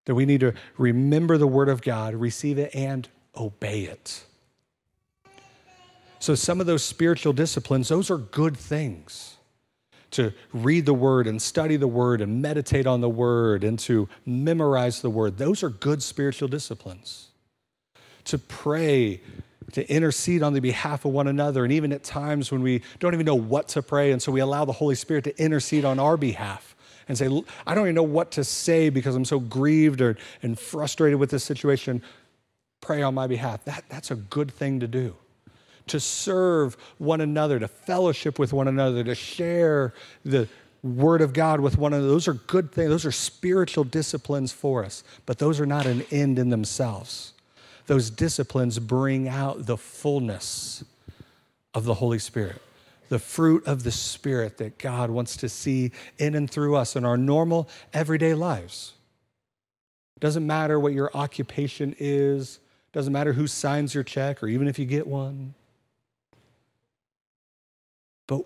That 0.07 0.15
we 0.15 0.25
need 0.25 0.39
to 0.39 0.53
remember 0.77 1.37
the 1.37 1.47
Word 1.47 1.67
of 1.67 1.81
God, 1.81 2.15
receive 2.15 2.57
it, 2.57 2.73
and 2.73 3.09
obey 3.35 3.81
it. 3.81 4.23
So, 6.19 6.33
some 6.33 6.61
of 6.61 6.65
those 6.65 6.81
spiritual 6.81 7.33
disciplines, 7.33 7.89
those 7.89 8.09
are 8.09 8.17
good 8.17 8.55
things. 8.55 9.35
To 10.11 10.31
read 10.53 10.85
the 10.85 10.93
Word 10.93 11.27
and 11.27 11.41
study 11.41 11.75
the 11.75 11.89
Word 11.89 12.21
and 12.21 12.41
meditate 12.41 12.87
on 12.87 13.01
the 13.01 13.09
Word 13.09 13.65
and 13.65 13.77
to 13.79 14.07
memorize 14.25 15.01
the 15.01 15.09
Word, 15.09 15.37
those 15.37 15.61
are 15.61 15.69
good 15.69 16.01
spiritual 16.01 16.47
disciplines. 16.47 17.27
To 18.23 18.37
pray, 18.37 19.19
to 19.73 19.91
intercede 19.91 20.41
on 20.41 20.53
the 20.53 20.61
behalf 20.61 21.03
of 21.03 21.11
one 21.11 21.27
another, 21.27 21.65
and 21.65 21.73
even 21.73 21.91
at 21.91 22.05
times 22.05 22.49
when 22.49 22.61
we 22.61 22.81
don't 22.99 23.13
even 23.13 23.25
know 23.25 23.35
what 23.35 23.67
to 23.69 23.81
pray, 23.81 24.13
and 24.13 24.21
so 24.21 24.31
we 24.31 24.39
allow 24.39 24.63
the 24.63 24.71
Holy 24.71 24.95
Spirit 24.95 25.25
to 25.25 25.37
intercede 25.37 25.83
on 25.83 25.99
our 25.99 26.15
behalf 26.15 26.76
and 27.07 27.17
say, 27.17 27.25
I 27.65 27.75
don't 27.75 27.85
even 27.85 27.95
know 27.95 28.03
what 28.03 28.31
to 28.31 28.43
say 28.43 28.89
because 28.89 29.15
I'm 29.15 29.25
so 29.25 29.39
grieved 29.39 30.01
or, 30.01 30.17
and 30.41 30.57
frustrated 30.57 31.19
with 31.19 31.29
this 31.29 31.43
situation. 31.43 32.01
Pray 32.81 33.01
on 33.01 33.13
my 33.13 33.27
behalf. 33.27 33.63
That, 33.65 33.85
that's 33.89 34.11
a 34.11 34.15
good 34.15 34.51
thing 34.51 34.79
to 34.81 34.87
do. 34.87 35.15
To 35.87 35.99
serve 35.99 36.75
one 36.97 37.21
another, 37.21 37.59
to 37.59 37.67
fellowship 37.67 38.37
with 38.37 38.51
one 38.51 38.67
another, 38.67 39.03
to 39.05 39.15
share 39.15 39.93
the 40.25 40.49
word 40.83 41.21
of 41.21 41.33
God 41.33 41.61
with 41.61 41.77
one 41.77 41.93
another. 41.93 42.09
Those 42.09 42.27
are 42.27 42.33
good 42.33 42.71
things. 42.71 42.89
Those 42.89 43.05
are 43.05 43.11
spiritual 43.11 43.83
disciplines 43.85 44.51
for 44.51 44.83
us, 44.83 45.03
but 45.25 45.39
those 45.39 45.59
are 45.59 45.65
not 45.65 45.85
an 45.85 46.03
end 46.11 46.37
in 46.37 46.49
themselves. 46.49 47.33
Those 47.87 48.09
disciplines 48.09 48.79
bring 48.79 49.29
out 49.29 49.65
the 49.65 49.77
fullness 49.77 50.83
of 51.73 51.85
the 51.85 51.95
Holy 51.95 52.19
Spirit 52.19 52.61
the 53.09 53.19
fruit 53.19 53.65
of 53.65 53.83
the 53.83 53.91
Spirit 53.91 54.57
that 54.57 54.77
God 54.77 55.09
wants 55.09 55.37
to 55.37 55.49
see 55.49 55.91
in 56.17 56.35
and 56.35 56.49
through 56.49 56.75
us 56.75 56.95
in 56.95 57.05
our 57.05 57.17
normal, 57.17 57.69
everyday 57.93 58.33
lives. 58.33 58.93
Doesn't 60.19 60.45
matter 60.45 60.79
what 60.79 60.93
your 60.93 61.11
occupation 61.13 61.95
is, 61.99 62.59
doesn't 62.91 63.13
matter 63.13 63.33
who 63.33 63.47
signs 63.47 63.93
your 63.93 64.03
check 64.03 64.41
or 64.41 64.47
even 64.47 64.67
if 64.67 64.79
you 64.79 64.85
get 64.85 65.05
one. 65.05 65.53
But 68.25 68.45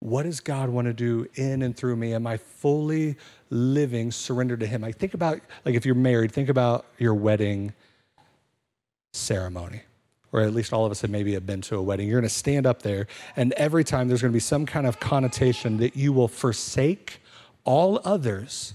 what 0.00 0.22
does 0.22 0.40
God 0.40 0.70
want 0.70 0.86
to 0.86 0.92
do 0.92 1.26
in 1.34 1.62
and 1.62 1.76
through 1.76 1.96
me? 1.96 2.14
Am 2.14 2.26
I 2.26 2.36
fully 2.36 3.16
living 3.50 4.10
surrendered 4.10 4.60
to 4.60 4.66
Him? 4.66 4.84
I 4.84 4.92
think 4.92 5.14
about, 5.14 5.40
like, 5.64 5.74
if 5.74 5.84
you're 5.84 5.94
married, 5.94 6.32
think 6.32 6.48
about 6.48 6.86
your 6.98 7.14
wedding 7.14 7.74
ceremony 9.12 9.82
or 10.32 10.40
at 10.40 10.54
least 10.54 10.72
all 10.72 10.84
of 10.84 10.90
us 10.90 11.00
have 11.00 11.10
maybe 11.10 11.34
have 11.34 11.46
been 11.46 11.60
to 11.62 11.76
a 11.76 11.82
wedding, 11.82 12.08
you're 12.08 12.20
going 12.20 12.28
to 12.28 12.34
stand 12.34 12.66
up 12.66 12.82
there, 12.82 13.06
and 13.36 13.52
every 13.54 13.84
time 13.84 14.08
there's 14.08 14.22
going 14.22 14.32
to 14.32 14.36
be 14.36 14.40
some 14.40 14.66
kind 14.66 14.86
of 14.86 15.00
connotation 15.00 15.78
that 15.78 15.96
you 15.96 16.12
will 16.12 16.28
forsake 16.28 17.20
all 17.64 18.00
others 18.04 18.74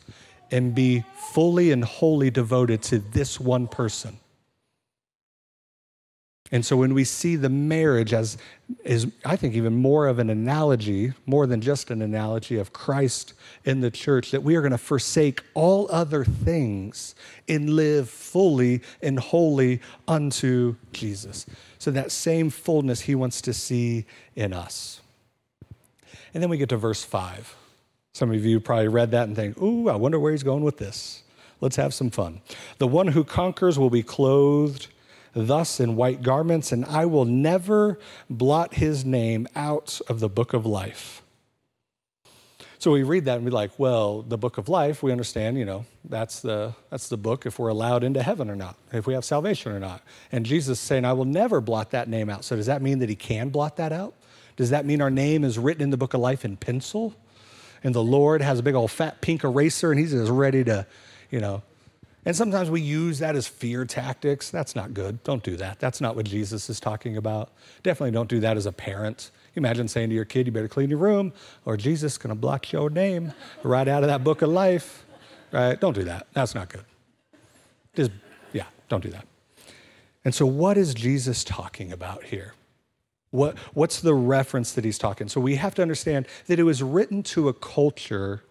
and 0.51 0.75
be 0.75 1.03
fully 1.31 1.71
and 1.71 1.83
wholly 1.83 2.29
devoted 2.29 2.81
to 2.83 2.99
this 2.99 3.39
one 3.39 3.67
person. 3.67 4.19
And 6.51 6.63
so 6.63 6.77
when 6.77 6.93
we 6.93 7.03
see 7.03 7.35
the 7.35 7.49
marriage 7.49 8.13
as 8.13 8.37
is 8.83 9.07
I 9.25 9.35
think 9.35 9.55
even 9.55 9.75
more 9.75 10.07
of 10.07 10.19
an 10.19 10.29
analogy, 10.29 11.13
more 11.25 11.47
than 11.47 11.61
just 11.61 11.89
an 11.89 12.01
analogy 12.01 12.57
of 12.57 12.73
Christ 12.73 13.33
in 13.65 13.81
the 13.81 13.89
church 13.89 14.31
that 14.31 14.43
we 14.43 14.55
are 14.55 14.61
going 14.61 14.71
to 14.71 14.77
forsake 14.77 15.41
all 15.53 15.89
other 15.91 16.23
things 16.23 17.15
and 17.47 17.71
live 17.71 18.09
fully 18.09 18.81
and 19.01 19.19
wholly 19.19 19.81
unto 20.07 20.75
Jesus. 20.91 21.45
So 21.79 21.91
that 21.91 22.11
same 22.11 22.49
fullness 22.49 23.01
he 23.01 23.15
wants 23.15 23.41
to 23.41 23.53
see 23.53 24.05
in 24.35 24.53
us. 24.53 25.01
And 26.33 26.41
then 26.41 26.49
we 26.49 26.57
get 26.57 26.69
to 26.69 26.77
verse 26.77 27.03
5. 27.03 27.55
Some 28.13 28.31
of 28.31 28.45
you 28.45 28.59
probably 28.59 28.89
read 28.89 29.11
that 29.11 29.27
and 29.27 29.35
think, 29.35 29.59
"Ooh, 29.59 29.89
I 29.89 29.95
wonder 29.95 30.19
where 30.19 30.31
he's 30.31 30.43
going 30.43 30.63
with 30.63 30.77
this." 30.77 31.23
Let's 31.61 31.77
have 31.77 31.93
some 31.93 32.09
fun. 32.09 32.41
The 32.77 32.87
one 32.87 33.07
who 33.07 33.23
conquers 33.23 33.79
will 33.79 33.89
be 33.89 34.03
clothed 34.03 34.87
thus 35.33 35.79
in 35.79 35.95
white 35.95 36.21
garments, 36.21 36.71
and 36.71 36.85
I 36.85 37.05
will 37.05 37.25
never 37.25 37.99
blot 38.29 38.75
his 38.75 39.03
name 39.03 39.47
out 39.55 39.99
of 40.07 40.19
the 40.19 40.29
book 40.29 40.53
of 40.53 40.65
life. 40.65 41.21
So 42.83 42.91
we 42.91 43.03
read 43.03 43.25
that 43.25 43.37
and 43.37 43.45
we're 43.45 43.51
like, 43.51 43.79
well, 43.79 44.23
the 44.23 44.37
book 44.37 44.57
of 44.57 44.67
life, 44.67 45.01
we 45.01 45.13
understand, 45.13 45.57
you 45.57 45.63
know, 45.63 45.85
that's 46.03 46.41
the, 46.41 46.75
that's 46.89 47.07
the 47.07 47.15
book 47.15 47.45
if 47.45 47.57
we're 47.57 47.69
allowed 47.69 48.03
into 48.03 48.21
heaven 48.21 48.49
or 48.49 48.57
not, 48.57 48.75
if 48.91 49.07
we 49.07 49.13
have 49.13 49.23
salvation 49.23 49.71
or 49.71 49.79
not. 49.79 50.01
And 50.33 50.45
Jesus 50.45 50.79
is 50.79 50.85
saying, 50.85 51.05
I 51.05 51.13
will 51.13 51.23
never 51.23 51.61
blot 51.61 51.91
that 51.91 52.09
name 52.09 52.29
out. 52.29 52.43
So 52.43 52.57
does 52.57 52.65
that 52.65 52.81
mean 52.81 52.99
that 52.99 53.07
he 53.07 53.15
can 53.15 53.47
blot 53.49 53.77
that 53.77 53.93
out? 53.93 54.13
Does 54.57 54.71
that 54.71 54.85
mean 54.85 55.01
our 55.01 55.09
name 55.09 55.45
is 55.45 55.57
written 55.57 55.81
in 55.81 55.91
the 55.91 55.97
book 55.97 56.13
of 56.13 56.19
life 56.19 56.43
in 56.43 56.57
pencil? 56.57 57.15
And 57.85 57.95
the 57.95 58.03
Lord 58.03 58.41
has 58.41 58.59
a 58.59 58.63
big 58.63 58.75
old 58.75 58.91
fat 58.91 59.21
pink 59.21 59.45
eraser 59.45 59.91
and 59.91 59.97
he's 59.97 60.11
just 60.11 60.29
ready 60.29 60.65
to, 60.65 60.85
you 61.31 61.39
know. 61.39 61.63
And 62.25 62.35
sometimes 62.35 62.69
we 62.69 62.81
use 62.81 63.19
that 63.19 63.35
as 63.35 63.47
fear 63.47 63.85
tactics. 63.85 64.49
That's 64.49 64.75
not 64.75 64.93
good. 64.93 65.21
Don't 65.23 65.43
do 65.43 65.57
that. 65.57 65.79
That's 65.79 65.99
not 65.99 66.15
what 66.15 66.25
Jesus 66.25 66.69
is 66.69 66.79
talking 66.79 67.17
about. 67.17 67.51
Definitely 67.83 68.11
don't 68.11 68.29
do 68.29 68.39
that 68.39 68.55
as 68.55 68.65
a 68.65 68.71
parent. 68.71 69.31
Imagine 69.55 69.87
saying 69.87 70.09
to 70.09 70.15
your 70.15 70.25
kid, 70.25 70.45
you 70.45 70.51
better 70.51 70.67
clean 70.67 70.89
your 70.89 70.99
room, 70.99 71.33
or 71.65 71.77
Jesus 71.77 72.13
is 72.13 72.17
going 72.17 72.29
to 72.29 72.39
block 72.39 72.71
your 72.71 72.89
name 72.89 73.33
right 73.61 73.87
out 73.87 74.03
of 74.03 74.09
that 74.09 74.23
book 74.23 74.41
of 74.41 74.49
life. 74.49 75.05
Right? 75.51 75.79
Don't 75.79 75.93
do 75.93 76.05
that. 76.05 76.27
That's 76.33 76.55
not 76.55 76.69
good. 76.69 76.85
Just, 77.93 78.11
yeah, 78.53 78.65
don't 78.89 79.03
do 79.03 79.09
that. 79.09 79.27
And 80.25 80.33
so, 80.33 80.45
what 80.45 80.77
is 80.77 80.93
Jesus 80.93 81.43
talking 81.43 81.91
about 81.91 82.23
here? 82.23 82.53
What, 83.31 83.57
what's 83.73 83.99
the 83.99 84.13
reference 84.13 84.73
that 84.73 84.85
he's 84.85 84.97
talking? 84.97 85.27
So, 85.27 85.41
we 85.41 85.55
have 85.55 85.75
to 85.75 85.81
understand 85.81 86.25
that 86.47 86.59
it 86.59 86.63
was 86.63 86.81
written 86.81 87.21
to 87.23 87.49
a 87.49 87.53
culture 87.53 88.43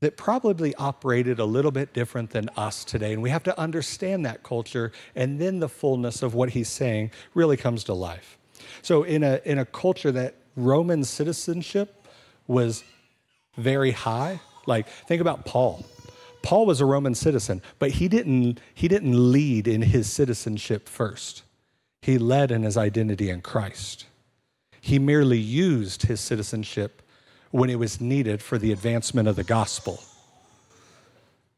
that 0.00 0.16
probably 0.16 0.74
operated 0.76 1.38
a 1.38 1.44
little 1.44 1.70
bit 1.70 1.92
different 1.92 2.30
than 2.30 2.48
us 2.56 2.84
today. 2.84 3.12
And 3.12 3.22
we 3.22 3.30
have 3.30 3.42
to 3.44 3.58
understand 3.58 4.24
that 4.26 4.42
culture, 4.42 4.92
and 5.14 5.40
then 5.40 5.58
the 5.58 5.68
fullness 5.68 6.22
of 6.22 6.34
what 6.34 6.50
he's 6.50 6.68
saying 6.68 7.10
really 7.34 7.56
comes 7.56 7.84
to 7.84 7.94
life. 7.94 8.38
So, 8.82 9.02
in 9.02 9.22
a, 9.24 9.40
in 9.44 9.58
a 9.58 9.64
culture 9.64 10.12
that 10.12 10.34
Roman 10.56 11.04
citizenship 11.04 12.06
was 12.46 12.84
very 13.56 13.90
high, 13.90 14.40
like 14.66 14.88
think 14.88 15.20
about 15.20 15.44
Paul. 15.44 15.84
Paul 16.42 16.66
was 16.66 16.80
a 16.80 16.86
Roman 16.86 17.14
citizen, 17.14 17.62
but 17.78 17.90
he 17.90 18.08
didn't, 18.08 18.60
he 18.74 18.86
didn't 18.88 19.32
lead 19.32 19.66
in 19.66 19.82
his 19.82 20.10
citizenship 20.10 20.88
first. 20.88 21.42
He 22.00 22.18
led 22.18 22.50
in 22.50 22.62
his 22.62 22.76
identity 22.76 23.28
in 23.28 23.40
Christ. 23.40 24.06
He 24.80 24.98
merely 24.98 25.38
used 25.38 26.02
his 26.02 26.20
citizenship 26.20 27.02
when 27.50 27.70
it 27.70 27.78
was 27.78 28.00
needed 28.00 28.42
for 28.42 28.58
the 28.58 28.72
advancement 28.72 29.28
of 29.28 29.36
the 29.36 29.44
gospel. 29.44 30.02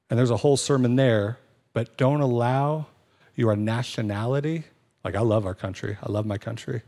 And 0.09 0.19
there's 0.19 0.31
a 0.31 0.37
whole 0.37 0.57
sermon 0.57 0.97
there, 0.97 1.39
but 1.73 1.97
don't 1.97 2.21
allow 2.21 2.87
your 3.35 3.55
nationality. 3.57 4.65
Like, 5.05 5.15
I 5.15 5.21
love 5.21 5.47
our 5.47 5.55
country, 5.55 5.97
I 6.03 6.11
love 6.11 6.27
my 6.27 6.39
country. 6.39 6.83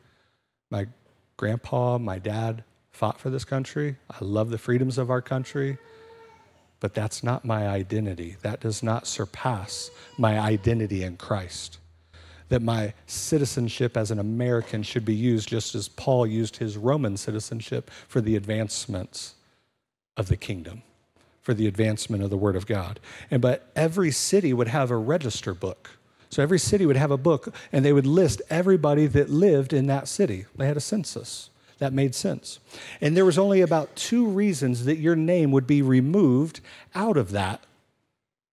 My 0.70 0.86
grandpa, 1.36 1.98
my 1.98 2.18
dad 2.18 2.64
fought 2.92 3.20
for 3.20 3.30
this 3.30 3.44
country. 3.44 3.96
I 4.10 4.18
love 4.20 4.50
the 4.50 4.58
freedoms 4.58 4.98
of 4.98 5.10
our 5.10 5.22
country. 5.22 5.78
But 6.80 6.94
that's 6.94 7.22
not 7.22 7.44
my 7.44 7.68
identity. 7.68 8.36
That 8.42 8.60
does 8.60 8.82
not 8.82 9.06
surpass 9.06 9.90
my 10.18 10.38
identity 10.38 11.02
in 11.02 11.16
Christ. 11.16 11.78
That 12.52 12.62
my 12.62 12.92
citizenship 13.06 13.96
as 13.96 14.10
an 14.10 14.18
American 14.18 14.82
should 14.82 15.04
be 15.04 15.14
used 15.14 15.48
just 15.48 15.74
as 15.74 15.88
Paul 15.88 16.26
used 16.26 16.58
his 16.58 16.76
Roman 16.76 17.16
citizenship 17.16 17.90
for 18.06 18.20
the 18.20 18.36
advancements 18.36 19.34
of 20.16 20.28
the 20.28 20.36
kingdom, 20.36 20.82
for 21.40 21.54
the 21.54 21.66
advancement 21.66 22.22
of 22.22 22.30
the 22.30 22.36
Word 22.36 22.56
of 22.56 22.66
God. 22.66 23.00
And 23.30 23.40
but 23.40 23.70
every 23.74 24.10
city 24.10 24.52
would 24.52 24.68
have 24.68 24.90
a 24.90 24.96
register 24.96 25.54
book 25.54 25.98
so 26.32 26.42
every 26.42 26.58
city 26.58 26.86
would 26.86 26.96
have 26.96 27.10
a 27.10 27.18
book, 27.18 27.54
and 27.72 27.84
they 27.84 27.92
would 27.92 28.06
list 28.06 28.40
everybody 28.48 29.06
that 29.06 29.28
lived 29.28 29.74
in 29.74 29.86
that 29.88 30.08
city. 30.08 30.46
They 30.56 30.66
had 30.66 30.78
a 30.78 30.80
census. 30.80 31.50
That 31.78 31.92
made 31.92 32.14
sense. 32.14 32.58
And 33.02 33.14
there 33.14 33.26
was 33.26 33.38
only 33.38 33.60
about 33.60 33.94
two 33.96 34.26
reasons 34.26 34.86
that 34.86 34.96
your 34.96 35.14
name 35.14 35.50
would 35.50 35.66
be 35.66 35.82
removed 35.82 36.60
out 36.94 37.18
of 37.18 37.32
that 37.32 37.64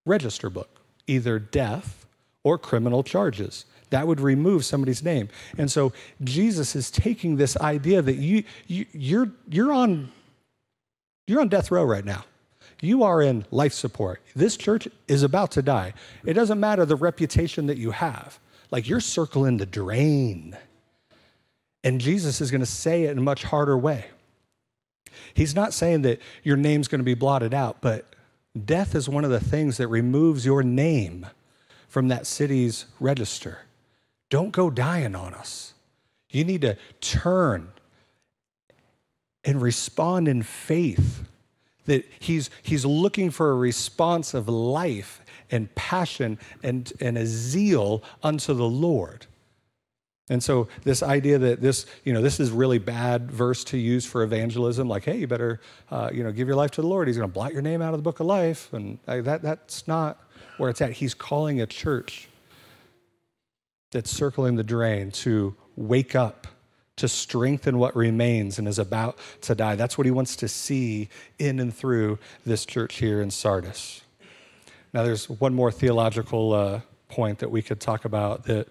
register 0.06 0.50
book 0.50 0.82
either 1.08 1.39
death 1.39 2.06
or 2.43 2.58
criminal 2.58 3.02
charges. 3.02 3.66
That 3.89 4.07
would 4.07 4.19
remove 4.19 4.65
somebody's 4.65 5.03
name. 5.03 5.29
And 5.57 5.71
so 5.71 5.93
Jesus 6.23 6.75
is 6.75 6.91
taking 6.91 7.37
this 7.37 7.57
idea 7.57 8.01
that 8.01 8.15
you, 8.15 8.43
you 8.67 8.85
you're, 8.91 9.31
you're, 9.49 9.73
on, 9.73 10.11
you're 11.27 11.41
on 11.41 11.49
death 11.49 11.71
row 11.71 11.83
right 11.83 12.05
now 12.05 12.25
you 12.81 13.03
are 13.03 13.21
in 13.21 13.45
life 13.51 13.73
support. 13.73 14.21
This 14.35 14.55
church 14.55 14.87
is 15.07 15.23
about 15.23 15.51
to 15.51 15.61
die. 15.61 15.93
It 16.25 16.33
doesn't 16.33 16.59
matter 16.59 16.85
the 16.85 16.95
reputation 16.95 17.67
that 17.67 17.77
you 17.77 17.91
have, 17.91 18.39
like 18.71 18.87
you're 18.87 18.99
circling 18.99 19.57
the 19.57 19.65
drain. 19.65 20.57
And 21.83 21.99
Jesus 21.99 22.41
is 22.41 22.51
going 22.51 22.61
to 22.61 22.67
say 22.67 23.03
it 23.03 23.11
in 23.11 23.17
a 23.17 23.21
much 23.21 23.43
harder 23.43 23.77
way. 23.77 24.05
He's 25.33 25.55
not 25.55 25.73
saying 25.73 26.03
that 26.03 26.21
your 26.43 26.57
name's 26.57 26.87
going 26.87 26.99
to 26.99 27.05
be 27.05 27.13
blotted 27.13 27.53
out, 27.53 27.81
but 27.81 28.05
death 28.65 28.95
is 28.95 29.09
one 29.09 29.25
of 29.25 29.31
the 29.31 29.39
things 29.39 29.77
that 29.77 29.87
removes 29.87 30.45
your 30.45 30.63
name 30.63 31.25
from 31.87 32.07
that 32.09 32.27
city's 32.27 32.85
register. 32.99 33.59
Don't 34.30 34.51
go 34.51 34.69
dying 34.69 35.15
on 35.15 35.34
us. 35.34 35.73
You 36.30 36.43
need 36.43 36.61
to 36.61 36.77
turn 37.01 37.69
and 39.43 39.61
respond 39.61 40.27
in 40.27 40.43
faith 40.43 41.23
that 41.86 42.05
he's, 42.19 42.51
he's 42.61 42.86
looking 42.86 43.32
for 43.32 43.51
a 43.51 43.55
response 43.55 44.34
of 44.36 44.47
life 44.47 45.21
and 45.49 45.73
passion 45.73 46.38
and, 46.61 46.93
and 46.99 47.17
a 47.17 47.25
zeal 47.25 48.03
unto 48.21 48.53
the 48.53 48.67
Lord. 48.67 49.25
And 50.30 50.43
so 50.43 50.67
this 50.84 51.01
idea 51.01 51.39
that 51.39 51.61
this, 51.61 51.88
you 52.03 52.13
know, 52.13 52.21
this 52.21 52.39
is 52.39 52.51
really 52.51 52.77
bad 52.77 53.32
verse 53.32 53.63
to 53.65 53.77
use 53.77 54.05
for 54.05 54.21
evangelism, 54.21 54.88
like, 54.88 55.05
hey, 55.05 55.17
you 55.17 55.27
better, 55.27 55.59
uh, 55.89 56.11
you 56.13 56.23
know, 56.23 56.32
give 56.32 56.47
your 56.47 56.55
life 56.55 56.69
to 56.71 56.82
the 56.82 56.88
Lord. 56.88 57.07
He's 57.07 57.17
going 57.17 57.27
to 57.27 57.34
blot 57.34 57.51
your 57.51 57.63
name 57.63 57.82
out 57.82 57.95
of 57.95 57.99
the 57.99 58.03
book 58.03 58.19
of 58.19 58.27
life, 58.27 58.71
and 58.71 58.99
uh, 59.07 59.21
that 59.21 59.41
that's 59.41 59.88
not 59.88 60.23
where 60.57 60.69
it's 60.69 60.82
at. 60.82 60.91
He's 60.91 61.15
calling 61.15 61.59
a 61.59 61.65
church 61.65 62.28
that's 63.91 64.11
circling 64.11 64.55
the 64.55 64.63
drain 64.63 65.11
to 65.11 65.55
wake 65.75 66.15
up 66.15 66.47
to 66.97 67.07
strengthen 67.07 67.77
what 67.79 67.95
remains 67.95 68.59
and 68.59 68.67
is 68.67 68.77
about 68.77 69.17
to 69.41 69.55
die. 69.55 69.75
That's 69.75 69.97
what 69.97 70.05
he 70.05 70.11
wants 70.11 70.35
to 70.37 70.49
see 70.49 71.07
in 71.39 71.59
and 71.59 71.73
through 71.73 72.19
this 72.45 72.65
church 72.65 72.95
here 72.95 73.21
in 73.21 73.31
Sardis. 73.31 74.01
Now, 74.93 75.03
there's 75.03 75.29
one 75.29 75.53
more 75.53 75.71
theological 75.71 76.53
uh, 76.53 76.81
point 77.07 77.39
that 77.39 77.51
we 77.51 77.61
could 77.61 77.79
talk 77.79 78.03
about 78.03 78.43
that, 78.43 78.67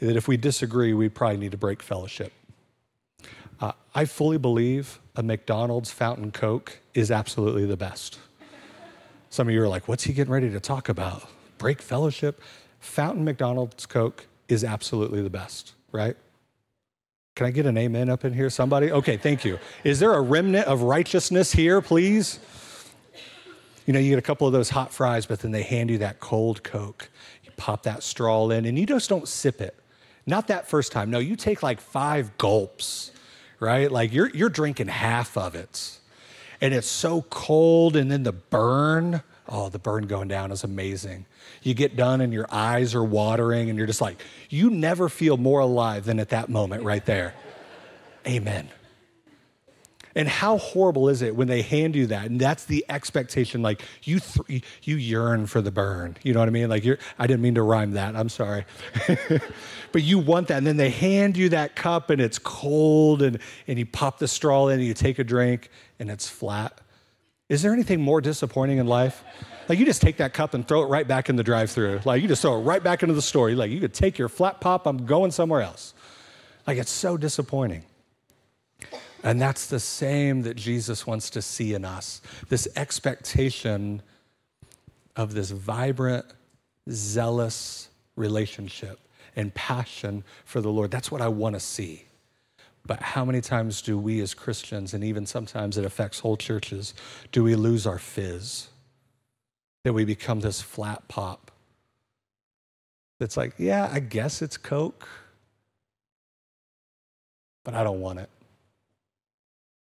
that 0.00 0.16
if 0.16 0.26
we 0.26 0.38
disagree, 0.38 0.94
we 0.94 1.10
probably 1.10 1.36
need 1.36 1.50
to 1.50 1.58
break 1.58 1.82
fellowship. 1.82 2.32
Uh, 3.60 3.72
I 3.94 4.06
fully 4.06 4.38
believe 4.38 4.98
a 5.14 5.22
McDonald's 5.22 5.90
fountain 5.90 6.30
Coke 6.30 6.78
is 6.94 7.10
absolutely 7.10 7.66
the 7.66 7.76
best. 7.76 8.18
Some 9.28 9.48
of 9.48 9.54
you 9.54 9.62
are 9.62 9.68
like, 9.68 9.86
what's 9.86 10.04
he 10.04 10.14
getting 10.14 10.32
ready 10.32 10.50
to 10.50 10.60
talk 10.60 10.88
about? 10.88 11.28
Break 11.58 11.82
fellowship? 11.82 12.40
Fountain 12.80 13.24
McDonald's 13.24 13.84
Coke 13.84 14.26
is 14.48 14.64
absolutely 14.64 15.22
the 15.22 15.30
best, 15.30 15.74
right? 15.92 16.16
Can 17.34 17.46
I 17.46 17.50
get 17.50 17.66
an 17.66 17.76
amen 17.76 18.08
up 18.08 18.24
in 18.24 18.32
here? 18.32 18.48
Somebody? 18.48 18.90
Okay, 18.90 19.18
thank 19.18 19.44
you. 19.44 19.58
Is 19.84 20.00
there 20.00 20.14
a 20.14 20.20
remnant 20.20 20.66
of 20.66 20.82
righteousness 20.82 21.52
here, 21.52 21.82
please? 21.82 22.38
You 23.84 23.92
know, 23.92 23.98
you 23.98 24.10
get 24.10 24.18
a 24.18 24.22
couple 24.22 24.46
of 24.46 24.52
those 24.52 24.70
hot 24.70 24.92
fries, 24.92 25.26
but 25.26 25.40
then 25.40 25.52
they 25.52 25.62
hand 25.62 25.90
you 25.90 25.98
that 25.98 26.18
cold 26.18 26.64
Coke. 26.64 27.10
You 27.44 27.50
pop 27.56 27.82
that 27.82 28.02
straw 28.02 28.48
in, 28.48 28.64
and 28.64 28.78
you 28.78 28.86
just 28.86 29.08
don't 29.08 29.28
sip 29.28 29.60
it. 29.60 29.76
Not 30.26 30.48
that 30.48 30.66
first 30.66 30.92
time. 30.92 31.10
No, 31.10 31.18
you 31.18 31.36
take 31.36 31.62
like 31.62 31.80
five 31.80 32.36
gulps, 32.38 33.12
right? 33.60 33.92
Like 33.92 34.12
you're, 34.12 34.30
you're 34.30 34.48
drinking 34.48 34.88
half 34.88 35.36
of 35.36 35.54
it. 35.54 35.98
And 36.60 36.72
it's 36.72 36.88
so 36.88 37.22
cold, 37.22 37.96
and 37.96 38.10
then 38.10 38.22
the 38.22 38.32
burn 38.32 39.22
oh, 39.48 39.68
the 39.68 39.78
burn 39.78 40.06
going 40.06 40.28
down 40.28 40.50
is 40.52 40.64
amazing. 40.64 41.26
You 41.62 41.74
get 41.74 41.96
done 41.96 42.20
and 42.20 42.32
your 42.32 42.46
eyes 42.50 42.94
are 42.94 43.04
watering, 43.04 43.68
and 43.70 43.78
you're 43.78 43.86
just 43.86 44.00
like, 44.00 44.20
you 44.48 44.70
never 44.70 45.08
feel 45.08 45.36
more 45.36 45.60
alive 45.60 46.04
than 46.04 46.18
at 46.18 46.30
that 46.30 46.48
moment 46.48 46.82
right 46.82 47.04
there. 47.04 47.34
Amen. 48.26 48.68
And 50.16 50.26
how 50.28 50.56
horrible 50.56 51.10
is 51.10 51.20
it 51.20 51.36
when 51.36 51.46
they 51.46 51.60
hand 51.60 51.94
you 51.94 52.06
that? 52.06 52.24
And 52.24 52.40
that's 52.40 52.64
the 52.64 52.86
expectation. 52.88 53.60
Like 53.60 53.82
you, 54.02 54.18
th- 54.18 54.64
you 54.82 54.96
yearn 54.96 55.46
for 55.46 55.60
the 55.60 55.70
burn. 55.70 56.16
You 56.22 56.32
know 56.32 56.40
what 56.40 56.48
I 56.48 56.52
mean? 56.52 56.70
Like 56.70 56.86
you're. 56.86 56.98
I 57.18 57.26
didn't 57.26 57.42
mean 57.42 57.56
to 57.56 57.62
rhyme 57.62 57.92
that. 57.92 58.16
I'm 58.16 58.30
sorry. 58.30 58.64
but 59.92 60.02
you 60.02 60.18
want 60.18 60.48
that, 60.48 60.56
and 60.56 60.66
then 60.66 60.78
they 60.78 60.88
hand 60.88 61.36
you 61.36 61.50
that 61.50 61.76
cup, 61.76 62.08
and 62.08 62.22
it's 62.22 62.38
cold, 62.38 63.20
and 63.20 63.38
and 63.68 63.78
you 63.78 63.84
pop 63.84 64.18
the 64.18 64.26
straw 64.26 64.68
in, 64.68 64.78
and 64.78 64.88
you 64.88 64.94
take 64.94 65.18
a 65.18 65.24
drink, 65.24 65.68
and 65.98 66.10
it's 66.10 66.26
flat. 66.26 66.80
Is 67.48 67.62
there 67.62 67.72
anything 67.72 68.00
more 68.00 68.20
disappointing 68.20 68.78
in 68.78 68.86
life? 68.86 69.22
Like 69.68 69.78
you 69.78 69.84
just 69.84 70.02
take 70.02 70.16
that 70.16 70.34
cup 70.34 70.54
and 70.54 70.66
throw 70.66 70.82
it 70.82 70.86
right 70.86 71.06
back 71.06 71.28
in 71.28 71.36
the 71.36 71.42
drive-through. 71.42 72.00
Like 72.04 72.22
you 72.22 72.28
just 72.28 72.42
throw 72.42 72.58
it 72.58 72.62
right 72.62 72.82
back 72.82 73.02
into 73.02 73.14
the 73.14 73.22
store. 73.22 73.50
Like 73.52 73.70
you 73.70 73.80
could 73.80 73.94
take 73.94 74.18
your 74.18 74.28
flat 74.28 74.60
pop, 74.60 74.86
I'm 74.86 75.06
going 75.06 75.30
somewhere 75.30 75.62
else. 75.62 75.94
Like 76.66 76.78
it's 76.78 76.90
so 76.90 77.16
disappointing. 77.16 77.84
And 79.22 79.40
that's 79.40 79.66
the 79.66 79.80
same 79.80 80.42
that 80.42 80.54
Jesus 80.54 81.06
wants 81.06 81.30
to 81.30 81.42
see 81.42 81.74
in 81.74 81.84
us. 81.84 82.20
This 82.48 82.68
expectation 82.76 84.02
of 85.16 85.34
this 85.34 85.50
vibrant, 85.50 86.26
zealous 86.90 87.88
relationship 88.14 89.00
and 89.34 89.52
passion 89.54 90.24
for 90.44 90.60
the 90.60 90.70
Lord. 90.70 90.90
That's 90.90 91.10
what 91.10 91.20
I 91.20 91.28
want 91.28 91.54
to 91.54 91.60
see. 91.60 92.04
But 92.86 93.02
how 93.02 93.24
many 93.24 93.40
times 93.40 93.82
do 93.82 93.98
we 93.98 94.20
as 94.20 94.34
Christians, 94.34 94.94
and 94.94 95.02
even 95.02 95.26
sometimes 95.26 95.76
it 95.76 95.84
affects 95.84 96.20
whole 96.20 96.36
churches, 96.36 96.94
do 97.32 97.42
we 97.42 97.54
lose 97.54 97.86
our 97.86 97.98
fizz? 97.98 98.68
That 99.84 99.92
we 99.92 100.04
become 100.04 100.40
this 100.40 100.60
flat 100.60 101.06
pop 101.08 101.46
that's 103.18 103.36
like, 103.36 103.54
yeah, 103.58 103.88
I 103.90 104.00
guess 104.00 104.42
it's 104.42 104.56
Coke, 104.56 105.08
but 107.64 107.74
I 107.74 107.82
don't 107.82 108.00
want 108.00 108.18
it. 108.18 108.30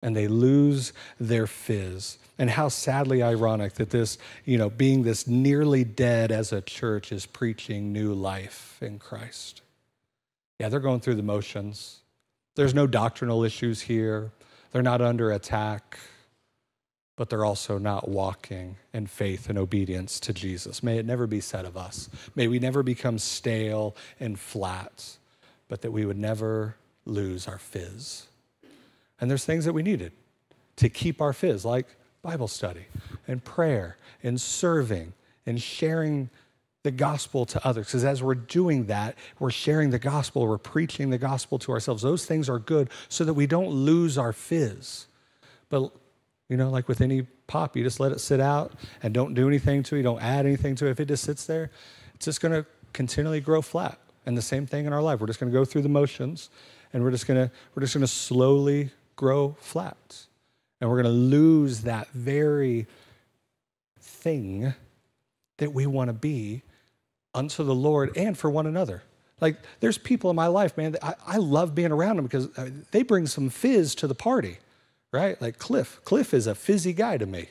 And 0.01 0.15
they 0.15 0.27
lose 0.27 0.93
their 1.19 1.47
fizz. 1.47 2.19
And 2.37 2.51
how 2.51 2.69
sadly 2.69 3.23
ironic 3.23 3.73
that 3.73 3.89
this, 3.89 4.17
you 4.45 4.57
know, 4.57 4.69
being 4.69 5.03
this 5.03 5.27
nearly 5.27 5.83
dead 5.83 6.31
as 6.31 6.53
a 6.53 6.61
church 6.61 7.11
is 7.11 7.25
preaching 7.25 7.91
new 7.91 8.13
life 8.13 8.77
in 8.81 8.99
Christ. 8.99 9.61
Yeah, 10.59 10.69
they're 10.69 10.79
going 10.79 10.99
through 10.99 11.15
the 11.15 11.23
motions. 11.23 12.01
There's 12.57 12.73
no 12.73 12.87
doctrinal 12.87 13.43
issues 13.43 13.81
here. 13.81 14.31
They're 14.71 14.81
not 14.81 14.99
under 14.99 15.31
attack, 15.31 15.99
but 17.15 17.29
they're 17.29 17.45
also 17.45 17.77
not 17.77 18.09
walking 18.09 18.77
in 18.91 19.05
faith 19.05 19.47
and 19.47 19.59
obedience 19.59 20.19
to 20.21 20.33
Jesus. 20.33 20.81
May 20.81 20.97
it 20.97 21.05
never 21.05 21.27
be 21.27 21.39
said 21.39 21.65
of 21.65 21.77
us. 21.77 22.09
May 22.35 22.47
we 22.47 22.57
never 22.57 22.81
become 22.81 23.19
stale 23.19 23.95
and 24.19 24.39
flat, 24.39 25.17
but 25.67 25.83
that 25.83 25.91
we 25.91 26.03
would 26.03 26.17
never 26.17 26.75
lose 27.05 27.47
our 27.47 27.59
fizz. 27.59 28.25
And 29.21 29.29
there's 29.29 29.45
things 29.45 29.65
that 29.65 29.73
we 29.73 29.83
needed 29.83 30.11
to 30.77 30.89
keep 30.89 31.21
our 31.21 31.33
fizz, 31.33 31.63
like 31.63 31.85
Bible 32.23 32.47
study 32.47 32.87
and 33.27 33.43
prayer 33.43 33.97
and 34.23 34.41
serving 34.41 35.13
and 35.45 35.61
sharing 35.61 36.31
the 36.87 36.91
gospel 36.91 37.45
to 37.45 37.67
others. 37.67 37.87
Because 37.87 38.05
as 38.05 38.23
we're 38.23 38.33
doing 38.33 38.85
that, 38.85 39.17
we're 39.39 39.51
sharing 39.51 39.89
the 39.89 39.99
gospel, 39.99 40.47
we're 40.47 40.57
preaching 40.57 41.09
the 41.09 41.17
gospel 41.17 41.59
to 41.59 41.73
ourselves. 41.73 42.01
Those 42.01 42.25
things 42.25 42.47
are 42.47 42.59
good 42.59 42.89
so 43.09 43.25
that 43.25 43.33
we 43.33 43.45
don't 43.45 43.67
lose 43.67 44.17
our 44.17 44.31
fizz. 44.31 45.07
But, 45.67 45.91
you 46.47 46.55
know, 46.55 46.69
like 46.69 46.87
with 46.87 47.01
any 47.01 47.23
pop, 47.45 47.75
you 47.75 47.83
just 47.83 47.99
let 47.99 48.13
it 48.13 48.21
sit 48.21 48.39
out 48.39 48.71
and 49.03 49.13
don't 49.13 49.33
do 49.33 49.49
anything 49.49 49.83
to 49.83 49.97
it, 49.97 50.03
don't 50.03 50.21
add 50.21 50.45
anything 50.45 50.75
to 50.75 50.87
it. 50.87 50.91
If 50.91 51.01
it 51.01 51.09
just 51.09 51.25
sits 51.25 51.45
there, 51.45 51.71
it's 52.15 52.23
just 52.23 52.39
going 52.39 52.53
to 52.53 52.65
continually 52.93 53.41
grow 53.41 53.61
flat. 53.61 53.99
And 54.25 54.37
the 54.37 54.41
same 54.41 54.65
thing 54.65 54.85
in 54.85 54.93
our 54.93 55.01
life. 55.01 55.19
We're 55.19 55.27
just 55.27 55.41
going 55.41 55.51
to 55.51 55.57
go 55.57 55.65
through 55.65 55.81
the 55.81 55.89
motions 55.89 56.49
and 56.93 57.03
we're 57.03 57.11
just 57.11 57.27
going 57.27 57.47
to 57.47 57.53
we're 57.75 57.81
just 57.81 57.93
going 57.93 58.01
to 58.01 58.07
slowly 58.07 58.91
grow 59.17 59.57
flat. 59.59 60.25
And 60.79 60.89
we're 60.89 61.01
going 61.01 61.13
to 61.13 61.19
lose 61.19 61.81
that 61.81 62.07
very 62.11 62.87
thing 63.99 64.73
that 65.57 65.73
we 65.73 65.85
want 65.85 66.07
to 66.07 66.13
be 66.13 66.63
unto 67.37 67.63
the 67.63 67.75
Lord 67.75 68.17
and 68.17 68.37
for 68.37 68.49
one 68.49 68.65
another. 68.65 69.03
Like, 69.39 69.57
there's 69.79 69.99
people 69.99 70.31
in 70.31 70.35
my 70.35 70.47
life, 70.47 70.75
man, 70.75 70.95
I, 71.01 71.13
I 71.25 71.37
love 71.37 71.75
being 71.75 71.91
around 71.91 72.15
them 72.15 72.25
because 72.25 72.47
uh, 72.57 72.69
they 72.91 73.03
bring 73.03 73.27
some 73.27 73.49
fizz 73.49 73.93
to 73.95 74.07
the 74.07 74.15
party, 74.15 74.57
right? 75.11 75.39
Like 75.39 75.59
Cliff. 75.59 76.01
Cliff 76.03 76.33
is 76.33 76.47
a 76.47 76.55
fizzy 76.55 76.91
guy 76.91 77.17
to 77.17 77.25
me, 77.27 77.49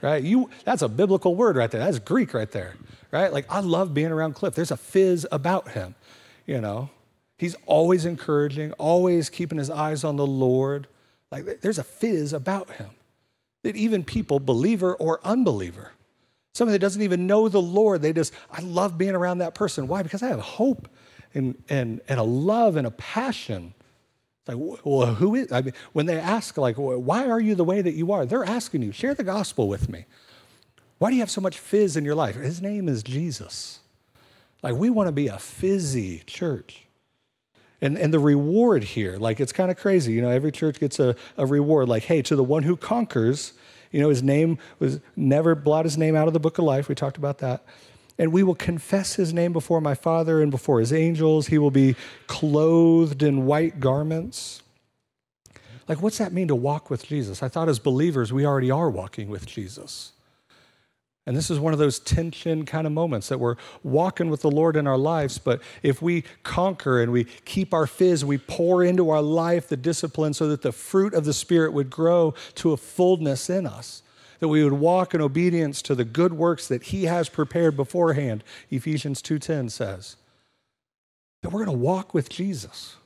right? 0.00 0.22
You, 0.22 0.48
that's 0.64 0.82
a 0.82 0.88
biblical 0.88 1.34
word 1.34 1.56
right 1.56 1.70
there. 1.70 1.80
That's 1.80 1.98
Greek 1.98 2.32
right 2.34 2.50
there, 2.50 2.76
right? 3.10 3.32
Like, 3.32 3.46
I 3.50 3.60
love 3.60 3.92
being 3.94 4.12
around 4.12 4.34
Cliff. 4.34 4.54
There's 4.54 4.70
a 4.70 4.76
fizz 4.76 5.26
about 5.32 5.72
him, 5.72 5.96
you 6.46 6.60
know? 6.60 6.90
He's 7.36 7.56
always 7.66 8.04
encouraging, 8.04 8.72
always 8.72 9.28
keeping 9.28 9.58
his 9.58 9.70
eyes 9.70 10.04
on 10.04 10.16
the 10.16 10.26
Lord. 10.26 10.86
Like, 11.32 11.60
there's 11.60 11.78
a 11.78 11.84
fizz 11.84 12.32
about 12.32 12.70
him 12.70 12.90
that 13.64 13.76
even 13.76 14.04
people, 14.04 14.38
believer 14.38 14.94
or 14.94 15.20
unbeliever, 15.24 15.92
Somebody 16.54 16.74
that 16.74 16.80
doesn't 16.80 17.02
even 17.02 17.26
know 17.26 17.48
the 17.48 17.62
Lord, 17.62 18.02
they 18.02 18.12
just, 18.12 18.32
I 18.50 18.60
love 18.62 18.98
being 18.98 19.14
around 19.14 19.38
that 19.38 19.54
person. 19.54 19.86
Why? 19.86 20.02
Because 20.02 20.22
I 20.22 20.28
have 20.28 20.40
hope 20.40 20.88
and, 21.34 21.62
and, 21.68 22.00
and 22.08 22.18
a 22.18 22.24
love 22.24 22.76
and 22.76 22.86
a 22.86 22.90
passion. 22.90 23.74
It's 24.40 24.48
like, 24.48 24.80
well, 24.84 25.14
who 25.14 25.34
is, 25.34 25.52
I 25.52 25.60
mean, 25.60 25.74
when 25.92 26.06
they 26.06 26.18
ask, 26.18 26.56
like, 26.56 26.76
why 26.76 27.28
are 27.28 27.40
you 27.40 27.54
the 27.54 27.64
way 27.64 27.80
that 27.82 27.94
you 27.94 28.12
are? 28.12 28.26
They're 28.26 28.44
asking 28.44 28.82
you, 28.82 28.92
share 28.92 29.14
the 29.14 29.24
gospel 29.24 29.68
with 29.68 29.88
me. 29.88 30.06
Why 30.98 31.10
do 31.10 31.16
you 31.16 31.22
have 31.22 31.30
so 31.30 31.40
much 31.40 31.58
fizz 31.58 31.96
in 31.96 32.04
your 32.04 32.16
life? 32.16 32.34
His 32.34 32.60
name 32.60 32.88
is 32.88 33.02
Jesus. 33.04 33.80
Like, 34.62 34.74
we 34.74 34.90
want 34.90 35.06
to 35.06 35.12
be 35.12 35.28
a 35.28 35.38
fizzy 35.38 36.22
church. 36.26 36.86
And, 37.80 37.96
and 37.96 38.12
the 38.12 38.18
reward 38.18 38.82
here, 38.82 39.16
like, 39.16 39.38
it's 39.38 39.52
kind 39.52 39.70
of 39.70 39.76
crazy. 39.76 40.12
You 40.12 40.22
know, 40.22 40.30
every 40.30 40.50
church 40.50 40.80
gets 40.80 40.98
a, 40.98 41.14
a 41.36 41.46
reward, 41.46 41.88
like, 41.88 42.02
hey, 42.02 42.22
to 42.22 42.34
the 42.34 42.42
one 42.42 42.64
who 42.64 42.76
conquers, 42.76 43.52
you 43.90 44.00
know, 44.00 44.08
his 44.08 44.22
name 44.22 44.58
was 44.78 45.00
never 45.16 45.54
blot 45.54 45.84
his 45.84 45.96
name 45.96 46.14
out 46.16 46.26
of 46.26 46.34
the 46.34 46.40
book 46.40 46.58
of 46.58 46.64
life. 46.64 46.88
We 46.88 46.94
talked 46.94 47.16
about 47.16 47.38
that. 47.38 47.64
And 48.18 48.32
we 48.32 48.42
will 48.42 48.54
confess 48.54 49.14
his 49.14 49.32
name 49.32 49.52
before 49.52 49.80
my 49.80 49.94
Father 49.94 50.42
and 50.42 50.50
before 50.50 50.80
his 50.80 50.92
angels. 50.92 51.46
He 51.46 51.58
will 51.58 51.70
be 51.70 51.94
clothed 52.26 53.22
in 53.22 53.46
white 53.46 53.78
garments. 53.78 54.62
Like, 55.86 56.02
what's 56.02 56.18
that 56.18 56.32
mean 56.32 56.48
to 56.48 56.54
walk 56.54 56.90
with 56.90 57.06
Jesus? 57.06 57.42
I 57.42 57.48
thought 57.48 57.68
as 57.68 57.78
believers, 57.78 58.32
we 58.32 58.44
already 58.44 58.70
are 58.70 58.90
walking 58.90 59.28
with 59.28 59.46
Jesus. 59.46 60.12
And 61.28 61.36
this 61.36 61.50
is 61.50 61.60
one 61.60 61.74
of 61.74 61.78
those 61.78 61.98
tension 61.98 62.64
kind 62.64 62.86
of 62.86 62.92
moments 62.94 63.28
that 63.28 63.38
we're 63.38 63.56
walking 63.82 64.30
with 64.30 64.40
the 64.40 64.50
Lord 64.50 64.76
in 64.76 64.86
our 64.86 64.96
lives. 64.96 65.36
But 65.36 65.60
if 65.82 66.00
we 66.00 66.24
conquer 66.42 67.02
and 67.02 67.12
we 67.12 67.24
keep 67.44 67.74
our 67.74 67.86
fizz, 67.86 68.24
we 68.24 68.38
pour 68.38 68.82
into 68.82 69.10
our 69.10 69.20
life 69.20 69.68
the 69.68 69.76
discipline 69.76 70.32
so 70.32 70.48
that 70.48 70.62
the 70.62 70.72
fruit 70.72 71.12
of 71.12 71.26
the 71.26 71.34
Spirit 71.34 71.74
would 71.74 71.90
grow 71.90 72.32
to 72.54 72.72
a 72.72 72.78
fullness 72.78 73.50
in 73.50 73.66
us, 73.66 74.02
that 74.40 74.48
we 74.48 74.64
would 74.64 74.72
walk 74.72 75.12
in 75.12 75.20
obedience 75.20 75.82
to 75.82 75.94
the 75.94 76.02
good 76.02 76.32
works 76.32 76.66
that 76.66 76.84
He 76.84 77.04
has 77.04 77.28
prepared 77.28 77.76
beforehand, 77.76 78.42
Ephesians 78.70 79.20
2:10 79.20 79.70
says. 79.70 80.16
That 81.42 81.50
we're 81.50 81.62
going 81.62 81.78
to 81.78 81.84
walk 81.84 82.14
with 82.14 82.30
Jesus 82.30 82.96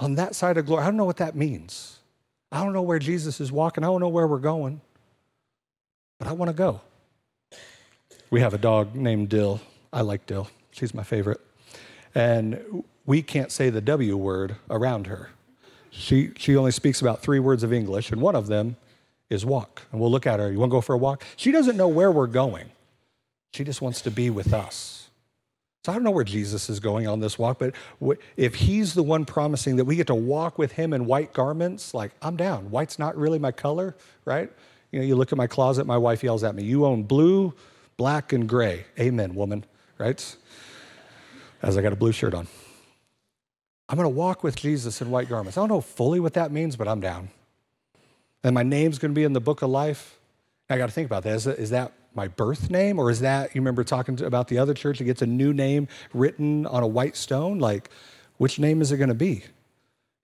on 0.00 0.16
that 0.16 0.34
side 0.34 0.56
of 0.56 0.66
glory. 0.66 0.82
I 0.82 0.86
don't 0.86 0.96
know 0.96 1.04
what 1.04 1.18
that 1.18 1.36
means. 1.36 2.00
I 2.50 2.64
don't 2.64 2.72
know 2.72 2.82
where 2.82 2.98
Jesus 2.98 3.40
is 3.40 3.52
walking. 3.52 3.84
I 3.84 3.86
don't 3.86 4.00
know 4.00 4.08
where 4.08 4.26
we're 4.26 4.38
going 4.38 4.80
but 6.20 6.28
I 6.28 6.32
want 6.32 6.50
to 6.50 6.52
go. 6.52 6.82
We 8.30 8.42
have 8.42 8.52
a 8.52 8.58
dog 8.58 8.94
named 8.94 9.30
Dill. 9.30 9.60
I 9.90 10.02
like 10.02 10.26
Dill. 10.26 10.48
She's 10.70 10.94
my 10.94 11.02
favorite. 11.02 11.40
And 12.14 12.84
we 13.06 13.22
can't 13.22 13.50
say 13.50 13.70
the 13.70 13.80
W 13.80 14.16
word 14.18 14.56
around 14.68 15.06
her. 15.06 15.30
She, 15.90 16.30
she 16.36 16.56
only 16.56 16.72
speaks 16.72 17.00
about 17.00 17.22
three 17.22 17.40
words 17.40 17.62
of 17.62 17.72
English, 17.72 18.12
and 18.12 18.20
one 18.20 18.36
of 18.36 18.48
them 18.48 18.76
is 19.30 19.46
walk. 19.46 19.82
And 19.90 20.00
we'll 20.00 20.10
look 20.10 20.26
at 20.26 20.38
her. 20.38 20.52
You 20.52 20.58
want 20.58 20.70
to 20.70 20.76
go 20.76 20.82
for 20.82 20.92
a 20.94 20.98
walk? 20.98 21.24
She 21.36 21.50
doesn't 21.50 21.76
know 21.76 21.88
where 21.88 22.12
we're 22.12 22.26
going, 22.26 22.70
she 23.54 23.64
just 23.64 23.80
wants 23.80 24.02
to 24.02 24.10
be 24.10 24.28
with 24.28 24.52
us. 24.52 25.08
So 25.84 25.92
I 25.92 25.94
don't 25.94 26.04
know 26.04 26.10
where 26.10 26.24
Jesus 26.24 26.68
is 26.68 26.78
going 26.78 27.08
on 27.08 27.20
this 27.20 27.38
walk, 27.38 27.58
but 27.58 27.74
if 28.36 28.54
he's 28.54 28.92
the 28.92 29.02
one 29.02 29.24
promising 29.24 29.76
that 29.76 29.86
we 29.86 29.96
get 29.96 30.08
to 30.08 30.14
walk 30.14 30.58
with 30.58 30.72
him 30.72 30.92
in 30.92 31.06
white 31.06 31.32
garments, 31.32 31.94
like 31.94 32.12
I'm 32.20 32.36
down. 32.36 32.70
White's 32.70 32.98
not 32.98 33.16
really 33.16 33.38
my 33.38 33.50
color, 33.50 33.96
right? 34.26 34.52
You 34.90 35.00
know, 35.00 35.06
you 35.06 35.16
look 35.16 35.32
at 35.32 35.38
my 35.38 35.46
closet, 35.46 35.86
my 35.86 35.96
wife 35.96 36.22
yells 36.22 36.42
at 36.42 36.54
me, 36.54 36.64
You 36.64 36.84
own 36.84 37.04
blue, 37.04 37.54
black, 37.96 38.32
and 38.32 38.48
gray. 38.48 38.86
Amen, 38.98 39.34
woman, 39.34 39.64
right? 39.98 40.36
As 41.62 41.76
I 41.76 41.82
got 41.82 41.92
a 41.92 41.96
blue 41.96 42.12
shirt 42.12 42.34
on. 42.34 42.48
I'm 43.88 43.96
going 43.96 44.04
to 44.04 44.16
walk 44.16 44.42
with 44.42 44.56
Jesus 44.56 45.00
in 45.00 45.10
white 45.10 45.28
garments. 45.28 45.58
I 45.58 45.62
don't 45.62 45.68
know 45.68 45.80
fully 45.80 46.20
what 46.20 46.34
that 46.34 46.52
means, 46.52 46.76
but 46.76 46.88
I'm 46.88 47.00
down. 47.00 47.30
And 48.42 48.54
my 48.54 48.62
name's 48.62 48.98
going 48.98 49.12
to 49.12 49.14
be 49.14 49.24
in 49.24 49.32
the 49.32 49.40
book 49.40 49.62
of 49.62 49.70
life. 49.70 50.18
I 50.68 50.78
got 50.78 50.86
to 50.86 50.92
think 50.92 51.06
about 51.06 51.24
that. 51.24 51.46
Is, 51.58 51.70
that. 51.70 51.92
my 52.14 52.28
birth 52.28 52.70
name? 52.70 52.98
Or 52.98 53.10
is 53.10 53.20
that, 53.20 53.54
you 53.54 53.60
remember 53.60 53.84
talking 53.84 54.22
about 54.22 54.48
the 54.48 54.58
other 54.58 54.74
church, 54.74 55.00
it 55.00 55.04
gets 55.04 55.22
a 55.22 55.26
new 55.26 55.52
name 55.52 55.88
written 56.14 56.66
on 56.66 56.82
a 56.82 56.86
white 56.86 57.16
stone? 57.16 57.58
Like, 57.58 57.90
which 58.38 58.58
name 58.58 58.80
is 58.80 58.92
it 58.92 58.96
going 58.96 59.08
to 59.08 59.14
be? 59.14 59.44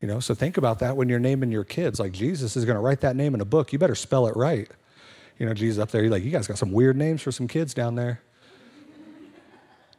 You 0.00 0.08
know, 0.08 0.20
so 0.20 0.34
think 0.34 0.56
about 0.56 0.80
that 0.80 0.96
when 0.96 1.08
you're 1.08 1.18
naming 1.18 1.50
your 1.50 1.64
kids. 1.64 1.98
Like 1.98 2.12
Jesus 2.12 2.56
is 2.56 2.64
going 2.64 2.76
to 2.76 2.80
write 2.80 3.00
that 3.00 3.16
name 3.16 3.34
in 3.34 3.40
a 3.40 3.46
book. 3.46 3.72
You 3.72 3.78
better 3.78 3.94
spell 3.94 4.26
it 4.26 4.36
right. 4.36 4.70
You 5.38 5.46
know, 5.46 5.54
Jesus 5.54 5.82
up 5.82 5.90
there, 5.90 6.02
you're 6.02 6.10
like, 6.10 6.24
you 6.24 6.30
guys 6.30 6.46
got 6.46 6.58
some 6.58 6.72
weird 6.72 6.96
names 6.96 7.22
for 7.22 7.32
some 7.32 7.48
kids 7.48 7.74
down 7.74 7.94
there. 7.94 8.20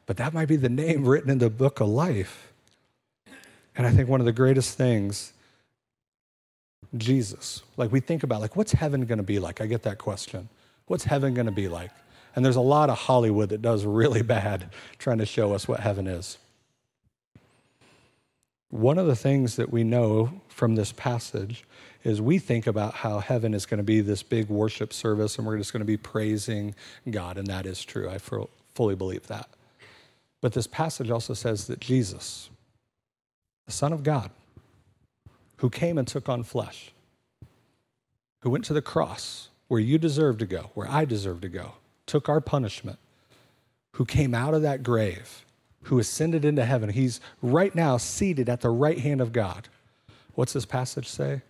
But 0.05 0.17
that 0.17 0.33
might 0.33 0.47
be 0.47 0.55
the 0.55 0.69
name 0.69 1.05
written 1.05 1.29
in 1.29 1.37
the 1.37 1.49
book 1.49 1.79
of 1.79 1.89
life. 1.89 2.53
And 3.75 3.85
I 3.85 3.91
think 3.91 4.09
one 4.09 4.19
of 4.19 4.25
the 4.25 4.31
greatest 4.31 4.77
things, 4.77 5.33
Jesus, 6.95 7.61
like 7.75 7.91
we 7.91 7.99
think 7.99 8.23
about, 8.23 8.41
like, 8.41 8.55
what's 8.55 8.71
heaven 8.71 9.05
going 9.05 9.17
to 9.17 9.23
be 9.23 9.37
like? 9.37 9.61
I 9.61 9.67
get 9.67 9.83
that 9.83 9.97
question. 9.97 10.49
What's 10.87 11.03
heaven 11.03 11.33
going 11.33 11.45
to 11.45 11.51
be 11.51 11.67
like? 11.67 11.91
And 12.35 12.43
there's 12.45 12.55
a 12.55 12.61
lot 12.61 12.89
of 12.89 12.97
Hollywood 12.97 13.49
that 13.49 13.61
does 13.61 13.85
really 13.85 14.21
bad 14.23 14.69
trying 14.97 15.17
to 15.19 15.25
show 15.25 15.53
us 15.53 15.67
what 15.67 15.81
heaven 15.81 16.07
is. 16.07 16.37
One 18.70 18.97
of 18.97 19.07
the 19.07 19.15
things 19.15 19.55
that 19.55 19.72
we 19.72 19.84
know 19.84 20.41
from 20.49 20.76
this 20.76 20.91
passage 20.91 21.63
is 22.03 22.22
we 22.22 22.38
think 22.38 22.68
about 22.68 22.95
how 22.95 23.20
heaven 23.20 23.53
is 23.53 23.65
going 23.65 23.78
to 23.78 23.84
be 23.84 24.01
this 24.01 24.24
big 24.24 24.49
worship 24.49 24.91
service 24.91 25.38
and 25.38 25.47
we're 25.47 25.57
just 25.57 25.72
going 25.72 25.82
to 25.82 25.86
be 25.86 25.97
praising 25.97 26.76
God, 27.09 27.38
and 27.38 27.47
that 27.47 27.65
is 27.65 27.84
true. 27.84 28.09
I 28.09 28.18
fully 28.18 28.95
believe 28.95 29.28
that. 29.28 29.49
But 30.41 30.53
this 30.53 30.68
passage 30.68 31.09
also 31.09 31.34
says 31.34 31.68
that 31.68 31.80
Jesus, 31.80 32.49
the 33.65 33.72
Son 33.72 33.93
of 33.93 34.03
God, 34.03 34.32
who 35.57 35.70
came 35.70 35.97
and 35.97 36.07
took 36.07 36.30
on 36.30 36.43
flesh, 36.43 36.91
who 38.41 38.49
went 38.49 38.65
to 38.65 38.74
the 38.74 38.82
cross 38.82 39.49
where 39.68 39.80
you 39.80 39.97
deserve 39.97 40.38
to 40.38 40.45
go, 40.45 40.72
where 40.74 40.89
I 40.89 41.05
deserve 41.05 41.41
to 41.41 41.49
go, 41.49 41.74
took 42.05 42.30
our 42.30 42.39
punishment, 42.39 42.99
who 43.93 44.05
came 44.05 44.36
out 44.36 44.53
of 44.53 44.61
that 44.61 44.84
grave 44.84 45.45
who 45.88 45.99
ascended 45.99 46.43
into 46.43 46.65
heaven. 46.65 46.89
He's 46.89 47.21
right 47.41 47.73
now 47.73 47.95
seated 47.95 48.49
at 48.49 48.59
the 48.59 48.69
right 48.69 48.99
hand 48.99 49.21
of 49.21 49.31
God. 49.31 49.69
What's 50.35 50.51
this 50.51 50.65
passage 50.65 51.07
say? 51.07 51.41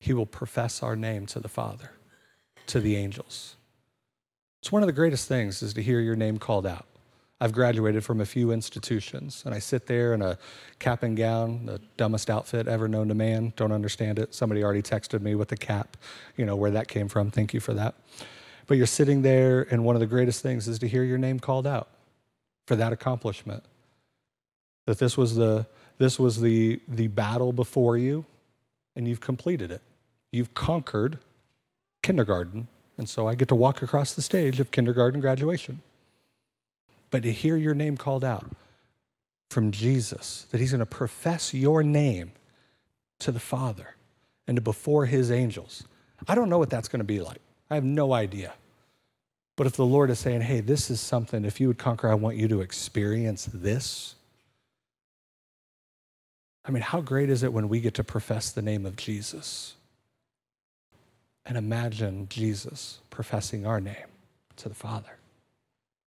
He 0.00 0.14
will 0.14 0.26
profess 0.26 0.82
our 0.82 0.96
name 0.96 1.26
to 1.26 1.40
the 1.40 1.48
Father, 1.48 1.90
to 2.68 2.80
the 2.80 2.96
angels. 2.96 3.56
It's 4.62 4.72
one 4.72 4.82
of 4.82 4.86
the 4.86 4.94
greatest 4.94 5.28
things 5.28 5.62
is 5.62 5.74
to 5.74 5.82
hear 5.82 6.00
your 6.00 6.16
name 6.16 6.38
called 6.38 6.66
out. 6.66 6.86
I've 7.38 7.52
graduated 7.52 8.02
from 8.02 8.22
a 8.22 8.26
few 8.26 8.50
institutions, 8.50 9.42
and 9.44 9.54
I 9.54 9.58
sit 9.58 9.86
there 9.86 10.14
in 10.14 10.22
a 10.22 10.38
cap 10.78 11.02
and 11.02 11.18
gown, 11.18 11.66
the 11.66 11.82
dumbest 11.98 12.30
outfit 12.30 12.66
ever 12.66 12.88
known 12.88 13.08
to 13.08 13.14
man. 13.14 13.52
Don't 13.56 13.72
understand 13.72 14.18
it. 14.18 14.34
Somebody 14.34 14.64
already 14.64 14.80
texted 14.80 15.20
me 15.20 15.34
with 15.34 15.48
the 15.48 15.56
cap, 15.56 15.98
you 16.34 16.46
know, 16.46 16.56
where 16.56 16.70
that 16.70 16.88
came 16.88 17.08
from. 17.08 17.30
Thank 17.30 17.52
you 17.52 17.60
for 17.60 17.74
that. 17.74 17.94
But 18.66 18.78
you're 18.78 18.86
sitting 18.86 19.20
there, 19.20 19.66
and 19.70 19.84
one 19.84 19.96
of 19.96 20.00
the 20.00 20.06
greatest 20.06 20.42
things 20.42 20.66
is 20.66 20.78
to 20.78 20.88
hear 20.88 21.04
your 21.04 21.18
name 21.18 21.38
called 21.38 21.66
out 21.66 21.90
for 22.66 22.76
that 22.76 22.92
accomplishment. 22.92 23.64
That 24.86 24.98
this 24.98 25.16
was 25.16 25.36
the, 25.36 25.66
this 25.98 26.18
was 26.18 26.40
the, 26.40 26.80
the 26.88 27.08
battle 27.08 27.52
before 27.52 27.96
you, 27.96 28.24
and 28.94 29.06
you've 29.08 29.20
completed 29.20 29.70
it. 29.70 29.82
You've 30.32 30.54
conquered 30.54 31.18
kindergarten. 32.02 32.68
And 32.98 33.08
so 33.08 33.26
I 33.26 33.34
get 33.34 33.48
to 33.48 33.54
walk 33.54 33.82
across 33.82 34.14
the 34.14 34.22
stage 34.22 34.60
of 34.60 34.70
kindergarten 34.70 35.20
graduation 35.20 35.82
but 37.10 37.22
to 37.22 37.32
hear 37.32 37.56
your 37.56 37.74
name 37.74 37.96
called 37.96 38.24
out 38.24 38.50
from 39.50 39.70
Jesus, 39.70 40.46
that 40.50 40.60
he's 40.60 40.72
going 40.72 40.80
to 40.80 40.86
profess 40.86 41.54
your 41.54 41.82
name 41.82 42.32
to 43.20 43.32
the 43.32 43.40
Father 43.40 43.94
and 44.46 44.56
to 44.56 44.60
before 44.60 45.06
his 45.06 45.30
angels. 45.30 45.84
I 46.28 46.34
don't 46.34 46.48
know 46.48 46.58
what 46.58 46.70
that's 46.70 46.88
going 46.88 47.00
to 47.00 47.04
be 47.04 47.20
like. 47.20 47.40
I 47.70 47.74
have 47.74 47.84
no 47.84 48.12
idea. 48.12 48.54
But 49.56 49.66
if 49.66 49.74
the 49.74 49.86
Lord 49.86 50.10
is 50.10 50.18
saying, 50.18 50.42
hey, 50.42 50.60
this 50.60 50.90
is 50.90 51.00
something, 51.00 51.44
if 51.44 51.60
you 51.60 51.68
would 51.68 51.78
conquer, 51.78 52.10
I 52.10 52.14
want 52.14 52.36
you 52.36 52.46
to 52.48 52.60
experience 52.60 53.48
this. 53.52 54.14
I 56.64 56.70
mean, 56.70 56.82
how 56.82 57.00
great 57.00 57.30
is 57.30 57.42
it 57.42 57.52
when 57.52 57.68
we 57.68 57.80
get 57.80 57.94
to 57.94 58.04
profess 58.04 58.50
the 58.50 58.60
name 58.60 58.84
of 58.84 58.96
Jesus? 58.96 59.74
And 61.46 61.56
imagine 61.56 62.26
Jesus 62.28 62.98
professing 63.08 63.66
our 63.66 63.80
name 63.80 63.94
to 64.56 64.68
the 64.68 64.74
Father. 64.74 65.16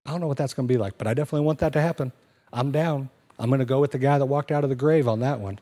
I 0.05 0.11
don't 0.11 0.21
know 0.21 0.27
what 0.27 0.37
that's 0.37 0.53
going 0.53 0.67
to 0.67 0.73
be 0.73 0.77
like, 0.77 0.97
but 0.97 1.07
I 1.07 1.13
definitely 1.13 1.45
want 1.45 1.59
that 1.59 1.73
to 1.73 1.81
happen. 1.81 2.11
I'm 2.51 2.71
down. 2.71 3.09
I'm 3.39 3.49
going 3.49 3.59
to 3.59 3.65
go 3.65 3.79
with 3.79 3.91
the 3.91 3.99
guy 3.99 4.17
that 4.17 4.25
walked 4.25 4.51
out 4.51 4.63
of 4.63 4.69
the 4.69 4.75
grave 4.75 5.07
on 5.07 5.21
that 5.21 5.39
one. 5.39 5.59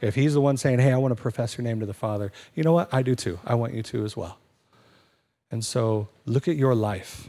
If 0.00 0.16
he's 0.16 0.34
the 0.34 0.40
one 0.40 0.56
saying, 0.56 0.80
Hey, 0.80 0.92
I 0.92 0.96
want 0.96 1.16
to 1.16 1.22
profess 1.22 1.56
your 1.56 1.64
name 1.64 1.78
to 1.80 1.86
the 1.86 1.94
Father, 1.94 2.32
you 2.54 2.64
know 2.64 2.72
what? 2.72 2.92
I 2.92 3.02
do 3.02 3.14
too. 3.14 3.38
I 3.46 3.54
want 3.54 3.74
you 3.74 3.82
to 3.84 4.04
as 4.04 4.16
well. 4.16 4.38
And 5.52 5.64
so 5.64 6.08
look 6.26 6.48
at 6.48 6.56
your 6.56 6.74
life. 6.74 7.28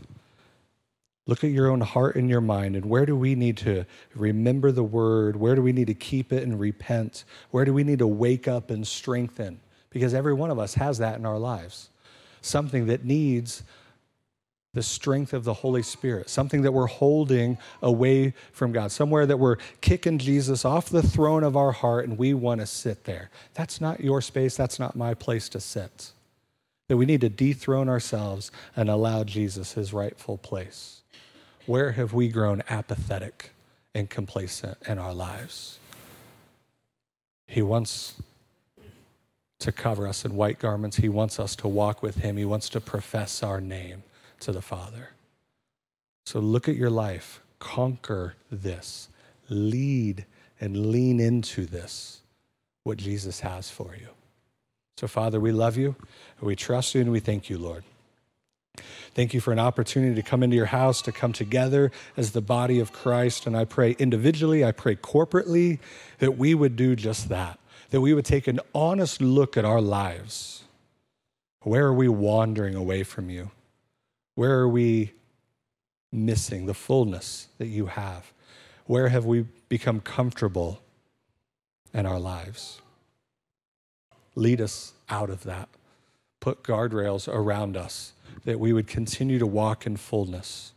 Look 1.27 1.43
at 1.43 1.51
your 1.51 1.69
own 1.69 1.81
heart 1.81 2.15
and 2.15 2.29
your 2.29 2.41
mind, 2.41 2.75
and 2.75 2.85
where 2.85 3.05
do 3.05 3.15
we 3.15 3.33
need 3.33 3.55
to 3.57 3.85
remember 4.13 4.73
the 4.73 4.83
word? 4.83 5.37
Where 5.37 5.55
do 5.55 5.61
we 5.61 5.71
need 5.71 5.87
to 5.87 5.93
keep 5.93 6.33
it 6.33 6.43
and 6.43 6.59
repent? 6.59 7.23
Where 7.51 7.63
do 7.63 7.73
we 7.73 7.85
need 7.85 7.99
to 7.99 8.07
wake 8.07 8.45
up 8.45 8.69
and 8.69 8.85
strengthen? 8.85 9.61
Because 9.89 10.13
every 10.13 10.33
one 10.33 10.51
of 10.51 10.59
us 10.59 10.73
has 10.73 10.97
that 10.97 11.17
in 11.17 11.25
our 11.25 11.37
lives. 11.37 11.89
Something 12.41 12.87
that 12.87 13.05
needs 13.05 13.63
the 14.73 14.83
strength 14.83 15.33
of 15.33 15.43
the 15.43 15.53
Holy 15.53 15.83
Spirit, 15.83 16.29
something 16.29 16.63
that 16.63 16.71
we're 16.71 16.87
holding 16.87 17.57
away 17.81 18.33
from 18.51 18.71
God, 18.71 18.91
somewhere 18.91 19.25
that 19.25 19.37
we're 19.37 19.57
kicking 19.81 20.17
Jesus 20.17 20.65
off 20.65 20.89
the 20.89 21.03
throne 21.03 21.43
of 21.43 21.55
our 21.55 21.71
heart 21.71 22.07
and 22.07 22.17
we 22.17 22.33
want 22.33 22.59
to 22.59 22.67
sit 22.67 23.03
there. 23.03 23.29
That's 23.53 23.79
not 23.79 24.01
your 24.01 24.19
space, 24.19 24.57
that's 24.57 24.79
not 24.79 24.95
my 24.95 25.13
place 25.13 25.47
to 25.49 25.59
sit. 25.59 26.12
That 26.93 26.97
we 26.97 27.07
need 27.07 27.21
to 27.21 27.29
dethrone 27.29 27.89
ourselves 27.89 28.51
and 28.75 28.87
allow 28.87 29.23
Jesus 29.23 29.73
his 29.73 29.93
rightful 29.93 30.37
place. 30.37 31.01
Where 31.65 31.93
have 31.93 32.13
we 32.13 32.27
grown 32.27 32.61
apathetic 32.69 33.49
and 33.95 34.07
complacent 34.07 34.77
in 34.87 34.99
our 34.99 35.11
lives? 35.11 35.79
He 37.47 37.63
wants 37.63 38.21
to 39.57 39.71
cover 39.71 40.07
us 40.07 40.23
in 40.23 40.35
white 40.35 40.59
garments. 40.59 40.97
He 40.97 41.09
wants 41.09 41.39
us 41.39 41.55
to 41.55 41.67
walk 41.67 42.03
with 42.03 42.17
him. 42.17 42.37
He 42.37 42.45
wants 42.45 42.69
to 42.69 42.79
profess 42.79 43.41
our 43.41 43.59
name 43.59 44.03
to 44.41 44.51
the 44.51 44.61
Father. 44.61 45.09
So 46.27 46.39
look 46.39 46.69
at 46.69 46.75
your 46.75 46.91
life, 46.91 47.41
conquer 47.57 48.35
this, 48.51 49.09
lead 49.49 50.27
and 50.61 50.91
lean 50.91 51.19
into 51.19 51.65
this, 51.65 52.21
what 52.83 52.99
Jesus 52.99 53.39
has 53.39 53.71
for 53.71 53.95
you. 53.99 54.09
So, 54.97 55.07
Father, 55.07 55.39
we 55.39 55.51
love 55.51 55.75
you, 55.75 55.95
we 56.39 56.55
trust 56.55 56.93
you, 56.95 57.01
and 57.01 57.11
we 57.11 57.19
thank 57.19 57.49
you, 57.49 57.57
Lord. 57.57 57.83
Thank 59.13 59.33
you 59.33 59.41
for 59.41 59.51
an 59.51 59.59
opportunity 59.59 60.15
to 60.15 60.27
come 60.27 60.41
into 60.41 60.55
your 60.55 60.67
house, 60.67 61.01
to 61.03 61.11
come 61.11 61.33
together 61.33 61.91
as 62.17 62.31
the 62.31 62.41
body 62.41 62.79
of 62.79 62.91
Christ. 62.91 63.45
And 63.45 63.55
I 63.55 63.65
pray 63.65 63.91
individually, 63.99 64.65
I 64.65 64.71
pray 64.71 64.95
corporately 64.95 65.79
that 66.19 66.37
we 66.37 66.55
would 66.55 66.75
do 66.75 66.95
just 66.95 67.29
that, 67.29 67.59
that 67.91 68.01
we 68.01 68.13
would 68.13 68.25
take 68.25 68.47
an 68.47 68.59
honest 68.73 69.21
look 69.21 69.55
at 69.55 69.65
our 69.65 69.81
lives. 69.81 70.63
Where 71.61 71.85
are 71.85 71.93
we 71.93 72.07
wandering 72.07 72.75
away 72.75 73.03
from 73.03 73.29
you? 73.29 73.51
Where 74.35 74.59
are 74.59 74.67
we 74.67 75.13
missing 76.11 76.65
the 76.65 76.73
fullness 76.73 77.47
that 77.59 77.67
you 77.67 77.85
have? 77.87 78.33
Where 78.85 79.09
have 79.09 79.25
we 79.25 79.45
become 79.69 80.01
comfortable 80.01 80.81
in 81.93 82.05
our 82.05 82.19
lives? 82.19 82.81
Lead 84.35 84.61
us 84.61 84.93
out 85.09 85.29
of 85.29 85.43
that. 85.43 85.69
Put 86.39 86.63
guardrails 86.63 87.27
around 87.27 87.77
us 87.77 88.13
that 88.43 88.59
we 88.59 88.73
would 88.73 88.87
continue 88.87 89.39
to 89.39 89.45
walk 89.45 89.85
in 89.85 89.95
fullness, 89.95 90.73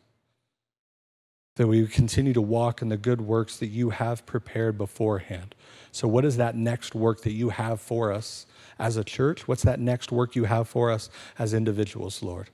that 1.56 1.66
we 1.66 1.80
would 1.80 1.92
continue 1.92 2.32
to 2.32 2.42
walk 2.42 2.82
in 2.82 2.88
the 2.88 2.96
good 2.96 3.20
works 3.20 3.56
that 3.56 3.68
you 3.68 3.90
have 3.90 4.26
prepared 4.26 4.78
beforehand. 4.78 5.54
So, 5.90 6.06
what 6.06 6.24
is 6.24 6.36
that 6.36 6.54
next 6.54 6.94
work 6.94 7.22
that 7.22 7.32
you 7.32 7.48
have 7.48 7.80
for 7.80 8.12
us 8.12 8.46
as 8.78 8.96
a 8.96 9.04
church? 9.04 9.48
What's 9.48 9.62
that 9.62 9.80
next 9.80 10.12
work 10.12 10.36
you 10.36 10.44
have 10.44 10.68
for 10.68 10.90
us 10.90 11.08
as 11.38 11.54
individuals, 11.54 12.22
Lord? 12.22 12.50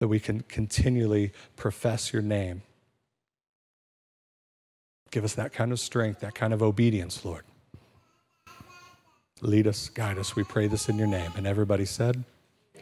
that 0.00 0.08
we 0.08 0.18
can 0.18 0.40
continually 0.40 1.32
profess 1.56 2.12
your 2.12 2.22
name. 2.22 2.62
Give 5.10 5.24
us 5.24 5.34
that 5.34 5.52
kind 5.52 5.72
of 5.72 5.78
strength, 5.78 6.20
that 6.20 6.34
kind 6.34 6.52
of 6.52 6.62
obedience, 6.62 7.24
Lord. 7.24 7.44
Lead 9.42 9.66
us, 9.66 9.88
guide 9.88 10.18
us. 10.18 10.36
We 10.36 10.44
pray 10.44 10.66
this 10.66 10.88
in 10.88 10.98
your 10.98 11.06
name. 11.06 11.32
And 11.36 11.46
everybody 11.46 11.84
said, 11.84 12.24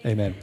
Amen. 0.07 0.35